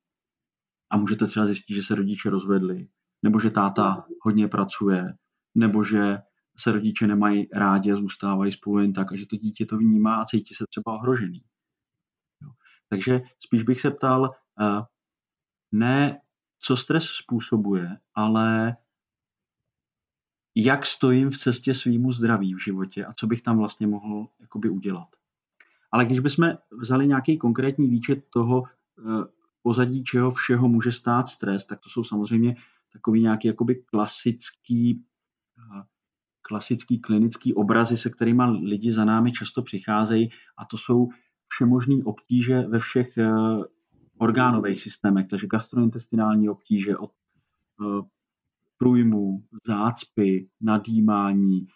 A 0.91 0.97
můžete 0.97 1.27
třeba 1.27 1.47
zjistit, 1.47 1.75
že 1.75 1.83
se 1.83 1.95
rodiče 1.95 2.31
rozvedli, 2.31 2.89
nebo 3.23 3.41
že 3.41 3.51
táta 3.51 4.07
hodně 4.23 4.49
pracuje, 4.49 5.15
nebo 5.55 5.85
že 5.85 6.19
se 6.59 6.73
rodiče 6.73 7.07
nemají 7.07 7.49
rádi 7.53 7.93
a 7.93 7.97
zůstávají 7.97 8.53
spolu 8.53 8.79
jen 8.79 8.93
tak 8.93 9.13
a 9.13 9.17
že 9.17 9.27
to 9.27 9.37
dítě 9.37 9.67
to 9.67 9.79
vnímá 9.79 10.17
a 10.17 10.25
cítí 10.25 10.55
se 10.55 10.65
třeba 10.71 10.95
ohrožený. 10.95 11.43
Jo. 12.43 12.51
Takže 12.89 13.23
spíš 13.47 13.63
bych 13.63 13.81
se 13.81 13.91
ptal, 13.91 14.35
uh, 14.61 14.85
ne 15.73 16.21
co 16.61 16.77
stres 16.77 17.05
způsobuje, 17.05 17.99
ale 18.15 18.77
jak 20.55 20.87
stojím 20.87 21.31
v 21.31 21.39
cestě 21.39 21.75
svýmu 21.75 22.13
zdraví 22.13 22.55
v 22.55 22.65
životě 22.65 23.05
a 23.05 23.15
co 23.15 23.27
bych 23.27 23.43
tam 23.43 23.59
vlastně 23.59 23.87
mohl 23.87 24.29
jakoby 24.41 24.69
udělat. 24.69 25.09
Ale 25.93 26.05
když 26.05 26.21
bychom 26.21 26.53
vzali 26.81 27.07
nějaký 27.07 27.39
konkrétní 27.39 27.89
výčet 27.89 28.25
toho, 28.31 28.65
eh, 28.65 29.25
pozadí 29.63 30.05
čeho 30.05 30.31
všeho 30.31 30.69
může 30.69 30.93
stát 30.93 31.29
stres, 31.29 31.67
tak 31.67 31.81
to 31.81 31.91
jsou 31.91 32.05
samozřejmě 32.05 32.57
takový 32.93 33.23
nějaký 33.23 33.49
jakoby 33.49 33.75
klasický, 33.75 35.05
eh, 35.59 35.83
klasický 36.43 36.99
klinický 36.99 37.55
obrazy, 37.55 37.97
se 37.97 38.11
kterými 38.11 38.43
lidi 38.45 38.93
za 38.93 39.05
námi 39.05 39.33
často 39.33 39.63
přicházejí. 39.63 40.31
A 40.57 40.65
to 40.65 40.79
jsou 40.79 41.09
všemožné 41.49 42.05
obtíže 42.05 42.61
ve 42.61 42.79
všech 42.79 43.19
eh, 43.19 43.33
orgánových 44.19 44.81
systémech, 44.81 45.29
takže 45.29 45.47
gastrointestinální 45.47 46.49
obtíže 46.49 46.97
od 46.97 47.11
průjmu, 48.79 49.45
zácpy, 49.67 50.49
nadýmání, 50.61 51.67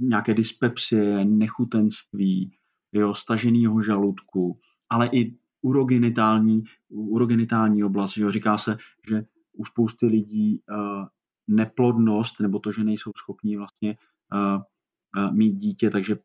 nějaké 0.00 0.34
dyspepsie, 0.34 1.24
nechutenství, 1.24 2.52
jo, 2.92 3.14
staženého 3.14 3.82
žaludku, 3.82 4.58
ale 4.90 5.08
i 5.12 5.36
urogenitální, 5.62 6.64
urogenitální 6.88 7.84
oblast. 7.84 8.16
Jo. 8.16 8.30
Říká 8.30 8.58
se, 8.58 8.76
že 9.08 9.24
u 9.52 9.64
spousty 9.64 10.06
lidí 10.06 10.60
uh, 10.70 11.06
neplodnost, 11.48 12.40
nebo 12.40 12.58
to, 12.58 12.72
že 12.72 12.84
nejsou 12.84 13.12
schopní 13.16 13.56
vlastně 13.56 13.96
uh, 14.32 14.62
uh, 15.24 15.34
mít 15.34 15.52
dítě, 15.52 15.90
takže 15.90 16.16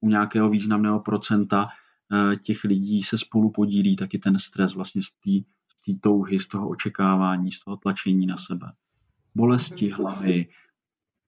u 0.00 0.08
nějakého 0.08 0.50
významného 0.50 1.00
procenta 1.00 1.64
uh, 1.64 2.36
těch 2.36 2.64
lidí 2.64 3.02
se 3.02 3.18
spolu 3.18 3.50
podílí 3.50 3.96
taky 3.96 4.18
ten 4.18 4.38
stres 4.38 4.74
vlastně 4.74 5.02
z 5.02 5.08
té 5.86 5.92
touhy, 6.00 6.40
z 6.40 6.46
toho 6.46 6.68
očekávání, 6.68 7.52
z 7.52 7.64
toho 7.64 7.76
tlačení 7.76 8.26
na 8.26 8.36
sebe. 8.46 8.72
Bolesti 9.34 9.90
hlavy, 9.90 10.46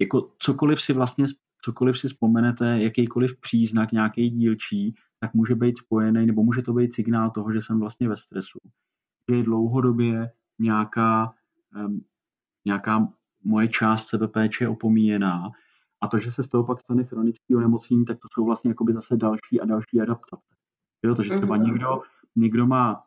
jako 0.01 0.33
cokoliv 0.39 0.81
si 0.81 0.93
vlastně 0.93 1.27
cokoliv 1.65 1.99
si 1.99 2.09
vzpomenete, 2.09 2.83
jakýkoliv 2.83 3.41
příznak, 3.41 3.93
nějaký 3.93 4.31
dílčí, 4.31 4.95
tak 5.21 5.35
může 5.35 5.55
být 5.55 5.79
spojený, 5.79 6.27
nebo 6.27 6.43
může 6.43 6.63
to 6.63 6.73
být 6.73 6.95
signál 6.95 7.31
toho, 7.31 7.53
že 7.53 7.61
jsem 7.63 7.81
vlastně 7.81 8.09
ve 8.09 8.17
stresu. 8.17 8.59
Že 9.31 9.37
je 9.37 9.43
dlouhodobě 9.43 10.31
nějaká, 10.59 11.35
um, 11.77 12.05
nějaká 12.67 13.09
moje 13.45 13.69
část 13.69 14.09
sebepéče 14.09 14.69
opomíjená 14.69 15.51
a 16.01 16.09
to, 16.09 16.19
že 16.19 16.33
se 16.33 16.43
z 16.43 16.49
toho 16.49 16.65
pak 16.65 16.81
stane 16.81 17.05
chronický 17.05 17.57
onemocnění, 17.57 18.05
tak 18.05 18.19
to 18.19 18.29
jsou 18.33 18.45
vlastně 18.45 18.71
jakoby 18.71 18.93
zase 18.93 19.17
další 19.17 19.61
a 19.61 19.65
další 19.65 20.01
adaptace. 20.01 20.55
Jo, 21.05 21.15
takže 21.15 21.37
třeba 21.37 21.57
mhm. 21.57 21.67
někdo, 21.67 22.03
někdo 22.37 22.67
má 22.67 23.03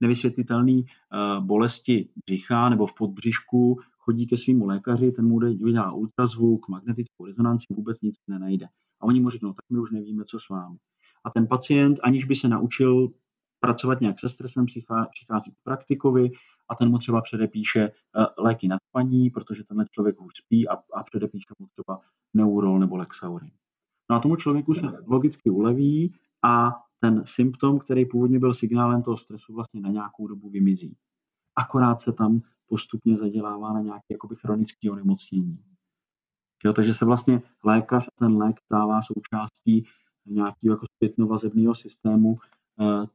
nevysvětlitelné 0.00 0.72
uh, 0.72 1.44
bolesti 1.44 2.08
břicha 2.26 2.68
nebo 2.68 2.86
v 2.86 2.94
podbřišku, 2.94 3.80
chodí 4.10 4.26
ke 4.26 4.36
svýmu 4.36 4.66
lékaři, 4.66 5.12
ten 5.12 5.26
mu 5.26 5.38
vydá 5.38 5.92
ultrazvuk, 5.92 6.68
magnetickou 6.68 7.26
rezonanci, 7.26 7.66
vůbec 7.70 8.00
nic 8.02 8.16
nenajde. 8.28 8.66
A 9.00 9.04
oni 9.04 9.20
mu 9.20 9.30
řeknou, 9.30 9.52
tak 9.52 9.64
my 9.70 9.78
už 9.78 9.90
nevíme, 9.90 10.24
co 10.24 10.38
s 10.40 10.48
vámi. 10.48 10.76
A 11.24 11.30
ten 11.30 11.46
pacient, 11.46 11.98
aniž 12.02 12.24
by 12.24 12.34
se 12.34 12.48
naučil 12.48 13.08
pracovat 13.60 14.00
nějak 14.00 14.20
se 14.20 14.28
stresem, 14.28 14.66
přichází 14.66 15.50
k 15.50 15.62
praktikovi 15.64 16.30
a 16.68 16.74
ten 16.74 16.90
mu 16.90 16.98
třeba 16.98 17.20
předepíše 17.22 17.80
eh, 17.80 18.26
léky 18.38 18.68
na 18.68 18.78
spaní, 18.88 19.30
protože 19.30 19.64
tenhle 19.64 19.86
člověk 19.90 20.20
už 20.20 20.32
spí 20.44 20.68
a, 20.68 20.74
a 20.94 21.02
předepíše 21.02 21.54
mu 21.58 21.66
třeba 21.66 22.00
neurol 22.34 22.78
nebo 22.78 22.96
lexaurin. 22.96 23.50
No 24.10 24.16
a 24.16 24.20
tomu 24.20 24.36
člověku 24.36 24.74
se 24.74 24.86
logicky 25.06 25.50
uleví 25.50 26.14
a 26.44 26.70
ten 27.00 27.24
symptom, 27.34 27.78
který 27.78 28.06
původně 28.06 28.38
byl 28.38 28.54
signálem 28.54 29.02
toho 29.02 29.16
stresu, 29.16 29.54
vlastně 29.54 29.80
na 29.80 29.90
nějakou 29.90 30.26
dobu 30.26 30.50
vymizí. 30.50 30.96
Akorát 31.56 32.02
se 32.02 32.12
tam 32.12 32.40
postupně 32.70 33.16
zadělává 33.16 33.72
na 33.72 33.80
nějaké 33.80 34.06
jakoby 34.10 34.36
chronické 34.36 34.90
onemocnění. 34.90 35.58
Jo, 36.64 36.72
takže 36.72 36.94
se 36.94 37.04
vlastně 37.04 37.42
lékař 37.64 38.06
a 38.08 38.10
ten 38.18 38.36
lék 38.36 38.60
stává 38.60 39.00
součástí 39.02 39.86
nějakého 40.26 40.74
jako 40.74 40.86
zpětnovazebného 40.96 41.74
systému 41.74 42.38
eh, 42.80 43.06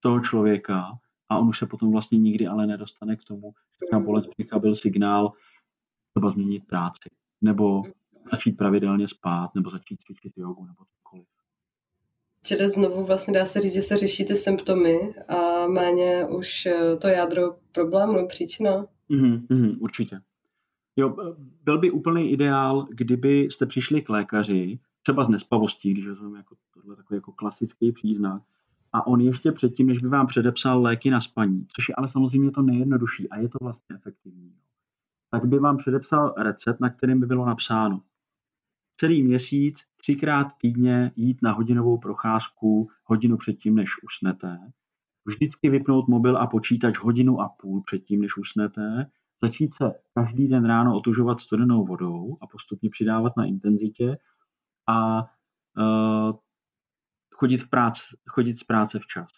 toho 0.00 0.20
člověka 0.20 0.98
a 1.28 1.38
on 1.38 1.48
už 1.48 1.58
se 1.58 1.66
potom 1.66 1.92
vlastně 1.92 2.18
nikdy 2.18 2.46
ale 2.46 2.66
nedostane 2.66 3.16
k 3.16 3.24
tomu, 3.24 3.52
že 3.80 3.86
ta 3.90 3.98
bolest 3.98 4.26
břicha 4.26 4.58
byl 4.58 4.76
signál 4.76 5.32
třeba 6.14 6.30
změnit 6.30 6.66
práci, 6.66 7.10
nebo 7.40 7.82
začít 8.32 8.52
pravidelně 8.52 9.08
spát, 9.08 9.54
nebo 9.54 9.70
začít 9.70 10.00
cvičit 10.06 10.32
jogu, 10.36 10.66
nebo 10.66 10.84
cokoliv. 10.84 11.03
Čili 12.46 12.70
znovu 12.70 13.04
vlastně 13.04 13.34
dá 13.34 13.46
se 13.46 13.60
říct, 13.60 13.74
že 13.74 13.82
se 13.82 13.96
řeší 13.96 14.24
ty 14.24 14.36
symptomy 14.36 15.14
a 15.28 15.66
méně 15.66 16.26
už 16.26 16.66
eh, 16.66 16.96
to 16.96 17.08
jádro 17.08 17.56
problému, 17.72 18.28
příčina. 18.28 18.86
Mm, 19.08 19.46
mm, 19.48 19.76
určitě. 19.80 20.20
Jo, 20.96 21.16
byl 21.64 21.78
by 21.78 21.90
úplný 21.90 22.32
ideál, 22.32 22.86
kdyby 22.90 23.40
jste 23.40 23.66
přišli 23.66 24.02
k 24.02 24.08
lékaři, 24.08 24.78
třeba 25.02 25.24
z 25.24 25.28
nespavostí, 25.28 25.92
když 25.92 26.06
vezmeme 26.06 26.38
jako 26.38 26.54
tohle 26.74 26.96
takový 26.96 27.16
jako 27.16 27.32
klasický 27.32 27.92
příznak, 27.92 28.42
a 28.92 29.06
on 29.06 29.20
ještě 29.20 29.52
předtím, 29.52 29.86
než 29.86 29.98
by 29.98 30.08
vám 30.08 30.26
předepsal 30.26 30.82
léky 30.82 31.10
na 31.10 31.20
spaní, 31.20 31.66
což 31.76 31.88
je 31.88 31.94
ale 31.94 32.08
samozřejmě 32.08 32.50
to 32.50 32.62
nejjednodušší 32.62 33.28
a 33.28 33.38
je 33.38 33.48
to 33.48 33.58
vlastně 33.62 33.96
efektivní, 33.96 34.54
tak 35.30 35.44
by 35.44 35.58
vám 35.58 35.76
předepsal 35.76 36.34
recept, 36.36 36.80
na 36.80 36.90
kterém 36.90 37.20
by 37.20 37.26
bylo 37.26 37.46
napsáno 37.46 38.02
celý 38.96 39.22
měsíc, 39.22 39.78
třikrát 39.96 40.46
týdně 40.60 41.12
jít 41.16 41.38
na 41.42 41.52
hodinovou 41.52 41.98
procházku 41.98 42.88
hodinu 43.04 43.36
předtím, 43.36 43.74
než 43.74 43.90
usnete, 44.02 44.58
vždycky 45.26 45.70
vypnout 45.70 46.08
mobil 46.08 46.36
a 46.36 46.46
počítač 46.46 46.98
hodinu 46.98 47.40
a 47.40 47.48
půl 47.48 47.82
předtím, 47.82 48.20
než 48.20 48.36
usnete, 48.36 49.10
začít 49.42 49.74
se 49.74 49.92
každý 50.14 50.48
den 50.48 50.64
ráno 50.64 50.96
otužovat 50.96 51.40
studenou 51.40 51.84
vodou 51.86 52.36
a 52.40 52.46
postupně 52.46 52.90
přidávat 52.90 53.36
na 53.36 53.44
intenzitě 53.44 54.16
a 54.86 55.22
uh, 55.78 56.36
chodit, 57.34 57.58
v 57.58 57.70
práci, 57.70 58.02
chodit 58.28 58.58
z 58.58 58.64
práce 58.64 58.98
včas. 58.98 59.28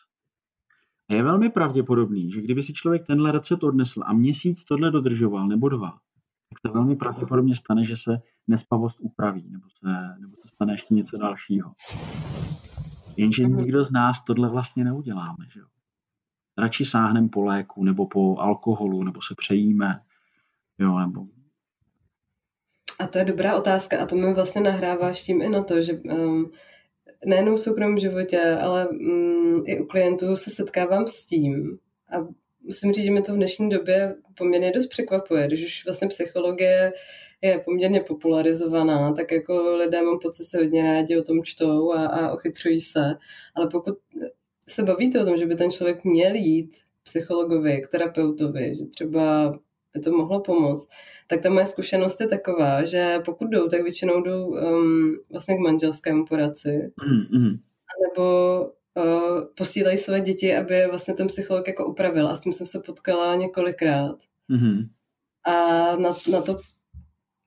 A 1.10 1.14
je 1.14 1.22
velmi 1.22 1.50
pravděpodobný, 1.50 2.32
že 2.32 2.40
kdyby 2.40 2.62
si 2.62 2.72
člověk 2.72 3.06
tenhle 3.06 3.32
recept 3.32 3.62
odnesl 3.62 4.02
a 4.06 4.12
měsíc 4.12 4.64
tohle 4.64 4.90
dodržoval, 4.90 5.48
nebo 5.48 5.68
dva, 5.68 5.98
tak 6.62 6.70
se 6.70 6.74
velmi 6.74 6.96
pravděpodobně 6.96 7.56
stane, 7.56 7.84
že 7.84 7.96
se 7.96 8.18
nespavost 8.48 8.96
upraví, 9.00 9.50
nebo 9.50 9.64
se, 9.68 10.20
nebo 10.20 10.36
se 10.36 10.48
stane 10.48 10.74
ještě 10.74 10.94
něco 10.94 11.18
dalšího. 11.18 11.72
Jenže 13.16 13.42
mhm. 13.42 13.56
nikdo 13.56 13.84
z 13.84 13.92
nás 13.92 14.24
tohle 14.24 14.48
vlastně 14.48 14.84
neuděláme. 14.84 15.46
Že 15.52 15.60
jo? 15.60 15.66
Radši 16.58 16.84
sáhneme 16.84 17.28
po 17.28 17.44
léku, 17.44 17.84
nebo 17.84 18.06
po 18.06 18.38
alkoholu, 18.38 19.02
nebo 19.02 19.22
se 19.22 19.34
přejíme, 19.38 20.00
jo, 20.78 20.98
nebo 20.98 21.26
a 22.98 23.06
to 23.06 23.18
je 23.18 23.24
dobrá 23.24 23.56
otázka 23.56 23.98
a 23.98 24.06
to 24.06 24.16
mi 24.16 24.34
vlastně 24.34 24.60
nahráváš 24.60 25.22
tím 25.22 25.42
i 25.42 25.48
na 25.48 25.62
to, 25.62 25.82
že 25.82 25.92
um, 25.92 26.50
nejenom 27.26 27.56
v 27.56 27.60
soukromém 27.60 27.98
životě, 27.98 28.58
ale 28.62 28.88
um, 28.88 29.62
i 29.66 29.80
u 29.80 29.86
klientů 29.86 30.36
se 30.36 30.50
setkávám 30.50 31.06
s 31.06 31.26
tím 31.26 31.78
a 32.12 32.26
musím 32.66 32.92
říct, 32.92 33.04
že 33.04 33.10
mi 33.10 33.22
to 33.22 33.32
v 33.32 33.36
dnešní 33.36 33.70
době 33.70 34.14
poměrně 34.34 34.72
dost 34.72 34.86
překvapuje, 34.86 35.46
když 35.46 35.64
už 35.64 35.84
vlastně 35.84 36.08
psychologie 36.08 36.92
je 37.42 37.62
poměrně 37.64 38.00
popularizovaná, 38.00 39.12
tak 39.12 39.32
jako 39.32 39.76
lidé 39.76 40.02
mám 40.02 40.18
pocit, 40.18 40.44
se 40.44 40.58
hodně 40.58 40.82
rádi 40.82 41.18
o 41.18 41.22
tom 41.22 41.42
čtou 41.44 41.92
a, 41.92 42.06
a 42.06 42.32
ochytřují 42.32 42.80
se, 42.80 43.14
ale 43.54 43.68
pokud 43.72 43.94
se 44.68 44.82
bavíte 44.82 45.22
o 45.22 45.24
tom, 45.24 45.36
že 45.36 45.46
by 45.46 45.56
ten 45.56 45.70
člověk 45.70 46.04
měl 46.04 46.34
jít 46.34 46.76
psychologovi, 47.02 47.80
k 47.80 47.88
terapeutovi, 47.88 48.74
že 48.74 48.84
třeba 48.84 49.54
by 49.94 50.00
to 50.00 50.12
mohlo 50.12 50.40
pomoct, 50.40 50.88
tak 51.26 51.40
ta 51.40 51.50
moje 51.50 51.66
zkušenost 51.66 52.20
je 52.20 52.26
taková, 52.26 52.84
že 52.84 53.18
pokud 53.24 53.48
jdou, 53.48 53.68
tak 53.68 53.82
většinou 53.82 54.20
jdou 54.20 54.46
um, 54.46 55.16
vlastně 55.30 55.56
k 55.56 55.60
manželskému 55.60 56.24
poradci, 56.24 56.68
mm-hmm. 56.68 57.58
nebo 58.02 58.72
uh, 58.96 59.40
posílají 59.56 59.96
své 59.96 60.20
děti, 60.20 60.56
aby 60.56 60.86
vlastně 60.86 61.14
ten 61.14 61.26
psycholog 61.26 61.68
jako 61.68 61.86
upravil. 61.86 62.28
A 62.28 62.36
s 62.36 62.40
tím 62.40 62.52
jsem 62.52 62.66
se 62.66 62.80
potkala 62.80 63.34
několikrát. 63.34 64.16
Mm-hmm. 64.50 64.88
A 65.44 65.52
na, 65.96 66.16
na 66.30 66.40
to 66.40 66.56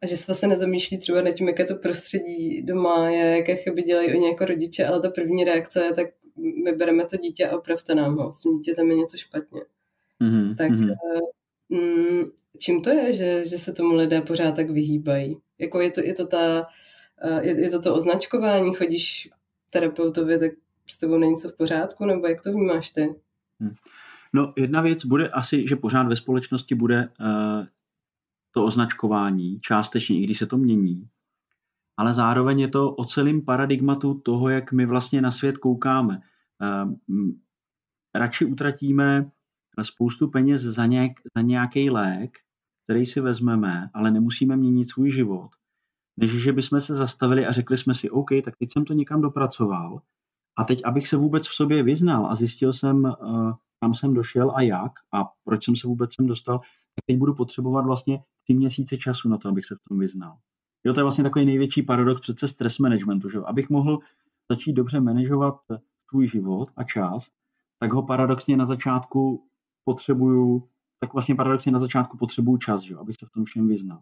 a 0.04 0.08
že 0.08 0.18
se 0.18 0.24
vlastně 0.28 0.48
nezamýšlí 0.48 0.98
třeba 0.98 1.22
nad 1.22 1.32
tím, 1.32 1.48
jaké 1.48 1.66
to 1.66 1.76
prostředí 1.76 2.62
doma 2.62 3.10
je, 3.10 3.38
jaké 3.38 3.56
chyby 3.56 3.82
dělají 3.82 4.16
oni 4.16 4.28
jako 4.28 4.46
rodiče, 4.46 4.86
ale 4.86 5.02
ta 5.02 5.10
první 5.10 5.44
reakce 5.44 5.84
je, 5.84 5.94
tak 5.94 6.08
my 6.64 6.72
bereme 6.72 7.06
to 7.06 7.18
dítě 7.18 7.48
a 7.48 7.58
opravte 7.58 7.96
nám 7.96 8.18
ho, 8.18 8.34
s 8.34 8.40
tím 8.40 8.58
dítětem 8.58 8.90
je 8.90 8.96
něco 8.96 9.18
špatně. 9.18 9.62
Mm-hmm. 10.22 10.56
Tak 10.56 10.72
mm-hmm 10.72 10.96
mm, 11.70 12.32
čím 12.58 12.82
to 12.82 12.90
je, 12.90 13.14
že, 13.14 13.46
že 13.46 13.58
se 13.58 13.74
tomu 13.74 13.96
lidé 13.96 14.22
pořád 14.22 14.56
tak 14.56 14.70
vyhýbají? 14.70 15.38
Jako 15.60 15.82
je 15.82 15.92
to, 15.92 16.02
je 16.02 16.14
to 16.14 16.28
ta, 16.28 16.68
eh, 17.22 17.48
je, 17.48 17.62
je 17.62 17.70
to 17.70 17.82
to 17.82 17.96
označkování, 17.96 18.74
chodíš 18.74 19.30
terapeutovi, 19.70 20.40
tak 20.40 20.52
s 20.92 20.98
tebou 20.98 21.18
není 21.18 21.32
něco 21.32 21.50
v 21.50 21.58
pořádku, 21.58 22.06
nebo 22.06 22.28
jak 22.28 22.42
to 22.42 22.52
vnímáš 22.52 22.92
ty? 22.92 23.16
Hmm. 23.60 23.76
No 24.34 24.54
jedna 24.58 24.82
věc 24.82 25.06
bude 25.06 25.30
asi, 25.30 25.68
že 25.68 25.76
pořád 25.76 26.08
ve 26.08 26.16
společnosti 26.16 26.76
bude 26.76 27.10
uh, 27.20 27.66
to 28.52 28.66
označkování, 28.66 29.60
částečně, 29.60 30.20
i 30.20 30.24
když 30.24 30.38
se 30.38 30.46
to 30.46 30.58
mění, 30.58 31.10
ale 31.98 32.14
zároveň 32.14 32.60
je 32.60 32.68
to 32.68 32.92
o 32.96 33.06
celém 33.06 33.42
paradigmatu 33.42 34.14
toho, 34.14 34.50
jak 34.50 34.72
my 34.72 34.86
vlastně 34.86 35.22
na 35.22 35.32
svět 35.32 35.58
koukáme. 35.58 36.22
Uh, 36.62 36.94
radši 38.16 38.46
utratíme 38.46 39.32
spoustu 39.84 40.28
peněz 40.28 40.62
za, 40.62 40.86
nějak, 40.86 41.12
za 41.36 41.42
nějaký 41.42 41.90
lék, 41.90 42.38
který 42.84 43.06
si 43.06 43.22
vezmeme, 43.22 43.90
ale 43.94 44.12
nemusíme 44.12 44.58
měnit 44.58 44.90
svůj 44.90 45.12
život, 45.12 45.50
než 46.18 46.32
že 46.32 46.54
bychom 46.54 46.82
se 46.82 46.94
zastavili 46.94 47.46
a 47.46 47.52
řekli 47.52 47.78
jsme 47.78 47.94
si, 47.94 48.10
OK, 48.10 48.30
tak 48.46 48.58
teď 48.58 48.74
jsem 48.74 48.86
to 48.86 48.94
někam 48.94 49.22
dopracoval 49.22 50.02
a 50.60 50.64
teď, 50.64 50.82
abych 50.86 51.08
se 51.08 51.18
vůbec 51.18 51.48
v 51.48 51.56
sobě 51.56 51.84
vyznal 51.84 52.26
a 52.26 52.36
zjistil 52.36 52.74
jsem, 52.74 53.04
uh, 53.04 53.54
kam 53.80 53.94
jsem 53.94 54.14
došel 54.14 54.52
a 54.56 54.62
jak 54.62 54.92
a 55.14 55.24
proč 55.44 55.66
jsem 55.66 55.76
se 55.76 55.88
vůbec 55.88 56.16
sem 56.16 56.28
dostal, 56.28 56.60
tak 56.60 57.06
teď 57.06 57.18
budu 57.18 57.34
potřebovat 57.34 57.86
vlastně 57.86 58.24
ty 58.48 58.54
měsíce 58.54 58.98
času 58.98 59.30
na 59.30 59.38
to, 59.38 59.50
abych 59.50 59.66
se 59.66 59.76
v 59.76 59.90
tom 59.90 60.00
vyznal. 60.00 60.38
Jo, 60.86 60.94
to 60.94 61.00
je 61.00 61.04
vlastně 61.04 61.24
takový 61.24 61.46
největší 61.46 61.82
paradox 61.82 62.22
přece 62.22 62.48
stres 62.48 62.78
managementu, 62.78 63.30
že 63.30 63.38
abych 63.46 63.70
mohl 63.70 64.00
začít 64.52 64.74
dobře 64.74 65.00
manažovat 65.00 65.56
svůj 66.10 66.30
život 66.30 66.70
a 66.76 66.84
čas, 66.84 67.24
tak 67.80 67.94
ho 67.94 68.04
paradoxně 68.04 68.58
na 68.58 68.66
začátku 68.66 69.48
potřebuju, 69.84 70.68
tak 71.00 71.14
vlastně 71.14 71.36
paradoxně 71.36 71.72
na 71.72 71.80
začátku 71.80 72.18
potřebuju 72.18 72.58
čas, 72.58 72.84
že? 72.84 72.96
abych 72.96 73.16
se 73.20 73.26
v 73.26 73.32
tom 73.32 73.46
všem 73.46 73.68
vyznal. 73.68 74.02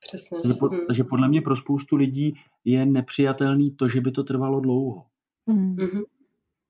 Přesně. 0.00 0.38
Takže, 0.42 0.54
po, 0.54 0.68
takže 0.86 1.04
podle 1.04 1.28
mě 1.28 1.42
pro 1.42 1.56
spoustu 1.56 1.96
lidí 1.96 2.34
je 2.64 2.86
nepřijatelný 2.86 3.70
to, 3.70 3.88
že 3.88 4.00
by 4.00 4.12
to 4.12 4.24
trvalo 4.24 4.60
dlouho. 4.60 5.06
Mm-hmm. 5.48 6.02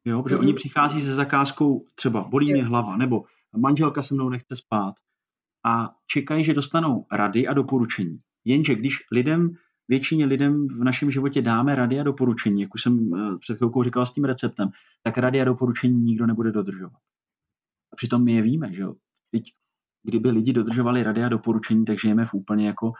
Jo, 0.04 0.22
protože 0.22 0.34
mm-hmm. 0.34 0.40
oni 0.40 0.54
přichází 0.54 1.02
se 1.02 1.14
zakázkou, 1.14 1.86
třeba 1.94 2.24
bolí 2.24 2.52
mě 2.52 2.64
hlava, 2.64 2.96
nebo 2.96 3.24
manželka 3.56 4.02
se 4.02 4.14
mnou 4.14 4.28
nechce 4.28 4.56
spát 4.56 4.94
a 5.66 5.94
čekají, 6.06 6.44
že 6.44 6.54
dostanou 6.54 7.06
rady 7.12 7.46
a 7.46 7.54
doporučení. 7.54 8.20
Jenže 8.44 8.74
když 8.74 8.98
lidem, 9.12 9.56
většině 9.88 10.26
lidem 10.26 10.68
v 10.68 10.84
našem 10.84 11.10
životě 11.10 11.42
dáme 11.42 11.74
rady 11.74 12.00
a 12.00 12.02
doporučení, 12.02 12.62
jak 12.62 12.74
už 12.74 12.82
jsem 12.82 13.14
eh, 13.14 13.38
před 13.38 13.56
chvilkou 13.56 13.82
říkal 13.82 14.06
s 14.06 14.14
tím 14.14 14.24
receptem, 14.24 14.68
tak 15.02 15.18
rady 15.18 15.40
a 15.40 15.44
doporučení 15.44 16.02
nikdo 16.02 16.26
nebude 16.26 16.52
dodržovat. 16.52 17.00
A 17.92 17.96
přitom 17.96 18.24
my 18.24 18.32
je 18.32 18.42
víme, 18.42 18.72
že 18.72 18.82
jo. 18.82 18.94
Teď, 19.30 19.42
kdyby 20.02 20.30
lidi 20.30 20.52
dodržovali 20.52 21.02
rady 21.02 21.24
a 21.24 21.28
doporučení, 21.28 21.84
tak 21.84 22.00
žijeme 22.00 22.26
v 22.26 22.34
úplně 22.34 22.66
jako 22.66 22.92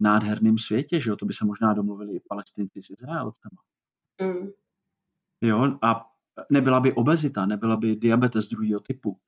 nádherném 0.00 0.58
světě, 0.58 1.00
že 1.00 1.10
jo. 1.10 1.16
To 1.16 1.26
by 1.26 1.32
se 1.32 1.44
možná 1.44 1.74
domluvili 1.74 2.14
i 2.14 2.20
palestinci 2.28 2.82
s 2.82 2.90
Izraelcema. 2.90 3.60
Mm. 4.22 4.50
Jo, 5.42 5.78
a 5.82 6.08
nebyla 6.50 6.80
by 6.80 6.92
obezita, 6.92 7.46
nebyla 7.46 7.76
by 7.76 7.96
diabetes 7.96 8.48
druhého 8.48 8.80
typu, 8.80 9.18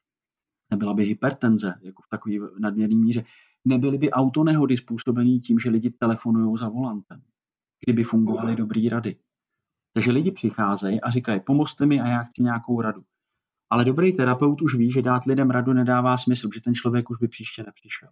nebyla 0.70 0.94
by 0.94 1.04
hypertenze, 1.04 1.74
jako 1.82 2.02
v 2.02 2.08
takové 2.08 2.34
nadměrné 2.58 2.96
míře, 2.96 3.24
nebyly 3.64 3.98
by 3.98 4.10
autonehody 4.10 4.76
způsobený 4.76 5.40
tím, 5.40 5.58
že 5.58 5.70
lidi 5.70 5.90
telefonují 5.90 6.58
za 6.58 6.68
volantem, 6.68 7.22
kdyby 7.86 8.04
fungovaly 8.04 8.56
dobrý 8.56 8.88
rady. 8.88 9.16
Takže 9.94 10.12
lidi 10.12 10.30
přicházejí 10.30 11.00
a 11.00 11.10
říkají, 11.10 11.40
pomozte 11.40 11.86
mi 11.86 12.00
a 12.00 12.06
já 12.08 12.22
chci 12.22 12.42
nějakou 12.42 12.80
radu. 12.80 13.04
Ale 13.70 13.84
dobrý 13.84 14.12
terapeut 14.12 14.62
už 14.62 14.74
ví, 14.74 14.90
že 14.90 15.02
dát 15.02 15.24
lidem 15.24 15.50
radu 15.50 15.72
nedává 15.72 16.16
smysl, 16.16 16.48
že 16.54 16.60
ten 16.60 16.74
člověk 16.74 17.10
už 17.10 17.18
by 17.18 17.28
příště 17.28 17.62
nepřišel. 17.62 18.08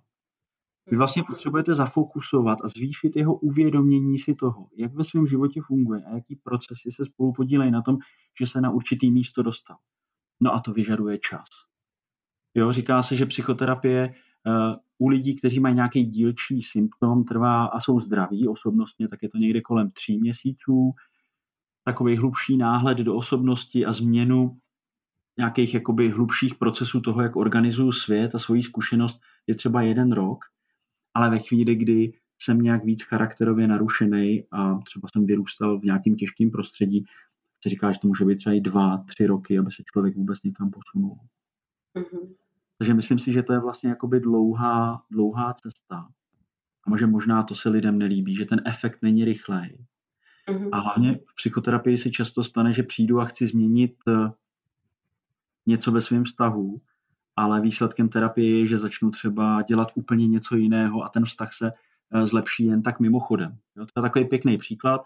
Vy 0.91 0.97
vlastně 0.97 1.23
potřebujete 1.23 1.75
zafokusovat 1.75 2.59
a 2.65 2.69
zvýšit 2.69 3.17
jeho 3.17 3.35
uvědomění 3.35 4.19
si 4.19 4.35
toho, 4.35 4.69
jak 4.77 4.95
ve 4.95 5.05
svém 5.05 5.27
životě 5.27 5.61
funguje 5.67 6.03
a 6.05 6.15
jaký 6.15 6.37
procesy 6.37 6.93
se 6.93 7.07
spolu 7.07 7.33
podílejí 7.33 7.71
na 7.71 7.83
tom, 7.83 7.99
že 8.41 8.47
se 8.47 8.61
na 8.61 8.71
určitý 8.71 9.11
místo 9.11 9.43
dostal. 9.43 9.77
No 10.41 10.55
a 10.55 10.61
to 10.61 10.73
vyžaduje 10.73 11.19
čas. 11.19 11.47
Jo, 12.55 12.73
říká 12.73 13.03
se, 13.03 13.17
že 13.17 13.27
psychoterapie 13.27 14.15
uh, 14.47 14.75
u 14.99 15.09
lidí, 15.09 15.37
kteří 15.37 15.61
mají 15.61 15.75
nějaký 15.75 16.05
dílčí 16.05 16.63
symptom, 16.63 17.25
trvá 17.25 17.65
a 17.67 17.81
jsou 17.81 18.01
zdraví 18.01 18.49
osobnostně, 18.49 19.09
tak 19.09 19.23
je 19.23 19.29
to 19.29 19.39
někde 19.39 19.61
kolem 19.61 19.91
tří 19.91 20.19
měsíců. 20.19 20.93
Takový 21.85 22.17
hlubší 22.17 22.57
náhled 22.57 22.99
do 22.99 23.17
osobnosti 23.17 23.87
a 23.87 23.93
změnu 23.93 24.59
nějakých 25.39 25.75
jakoby 25.75 26.11
hlubších 26.11 26.55
procesů 26.55 27.01
toho, 27.01 27.23
jak 27.23 27.37
organizuju 27.37 27.93
svět 27.93 28.35
a 28.35 28.39
svoji 28.39 28.63
zkušenost, 28.63 29.21
je 29.47 29.55
třeba 29.55 29.83
jeden 29.83 30.13
rok, 30.13 30.39
ale 31.15 31.31
ve 31.31 31.39
chvíli, 31.39 31.75
kdy 31.75 32.13
jsem 32.43 32.59
nějak 32.59 32.85
víc 32.85 33.03
charakterově 33.03 33.69
narušený 33.69 34.45
a 34.51 34.79
třeba 34.79 35.09
jsem 35.09 35.27
vyrůstal 35.27 35.81
v 35.81 35.85
nějakém 35.85 36.15
těžkém 36.15 36.51
prostředí, 36.51 37.07
se 37.63 37.69
říká, 37.69 37.93
že 37.93 37.99
to 37.99 38.09
může 38.09 38.25
být 38.25 38.39
třeba 38.39 38.55
i 38.55 38.61
dva, 38.61 39.05
tři 39.09 39.27
roky, 39.27 39.59
aby 39.59 39.71
se 39.71 39.83
člověk 39.93 40.17
vůbec 40.17 40.39
někam 40.45 40.71
posunul. 40.71 41.19
Mm-hmm. 41.97 42.35
Takže 42.79 42.95
myslím 42.95 43.19
si, 43.19 43.33
že 43.33 43.43
to 43.43 43.53
je 43.53 43.61
vlastně 43.61 43.91
jakoby 43.91 44.21
dlouhá, 44.21 45.03
dlouhá 45.11 45.55
cesta. 45.63 46.09
A 46.87 46.91
možná, 46.91 47.07
možná 47.07 47.43
to 47.43 47.55
se 47.55 47.69
lidem 47.69 47.99
nelíbí, 47.99 48.37
že 48.37 48.45
ten 48.45 48.63
efekt 48.65 49.03
není 49.03 49.25
rychlej. 49.25 49.79
Mm-hmm. 50.49 50.69
A 50.73 50.79
hlavně 50.79 51.15
v 51.15 51.35
psychoterapii 51.37 51.99
se 51.99 52.11
často 52.11 52.45
stane, 52.45 52.75
že 52.75 52.83
přijdu 52.83 53.21
a 53.21 53.25
chci 53.25 53.49
změnit 53.49 53.95
eh, 54.09 54.31
něco 55.67 55.93
ve 55.93 56.01
svém 56.01 56.25
vztahu, 56.25 56.81
ale 57.43 57.61
výsledkem 57.61 58.09
terapie 58.09 58.61
je, 58.61 58.67
že 58.67 58.79
začnu 58.79 59.11
třeba 59.11 59.63
dělat 59.63 59.89
úplně 59.95 60.29
něco 60.29 60.57
jiného 60.57 61.05
a 61.05 61.09
ten 61.09 61.25
vztah 61.25 61.55
se 61.55 61.73
eh, 62.15 62.27
zlepší 62.27 62.67
jen 62.67 62.83
tak 62.83 63.01
mimochodem. 63.01 63.59
Jo, 63.77 63.87
to 63.87 64.01
je 64.01 64.03
takový 64.03 64.25
pěkný 64.25 64.59
příklad. 64.59 65.05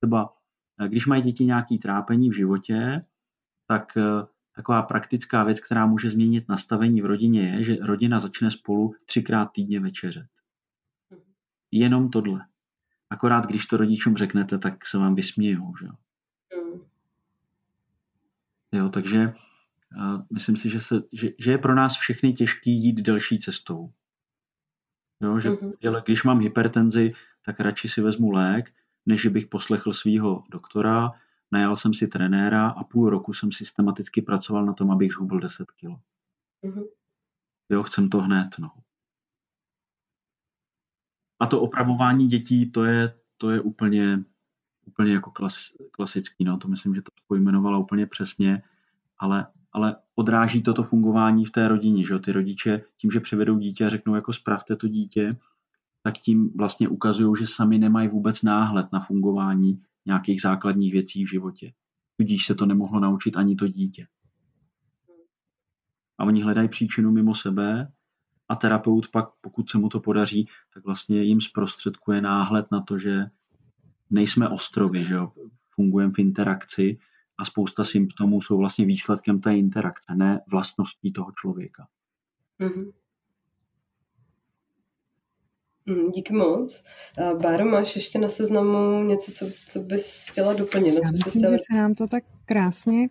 Třeba 0.00 0.32
eh, 0.80 0.88
když 0.88 1.06
mají 1.06 1.22
děti 1.22 1.44
nějaké 1.44 1.78
trápení 1.78 2.30
v 2.30 2.36
životě, 2.36 3.04
tak 3.66 3.96
eh, 3.96 4.26
taková 4.56 4.82
praktická 4.82 5.44
věc, 5.44 5.60
která 5.60 5.86
může 5.86 6.10
změnit 6.10 6.48
nastavení 6.48 7.02
v 7.02 7.06
rodině, 7.06 7.48
je, 7.48 7.64
že 7.64 7.76
rodina 7.82 8.20
začne 8.20 8.50
spolu 8.50 8.94
třikrát 9.06 9.52
týdně 9.52 9.80
večeřet. 9.80 10.26
Jenom 11.70 12.10
tohle. 12.10 12.40
Akorát 13.10 13.46
když 13.46 13.66
to 13.66 13.76
rodičům 13.76 14.16
řeknete, 14.16 14.58
tak 14.58 14.86
se 14.86 14.98
vám 14.98 15.14
vysmějou. 15.14 15.72
Že? 15.80 15.86
Jo, 18.72 18.88
takže 18.88 19.34
myslím 20.32 20.56
si, 20.56 20.70
že, 20.70 20.80
se, 20.80 21.02
že, 21.12 21.30
že 21.38 21.50
je 21.50 21.58
pro 21.58 21.74
nás 21.74 21.96
všechny 21.96 22.32
těžký 22.32 22.84
jít 22.84 23.00
delší 23.00 23.38
cestou. 23.38 23.92
Jo, 25.22 25.40
že 25.40 25.50
mm-hmm. 25.50 26.02
když 26.04 26.22
mám 26.22 26.40
hypertenzi, 26.40 27.12
tak 27.44 27.60
radši 27.60 27.88
si 27.88 28.00
vezmu 28.00 28.30
lék, 28.30 28.72
než 29.06 29.26
bych 29.26 29.46
poslechl 29.46 29.92
svého 29.92 30.44
doktora, 30.50 31.10
najal 31.52 31.76
jsem 31.76 31.94
si 31.94 32.08
trenéra 32.08 32.68
a 32.68 32.84
půl 32.84 33.10
roku 33.10 33.34
jsem 33.34 33.52
systematicky 33.52 34.22
pracoval 34.22 34.66
na 34.66 34.72
tom, 34.72 34.90
abych 34.90 35.12
zhubil 35.12 35.40
10 35.40 35.70
kg. 35.70 35.88
Mm-hmm. 36.64 36.84
Jo, 37.70 37.82
chcem 37.82 38.08
to 38.08 38.18
hned. 38.18 38.48
No. 38.58 38.70
A 41.40 41.46
to 41.46 41.60
opravování 41.60 42.28
dětí, 42.28 42.72
to 42.72 42.84
je, 42.84 43.18
to 43.36 43.50
je 43.50 43.60
úplně, 43.60 44.24
úplně 44.86 45.12
jako 45.12 45.30
klas, 45.30 45.72
klasický. 45.90 46.44
No. 46.44 46.58
To 46.58 46.68
myslím, 46.68 46.94
že 46.94 47.02
to 47.02 47.10
pojmenovala 47.26 47.78
úplně 47.78 48.06
přesně, 48.06 48.62
ale 49.18 49.46
ale 49.72 49.96
odráží 50.14 50.62
toto 50.62 50.82
fungování 50.82 51.44
v 51.44 51.50
té 51.50 51.68
rodině. 51.68 52.06
Že? 52.06 52.18
Ty 52.18 52.32
rodiče 52.32 52.82
tím, 52.96 53.10
že 53.10 53.20
přivedou 53.20 53.58
dítě 53.58 53.86
a 53.86 53.90
řeknou 53.90 54.14
jako 54.14 54.32
spravte 54.32 54.76
to 54.76 54.88
dítě, 54.88 55.36
tak 56.02 56.18
tím 56.18 56.50
vlastně 56.56 56.88
ukazují, 56.88 57.36
že 57.38 57.46
sami 57.46 57.78
nemají 57.78 58.08
vůbec 58.08 58.42
náhled 58.42 58.86
na 58.92 59.00
fungování 59.00 59.82
nějakých 60.06 60.40
základních 60.40 60.92
věcí 60.92 61.24
v 61.24 61.30
životě. 61.30 61.72
Tudíž 62.16 62.46
se 62.46 62.54
to 62.54 62.66
nemohlo 62.66 63.00
naučit 63.00 63.36
ani 63.36 63.56
to 63.56 63.68
dítě. 63.68 64.06
A 66.18 66.24
oni 66.24 66.42
hledají 66.42 66.68
příčinu 66.68 67.12
mimo 67.12 67.34
sebe 67.34 67.92
a 68.48 68.56
terapeut 68.56 69.08
pak, 69.08 69.28
pokud 69.40 69.70
se 69.70 69.78
mu 69.78 69.88
to 69.88 70.00
podaří, 70.00 70.48
tak 70.74 70.84
vlastně 70.84 71.22
jim 71.22 71.40
zprostředkuje 71.40 72.20
náhled 72.20 72.66
na 72.72 72.80
to, 72.80 72.98
že 72.98 73.26
nejsme 74.10 74.48
ostrovy, 74.48 75.04
že 75.04 75.14
jo? 75.14 75.32
fungujeme 75.74 76.12
v 76.12 76.18
interakci 76.18 76.98
a 77.40 77.44
spousta 77.44 77.84
symptomů 77.84 78.42
jsou 78.42 78.58
vlastně 78.58 78.86
výsledkem 78.86 79.40
té 79.40 79.56
interakce, 79.56 80.14
ne 80.14 80.40
vlastností 80.50 81.12
toho 81.12 81.32
člověka. 81.40 81.88
Mm-hmm. 82.60 82.92
Díky 86.14 86.32
moc. 86.32 86.84
Báro, 87.42 87.64
máš 87.64 87.96
ještě 87.96 88.18
na 88.18 88.28
seznamu 88.28 89.04
něco, 89.04 89.32
co, 89.32 89.46
co 89.66 89.80
bys 89.80 90.28
chtěla 90.30 90.52
doplnit? 90.52 90.94
Já 90.94 91.10
bys 91.10 91.24
myslím, 91.24 91.42
chtěla... 91.42 91.56
že 91.56 91.58
se 91.70 91.76
nám 91.76 91.94
to 91.94 92.06
tak 92.06 92.24
krásně 92.44 93.08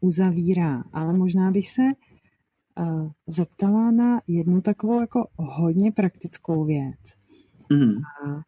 uzavírá, 0.00 0.84
ale 0.92 1.12
možná 1.12 1.50
bych 1.50 1.68
se 1.68 1.82
uh, 2.78 3.10
zeptala 3.26 3.90
na 3.90 4.20
jednu 4.26 4.60
takovou 4.60 5.00
jako 5.00 5.28
hodně 5.36 5.92
praktickou 5.92 6.64
věc. 6.64 7.00
Mm. 7.72 7.92
A 7.98 8.42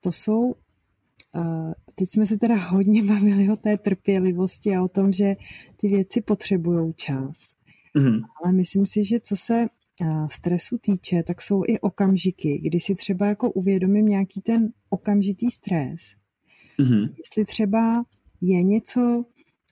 to 0.00 0.12
jsou 0.12 0.54
teď 1.98 2.10
jsme 2.10 2.26
se 2.26 2.38
teda 2.38 2.56
hodně 2.56 3.02
bavili 3.02 3.50
o 3.50 3.56
té 3.56 3.76
trpělivosti 3.76 4.76
a 4.76 4.82
o 4.82 4.88
tom, 4.88 5.12
že 5.12 5.36
ty 5.76 5.88
věci 5.88 6.20
potřebují 6.20 6.92
čas. 6.94 7.52
Mm. 7.94 8.20
Ale 8.42 8.52
myslím 8.52 8.86
si, 8.86 9.04
že 9.04 9.20
co 9.20 9.36
se 9.36 9.66
stresu 10.30 10.78
týče, 10.78 11.22
tak 11.22 11.42
jsou 11.42 11.62
i 11.68 11.80
okamžiky, 11.80 12.58
kdy 12.58 12.80
si 12.80 12.94
třeba 12.94 13.26
jako 13.26 13.50
uvědomím 13.50 14.06
nějaký 14.06 14.40
ten 14.40 14.68
okamžitý 14.90 15.50
stres. 15.50 16.00
Mm-hmm. 16.80 17.14
Jestli 17.18 17.44
třeba 17.44 18.04
je 18.40 18.62
něco, 18.62 19.24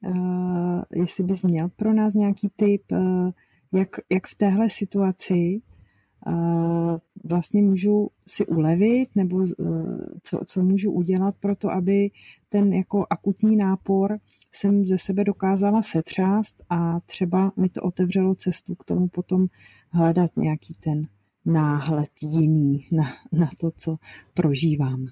uh, 0.07 0.83
jestli 0.95 1.25
bys 1.25 1.43
měl 1.43 1.69
pro 1.77 1.93
nás 1.93 2.15
nějaký 2.15 2.49
tip, 2.57 2.83
uh, 2.93 3.31
jak, 3.73 3.89
jak 4.11 4.27
v 4.27 4.35
téhle 4.35 4.71
situaci 4.71 5.61
vlastně 7.25 7.63
můžu 7.63 8.09
si 8.27 8.47
ulevit, 8.47 9.09
nebo 9.15 9.37
uh, 9.37 9.47
co, 10.23 10.41
co 10.47 10.63
můžu 10.63 10.93
udělat 10.93 11.35
pro 11.41 11.57
to, 11.57 11.71
aby 11.71 12.11
ten 12.49 12.73
jako 12.73 13.07
akutní 13.11 13.57
nápor 13.57 14.19
jsem 14.53 14.85
ze 14.85 14.99
sebe 14.99 15.25
dokázala 15.25 15.83
setřást 15.83 16.63
a 16.71 17.01
třeba 17.01 17.53
mi 17.57 17.69
to 17.69 17.83
otevřelo 17.83 18.35
cestu 18.35 18.75
k 18.75 18.85
tomu 18.85 19.09
potom 19.09 19.47
hledat 19.91 20.31
nějaký 20.37 20.75
ten 20.75 21.09
náhled 21.45 22.11
jiný 22.23 22.87
na, 22.93 23.05
na 23.33 23.49
to, 23.61 23.71
co 23.77 23.97
prožívám. 24.35 25.07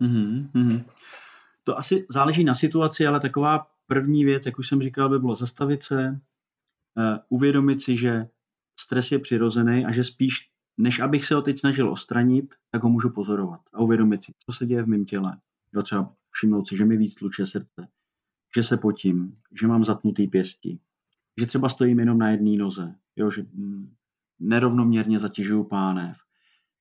Mm-hmm. 0.00 0.84
To 1.64 1.78
asi 1.78 2.06
záleží 2.10 2.44
na 2.44 2.54
situaci, 2.54 3.06
ale 3.06 3.20
taková 3.20 3.66
první 3.86 4.24
věc, 4.24 4.46
jak 4.46 4.58
už 4.58 4.68
jsem 4.68 4.82
říkal, 4.82 5.08
by 5.08 5.18
bylo 5.18 5.36
zastavit 5.36 5.82
se, 5.82 6.20
uh, 6.96 7.18
uvědomit 7.28 7.82
si, 7.82 7.96
že 7.96 8.26
stres 8.80 9.12
je 9.12 9.18
přirozený 9.18 9.84
a 9.84 9.92
že 9.92 10.04
spíš, 10.04 10.48
než 10.78 11.00
abych 11.00 11.24
se 11.24 11.34
ho 11.34 11.42
teď 11.42 11.58
snažil 11.58 11.90
ostranit, 11.90 12.54
tak 12.70 12.82
ho 12.82 12.88
můžu 12.88 13.10
pozorovat 13.10 13.60
a 13.72 13.80
uvědomit 13.80 14.24
si, 14.24 14.32
co 14.46 14.52
se 14.52 14.66
děje 14.66 14.82
v 14.82 14.88
mém 14.88 15.04
těle. 15.04 15.38
Jo, 15.74 15.82
třeba 15.82 16.12
všimnout 16.30 16.68
si, 16.68 16.76
že 16.76 16.84
mi 16.84 16.96
víc 16.96 17.14
tluče 17.14 17.46
srdce, 17.46 17.88
že 18.56 18.62
se 18.62 18.76
potím, 18.76 19.36
že 19.60 19.66
mám 19.66 19.84
zatnutý 19.84 20.26
pěstí, 20.26 20.80
že 21.40 21.46
třeba 21.46 21.68
stojím 21.68 21.98
jenom 21.98 22.18
na 22.18 22.30
jedné 22.30 22.56
noze, 22.56 22.94
jo, 23.16 23.30
že 23.30 23.42
mm, 23.42 23.94
nerovnoměrně 24.40 25.20
zatěžuju 25.20 25.64
pánev, 25.64 26.16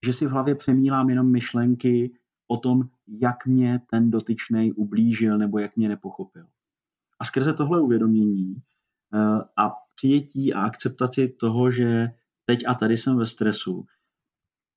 že 0.05 0.13
si 0.13 0.25
v 0.25 0.29
hlavě 0.29 0.55
přemílám 0.55 1.09
jenom 1.09 1.31
myšlenky 1.31 2.13
o 2.47 2.57
tom, 2.57 2.89
jak 3.07 3.45
mě 3.45 3.81
ten 3.89 4.11
dotyčný 4.11 4.73
ublížil 4.73 5.37
nebo 5.37 5.59
jak 5.59 5.77
mě 5.77 5.89
nepochopil. 5.89 6.45
A 7.19 7.25
skrze 7.25 7.53
tohle 7.53 7.81
uvědomění 7.81 8.55
uh, 8.55 9.41
a 9.57 9.82
přijetí 9.95 10.53
a 10.53 10.61
akceptaci 10.61 11.27
toho, 11.39 11.71
že 11.71 12.07
teď 12.45 12.63
a 12.67 12.73
tady 12.73 12.97
jsem 12.97 13.17
ve 13.17 13.25
stresu, 13.25 13.85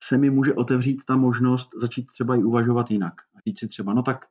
se 0.03 0.19
mi 0.19 0.31
může 0.31 0.55
otevřít 0.55 1.03
ta 1.07 1.17
možnost 1.17 1.71
začít 1.81 2.07
třeba 2.07 2.37
i 2.37 2.45
uvažovat 2.45 2.91
jinak. 2.91 3.15
A 3.37 3.41
říct 3.47 3.59
si 3.59 3.69
třeba, 3.69 3.95
no 3.95 4.03
tak 4.03 4.27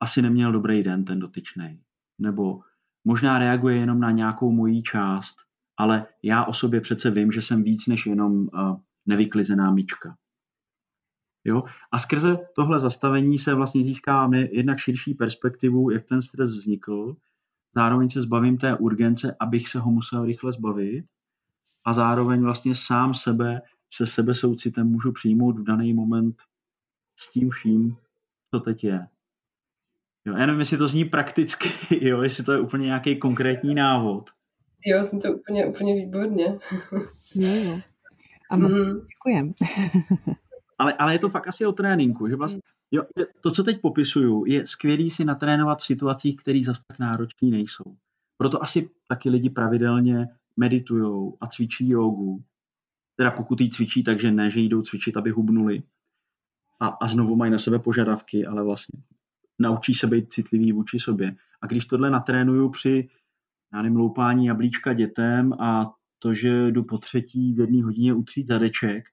asi 0.00 0.22
neměl 0.22 0.52
dobrý 0.52 0.82
den 0.82 1.04
ten 1.04 1.18
dotyčný. 1.18 1.80
Nebo 2.18 2.60
možná 3.04 3.38
reaguje 3.38 3.76
jenom 3.76 4.00
na 4.00 4.10
nějakou 4.10 4.52
mojí 4.52 4.82
část, 4.82 5.36
ale 5.76 6.06
já 6.22 6.44
o 6.44 6.52
sobě 6.52 6.80
přece 6.80 7.10
vím, 7.10 7.32
že 7.32 7.42
jsem 7.42 7.62
víc 7.62 7.86
než 7.86 8.06
jenom 8.06 8.32
uh, 8.32 8.48
nevyklizená 9.06 9.70
myčka. 9.70 10.16
Jo? 11.44 11.64
A 11.92 11.98
skrze 11.98 12.38
tohle 12.56 12.80
zastavení 12.80 13.38
se 13.38 13.54
vlastně 13.54 13.84
získáme 13.84 14.38
jednak 14.40 14.78
širší 14.78 15.14
perspektivu, 15.14 15.90
jak 15.90 16.06
ten 16.06 16.22
stres 16.22 16.50
vznikl, 16.50 17.16
zároveň 17.74 18.10
se 18.10 18.22
zbavím 18.22 18.58
té 18.58 18.76
urgence, 18.76 19.36
abych 19.40 19.68
se 19.68 19.78
ho 19.78 19.90
musel 19.90 20.24
rychle 20.24 20.52
zbavit 20.52 21.04
a 21.84 21.92
zároveň 21.94 22.42
vlastně 22.42 22.74
sám 22.74 23.14
sebe 23.14 23.62
se 23.94 24.06
sebe 24.06 24.34
soucitem 24.34 24.86
můžu 24.86 25.12
přijmout 25.12 25.58
v 25.58 25.64
daný 25.64 25.92
moment 25.92 26.36
s 27.18 27.32
tím 27.32 27.50
vším, 27.50 27.96
co 28.50 28.60
teď 28.60 28.84
je. 28.84 29.06
Jo, 30.24 30.36
já 30.36 30.46
nevím, 30.46 30.60
jestli 30.60 30.78
to 30.78 30.88
zní 30.88 31.04
prakticky, 31.04 31.68
jo, 32.08 32.22
jestli 32.22 32.44
to 32.44 32.52
je 32.52 32.60
úplně 32.60 32.86
nějaký 32.86 33.18
konkrétní 33.18 33.74
návod. 33.74 34.30
Jo, 34.86 35.04
jsem 35.04 35.20
to 35.20 35.32
úplně, 35.32 35.66
úplně 35.66 35.94
výborně. 35.94 36.58
jo, 37.34 37.54
jo. 37.64 37.80
A 38.50 38.56
mm. 38.56 39.00
děkujem. 39.00 39.52
ale, 40.78 40.92
ale 40.92 41.14
je 41.14 41.18
to 41.18 41.28
fakt 41.28 41.48
asi 41.48 41.66
o 41.66 41.72
tréninku, 41.72 42.28
že 42.28 42.36
vlastně 42.36 42.60
jo, 42.92 43.02
to, 43.40 43.50
co 43.50 43.62
teď 43.62 43.80
popisuju, 43.80 44.44
je 44.46 44.66
skvělý 44.66 45.10
si 45.10 45.24
natrénovat 45.24 45.78
v 45.78 45.86
situacích, 45.86 46.36
které 46.36 46.60
zase 46.64 46.82
tak 46.86 46.98
náročné 46.98 47.48
nejsou. 47.48 47.96
Proto 48.36 48.62
asi 48.62 48.90
taky 49.08 49.30
lidi 49.30 49.50
pravidelně 49.50 50.28
meditují 50.56 51.32
a 51.40 51.46
cvičí 51.46 51.88
jogu. 51.88 52.44
Teda 53.16 53.30
pokud 53.30 53.60
ji 53.60 53.70
cvičí, 53.70 54.04
takže 54.04 54.30
ne, 54.30 54.50
že 54.50 54.60
jdou 54.60 54.82
cvičit, 54.82 55.16
aby 55.16 55.30
hubnuli. 55.30 55.82
A, 56.80 56.86
a 56.86 57.06
znovu 57.08 57.36
mají 57.36 57.52
na 57.52 57.58
sebe 57.58 57.78
požadavky, 57.78 58.46
ale 58.46 58.62
vlastně 58.62 59.02
naučí 59.58 59.94
se 59.94 60.06
být 60.06 60.32
citlivý 60.32 60.72
vůči 60.72 60.98
sobě. 61.00 61.36
A 61.62 61.66
když 61.66 61.84
tohle 61.84 62.10
natrénuju 62.10 62.70
při 62.70 63.08
já 63.74 63.82
nevím, 63.82 63.98
loupání 63.98 64.46
jablíčka 64.46 64.92
dětem 64.92 65.52
a 65.52 65.94
to, 66.18 66.34
že 66.34 66.70
jdu 66.70 66.84
po 66.84 66.98
třetí 66.98 67.54
v 67.54 67.60
jedné 67.60 67.84
hodině 67.84 68.14
utřít 68.14 68.46
zadeček, 68.46 69.04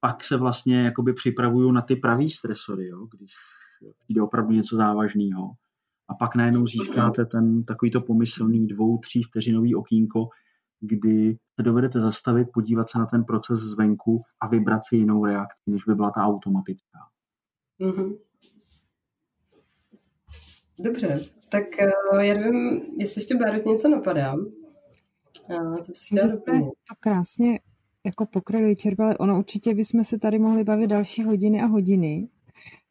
pak 0.00 0.24
se 0.24 0.36
vlastně 0.36 0.84
jakoby 0.84 1.12
připravuju 1.12 1.72
na 1.72 1.82
ty 1.82 1.96
pravý 1.96 2.30
stresory, 2.30 2.88
jo, 2.88 3.06
když 3.06 3.32
jde 4.08 4.22
opravdu 4.22 4.52
něco 4.52 4.76
závažného. 4.76 5.52
A 6.08 6.14
pak 6.14 6.34
najednou 6.34 6.66
získáte 6.66 7.26
ten 7.26 7.64
takovýto 7.64 8.00
pomyslný 8.00 8.66
dvou, 8.66 8.98
tří 8.98 9.22
vteřinový 9.22 9.74
okýnko, 9.74 10.28
kdy 10.80 11.36
se 11.54 11.62
dovedete 11.62 12.00
zastavit, 12.00 12.48
podívat 12.54 12.90
se 12.90 12.98
na 12.98 13.06
ten 13.06 13.24
proces 13.24 13.60
zvenku 13.60 14.22
a 14.40 14.48
vybrat 14.48 14.80
si 14.88 14.96
jinou 14.96 15.24
reakci, 15.24 15.70
než 15.70 15.84
by 15.84 15.94
byla 15.94 16.10
ta 16.10 16.20
automatická. 16.20 16.98
Mm-hmm. 17.80 18.18
Dobře, 20.80 21.20
tak 21.50 21.64
uh, 22.12 22.20
já 22.20 22.34
nevím, 22.34 22.80
jestli 22.98 23.20
ještě 23.20 23.36
Bárot 23.36 23.66
něco 23.66 23.88
napadá. 23.88 24.34
Uh, 24.34 25.76
co 25.76 25.92
si 25.94 26.16
to 26.16 26.94
krásně 27.00 27.58
jako 28.08 28.26
pokroj 28.26 28.64
vyčerpali. 28.64 29.18
Ono 29.18 29.38
určitě 29.38 29.74
bychom 29.74 30.04
se 30.04 30.18
tady 30.18 30.38
mohli 30.38 30.64
bavit 30.64 30.86
další 30.86 31.22
hodiny 31.22 31.60
a 31.60 31.66
hodiny, 31.66 32.28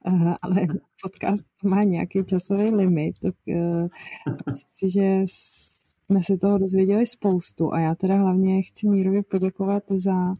uh, 0.07 0.33
ale 0.41 0.61
podcast 1.03 1.45
má 1.63 1.83
nějaký 1.83 2.23
časový 2.25 2.71
limit, 2.71 3.19
tak 3.21 3.35
uh, 3.47 3.87
myslím 4.51 4.69
si, 4.73 4.89
že 4.89 5.25
jsme 5.27 6.23
se 6.23 6.37
toho 6.37 6.57
dozvěděli 6.57 7.07
spoustu 7.07 7.73
a 7.73 7.79
já 7.79 7.95
teda 7.95 8.15
hlavně 8.15 8.61
chci 8.61 8.87
Mírovi 8.87 9.23
poděkovat 9.23 9.83
za 9.89 10.33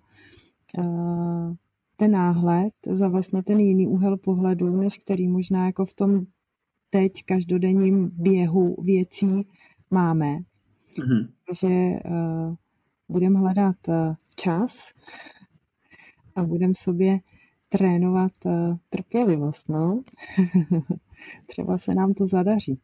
uh, 0.77 1.55
ten 1.95 2.11
náhled, 2.11 2.73
za 2.91 3.07
vlastně 3.07 3.43
ten 3.43 3.59
jiný 3.59 3.87
úhel 3.87 4.17
pohledu, 4.17 4.69
než 4.69 4.97
který 4.97 5.27
možná 5.27 5.65
jako 5.65 5.85
v 5.85 5.93
tom 5.93 6.25
teď 6.89 7.11
každodenním 7.25 8.11
běhu 8.13 8.75
věcí 8.81 9.47
máme. 9.91 10.37
Mm-hmm. 10.37 11.27
Takže 11.47 11.67
uh, 12.05 12.55
budeme 13.09 13.39
hledat 13.39 13.75
uh, 13.87 14.15
čas 14.35 14.93
a 16.35 16.43
budeme 16.43 16.73
sobě 16.75 17.19
trénovat 17.69 18.31
uh, 18.45 18.75
trpělivost. 18.89 19.69
No. 19.69 20.01
Třeba 21.47 21.77
se 21.77 21.93
nám 21.93 22.13
to 22.13 22.27
zadaří. 22.27 22.79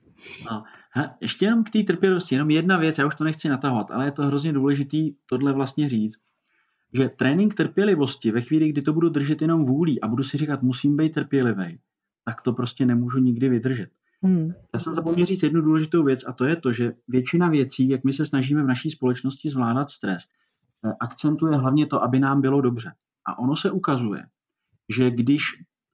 He, 0.95 1.09
ještě 1.21 1.45
jenom 1.45 1.63
k 1.63 1.69
té 1.69 1.83
trpělivosti, 1.83 2.35
jenom 2.35 2.49
jedna 2.49 2.77
věc, 2.77 2.97
já 2.97 3.05
už 3.05 3.15
to 3.15 3.23
nechci 3.23 3.49
natahovat, 3.49 3.91
ale 3.91 4.05
je 4.05 4.11
to 4.11 4.23
hrozně 4.23 4.53
důležitý 4.53 5.15
tohle 5.25 5.53
vlastně 5.53 5.89
říct, 5.89 6.15
že 6.93 7.09
trénink 7.09 7.55
trpělivosti 7.55 8.31
ve 8.31 8.41
chvíli, 8.41 8.69
kdy 8.69 8.81
to 8.81 8.93
budu 8.93 9.09
držet 9.09 9.41
jenom 9.41 9.65
vůlí 9.65 10.01
a 10.01 10.07
budu 10.07 10.23
si 10.23 10.37
říkat, 10.37 10.61
musím 10.61 10.97
být 10.97 11.13
trpělivý, 11.13 11.79
tak 12.25 12.41
to 12.41 12.53
prostě 12.53 12.85
nemůžu 12.85 13.19
nikdy 13.19 13.49
vydržet. 13.49 13.89
Hmm. 14.23 14.53
Já 14.73 14.79
jsem 14.79 14.93
zapomněl 14.93 15.25
říct 15.25 15.43
jednu 15.43 15.61
důležitou 15.61 16.03
věc 16.03 16.23
a 16.27 16.33
to 16.33 16.45
je 16.45 16.55
to, 16.55 16.73
že 16.73 16.93
většina 17.07 17.49
věcí, 17.49 17.89
jak 17.89 18.03
my 18.03 18.13
se 18.13 18.25
snažíme 18.25 18.63
v 18.63 18.67
naší 18.67 18.91
společnosti 18.91 19.49
zvládat 19.49 19.89
stres, 19.89 20.23
eh, 20.85 20.93
akcentuje 20.99 21.57
hlavně 21.57 21.85
to, 21.85 22.03
aby 22.03 22.19
nám 22.19 22.41
bylo 22.41 22.61
dobře. 22.61 22.93
A 23.27 23.39
ono 23.39 23.55
se 23.55 23.71
ukazuje, 23.71 24.23
že 24.95 25.11
když 25.11 25.43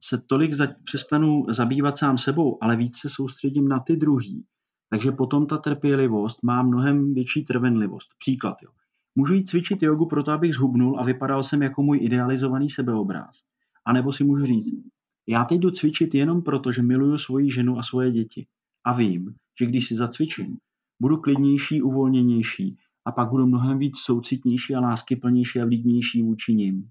se 0.04 0.18
tolik 0.18 0.54
za, 0.54 0.68
přestanu 0.84 1.46
zabývat 1.50 1.98
sám 1.98 2.18
sebou, 2.18 2.58
ale 2.62 2.76
víc 2.76 2.98
se 2.98 3.10
soustředím 3.10 3.68
na 3.68 3.80
ty 3.80 3.96
druhý, 3.96 4.46
takže 4.90 5.12
potom 5.12 5.48
ta 5.48 5.58
trpělivost 5.58 6.44
má 6.44 6.64
mnohem 6.64 7.14
větší 7.14 7.46
trvenlivost. 7.46 8.08
Příklad, 8.20 8.58
jo. 8.64 8.70
Můžu 9.16 9.34
jít 9.34 9.50
cvičit 9.50 9.84
jogu 9.84 10.06
proto, 10.06 10.32
abych 10.32 10.54
zhubnul 10.54 11.00
a 11.00 11.04
vypadal 11.04 11.44
jsem 11.44 11.62
jako 11.62 11.84
můj 11.84 12.00
idealizovaný 12.02 12.70
sebeobráz. 12.70 13.36
A 13.86 13.94
nebo 13.94 14.14
si 14.14 14.24
můžu 14.24 14.46
říct, 14.46 14.68
já 15.30 15.46
teď 15.46 15.60
jdu 15.60 15.72
cvičit 15.72 16.16
jenom 16.16 16.42
proto, 16.42 16.72
že 16.72 16.82
miluju 16.82 17.18
svoji 17.18 17.52
ženu 17.52 17.78
a 17.78 17.84
svoje 17.84 18.12
děti. 18.12 18.48
A 18.86 18.94
vím, 18.94 19.36
že 19.60 19.66
když 19.66 19.88
si 19.88 19.96
zacvičím, 19.96 20.58
budu 21.02 21.18
klidnější, 21.18 21.82
uvolněnější 21.82 22.78
a 23.06 23.12
pak 23.12 23.30
budu 23.30 23.48
mnohem 23.48 23.80
víc 23.80 23.98
soucitnější 23.98 24.76
a 24.76 24.80
láskyplnější 24.80 25.60
a 25.60 25.66
vlídnější 25.66 26.22
vůči 26.22 26.54
nim. 26.54 26.90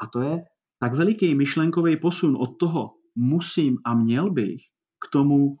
A 0.00 0.06
to 0.06 0.20
je 0.20 0.44
tak 0.78 0.94
veliký 0.94 1.34
myšlenkový 1.34 1.96
posun 1.96 2.36
od 2.40 2.58
toho 2.58 2.94
musím 3.16 3.78
a 3.84 3.94
měl 3.94 4.30
bych 4.30 4.60
k 5.06 5.10
tomu, 5.12 5.56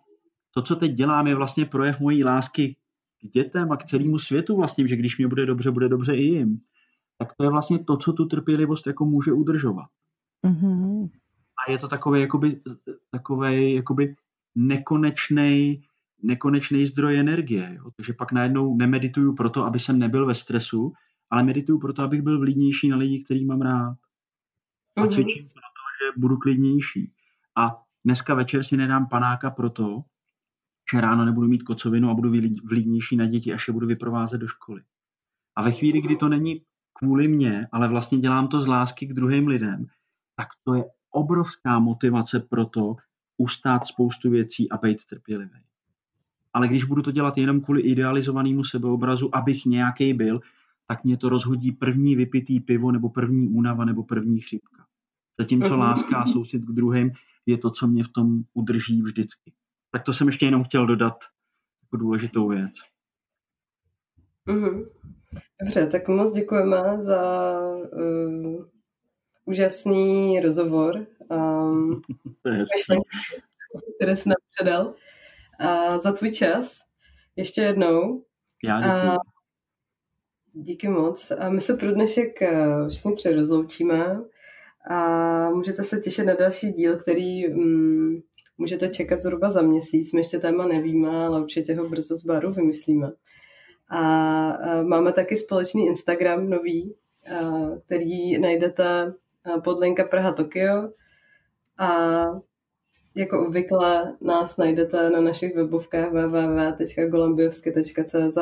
to, 0.54 0.62
co 0.62 0.76
teď 0.76 0.92
dělám, 0.92 1.26
je 1.26 1.34
vlastně 1.34 1.64
projev 1.64 2.00
mojí 2.00 2.24
lásky 2.24 2.76
k 3.22 3.30
dětem 3.30 3.72
a 3.72 3.76
k 3.76 3.84
celému 3.84 4.18
světu 4.18 4.56
vlastně, 4.56 4.88
že 4.88 4.96
když 4.96 5.18
mě 5.18 5.28
bude 5.28 5.46
dobře, 5.46 5.70
bude 5.70 5.88
dobře 5.88 6.16
i 6.16 6.22
jim. 6.22 6.60
Tak 7.18 7.28
to 7.36 7.44
je 7.44 7.50
vlastně 7.50 7.84
to, 7.84 7.96
co 7.96 8.12
tu 8.12 8.26
trpělivost 8.26 8.86
jako 8.86 9.04
může 9.04 9.32
udržovat. 9.32 9.86
Mm-hmm 10.46 11.19
a 11.66 11.70
je 11.70 11.78
to 11.78 11.88
takový 11.88 12.20
jakoby, 12.20 12.60
takovej, 13.10 13.74
jakoby 13.74 14.16
nekonečný 14.54 15.82
nekonečný 16.22 16.86
zdroj 16.86 17.18
energie. 17.18 17.74
Jo? 17.74 17.90
Takže 17.96 18.12
pak 18.12 18.32
najednou 18.32 18.76
nemedituju 18.76 19.34
proto, 19.34 19.64
aby 19.64 19.78
jsem 19.78 19.98
nebyl 19.98 20.26
ve 20.26 20.34
stresu, 20.34 20.92
ale 21.30 21.42
medituju 21.42 21.78
proto, 21.78 22.02
abych 22.02 22.22
byl 22.22 22.38
vlídnější 22.38 22.88
na 22.88 22.96
lidi, 22.96 23.24
který 23.24 23.44
mám 23.44 23.60
rád. 23.60 23.96
A 24.96 25.06
cvičím 25.06 25.48
proto, 25.48 25.82
že 26.00 26.20
budu 26.20 26.36
klidnější. 26.36 27.12
A 27.56 27.82
dneska 28.04 28.34
večer 28.34 28.62
si 28.62 28.76
nedám 28.76 29.08
panáka 29.08 29.50
proto, 29.50 30.04
že 30.92 31.00
ráno 31.00 31.24
nebudu 31.24 31.48
mít 31.48 31.62
kocovinu 31.62 32.10
a 32.10 32.14
budu 32.14 32.32
vlídnější 32.64 33.16
na 33.16 33.26
děti, 33.26 33.52
až 33.52 33.68
je 33.68 33.72
budu 33.72 33.86
vyprovázet 33.86 34.40
do 34.40 34.48
školy. 34.48 34.82
A 35.56 35.62
ve 35.62 35.72
chvíli, 35.72 36.00
kdy 36.00 36.16
to 36.16 36.28
není 36.28 36.62
kvůli 36.92 37.28
mně, 37.28 37.68
ale 37.72 37.88
vlastně 37.88 38.18
dělám 38.18 38.48
to 38.48 38.62
z 38.62 38.66
lásky 38.66 39.06
k 39.06 39.12
druhým 39.12 39.48
lidem, 39.48 39.86
tak 40.36 40.48
to 40.64 40.74
je 40.74 40.84
obrovská 41.10 41.78
motivace 41.78 42.40
pro 42.40 42.66
to 42.66 42.96
ustát 43.36 43.86
spoustu 43.86 44.30
věcí 44.30 44.70
a 44.70 44.76
být 44.76 45.04
trpělivý. 45.04 45.64
Ale 46.52 46.68
když 46.68 46.84
budu 46.84 47.02
to 47.02 47.10
dělat 47.10 47.38
jenom 47.38 47.60
kvůli 47.60 47.80
idealizovanému 47.80 48.64
sebeobrazu, 48.64 49.36
abych 49.36 49.64
nějaký 49.64 50.14
byl, 50.14 50.40
tak 50.86 51.04
mě 51.04 51.16
to 51.16 51.28
rozhodí 51.28 51.72
první 51.72 52.16
vypitý 52.16 52.60
pivo, 52.60 52.92
nebo 52.92 53.08
první 53.08 53.48
únava, 53.48 53.84
nebo 53.84 54.02
první 54.02 54.40
chřipka. 54.40 54.86
Zatímco 55.38 55.68
mhm. 55.68 55.78
láska 55.78 56.16
a 56.16 56.26
soucit 56.26 56.62
k 56.62 56.72
druhým 56.72 57.12
je 57.46 57.58
to, 57.58 57.70
co 57.70 57.86
mě 57.86 58.04
v 58.04 58.08
tom 58.08 58.42
udrží 58.54 59.02
vždycky. 59.02 59.52
Tak 59.90 60.02
to 60.02 60.12
jsem 60.12 60.26
ještě 60.26 60.46
jenom 60.46 60.64
chtěl 60.64 60.86
dodat 60.86 61.14
jako 61.82 61.96
důležitou 61.96 62.48
věc. 62.48 62.72
Mm-hmm. 64.48 64.86
Dobře, 65.60 65.86
tak 65.86 66.08
moc 66.08 66.32
děkujeme 66.32 67.02
za 67.02 67.60
uh, 67.92 68.64
úžasný 69.50 70.40
rozhovor. 70.40 71.06
Um, 71.30 72.02
myšlenky, 72.46 73.08
které 73.96 74.16
jsi 74.16 74.28
nám 74.28 74.36
předal. 74.50 74.94
A 75.60 75.98
za 75.98 76.12
tvůj 76.12 76.32
čas. 76.32 76.80
Ještě 77.36 77.60
jednou. 77.60 78.24
Já 78.64 78.80
děkuji. 78.80 79.08
A, 79.08 79.18
díky 80.52 80.88
moc. 80.88 81.30
A 81.30 81.50
my 81.50 81.60
se 81.60 81.74
pro 81.74 81.92
dnešek 81.92 82.42
eh, 82.42 82.88
všichni 82.88 83.14
tři 83.14 83.34
rozloučíme 83.34 84.20
a 84.90 85.50
můžete 85.50 85.84
se 85.84 85.98
těšit 85.98 86.26
na 86.26 86.34
další 86.34 86.72
díl, 86.72 86.96
který 86.96 87.48
um, 87.48 88.22
můžete 88.58 88.88
čekat 88.88 89.22
zhruba 89.22 89.50
za 89.50 89.62
měsíc. 89.62 90.12
My 90.12 90.20
ještě 90.20 90.38
téma 90.38 90.66
nevíme, 90.66 91.24
ale 91.24 91.40
určitě 91.40 91.74
ho 91.74 91.88
brzo 91.88 92.16
z 92.16 92.24
baru 92.24 92.52
vymyslíme. 92.52 93.12
A, 93.88 94.00
a 94.50 94.82
máme 94.82 95.12
taky 95.12 95.36
společný 95.36 95.86
Instagram 95.86 96.50
nový, 96.50 96.94
a, 97.36 97.70
který 97.86 98.38
najdete 98.38 99.14
pod 99.64 99.80
linka 99.80 100.04
Praha 100.04 100.32
Tokio. 100.32 100.90
A 101.80 102.24
jako 103.14 103.46
obvykle 103.46 104.16
nás 104.20 104.56
najdete 104.56 105.10
na 105.10 105.20
našich 105.20 105.56
webovkách 105.56 106.12
www.golambiovsky.cz 106.12 108.38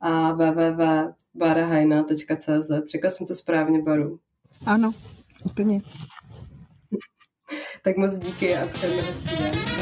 a 0.00 0.32
www.barahajna.cz. 0.32 2.70
Řekla 2.92 3.10
jsem 3.10 3.26
to 3.26 3.34
správně, 3.34 3.82
Baru? 3.82 4.20
Ano, 4.66 4.92
úplně. 5.44 5.80
tak 7.82 7.96
moc 7.96 8.18
díky 8.18 8.56
a 8.56 8.66
přejeme 8.66 9.02
hezký 9.02 9.36
den. 9.36 9.75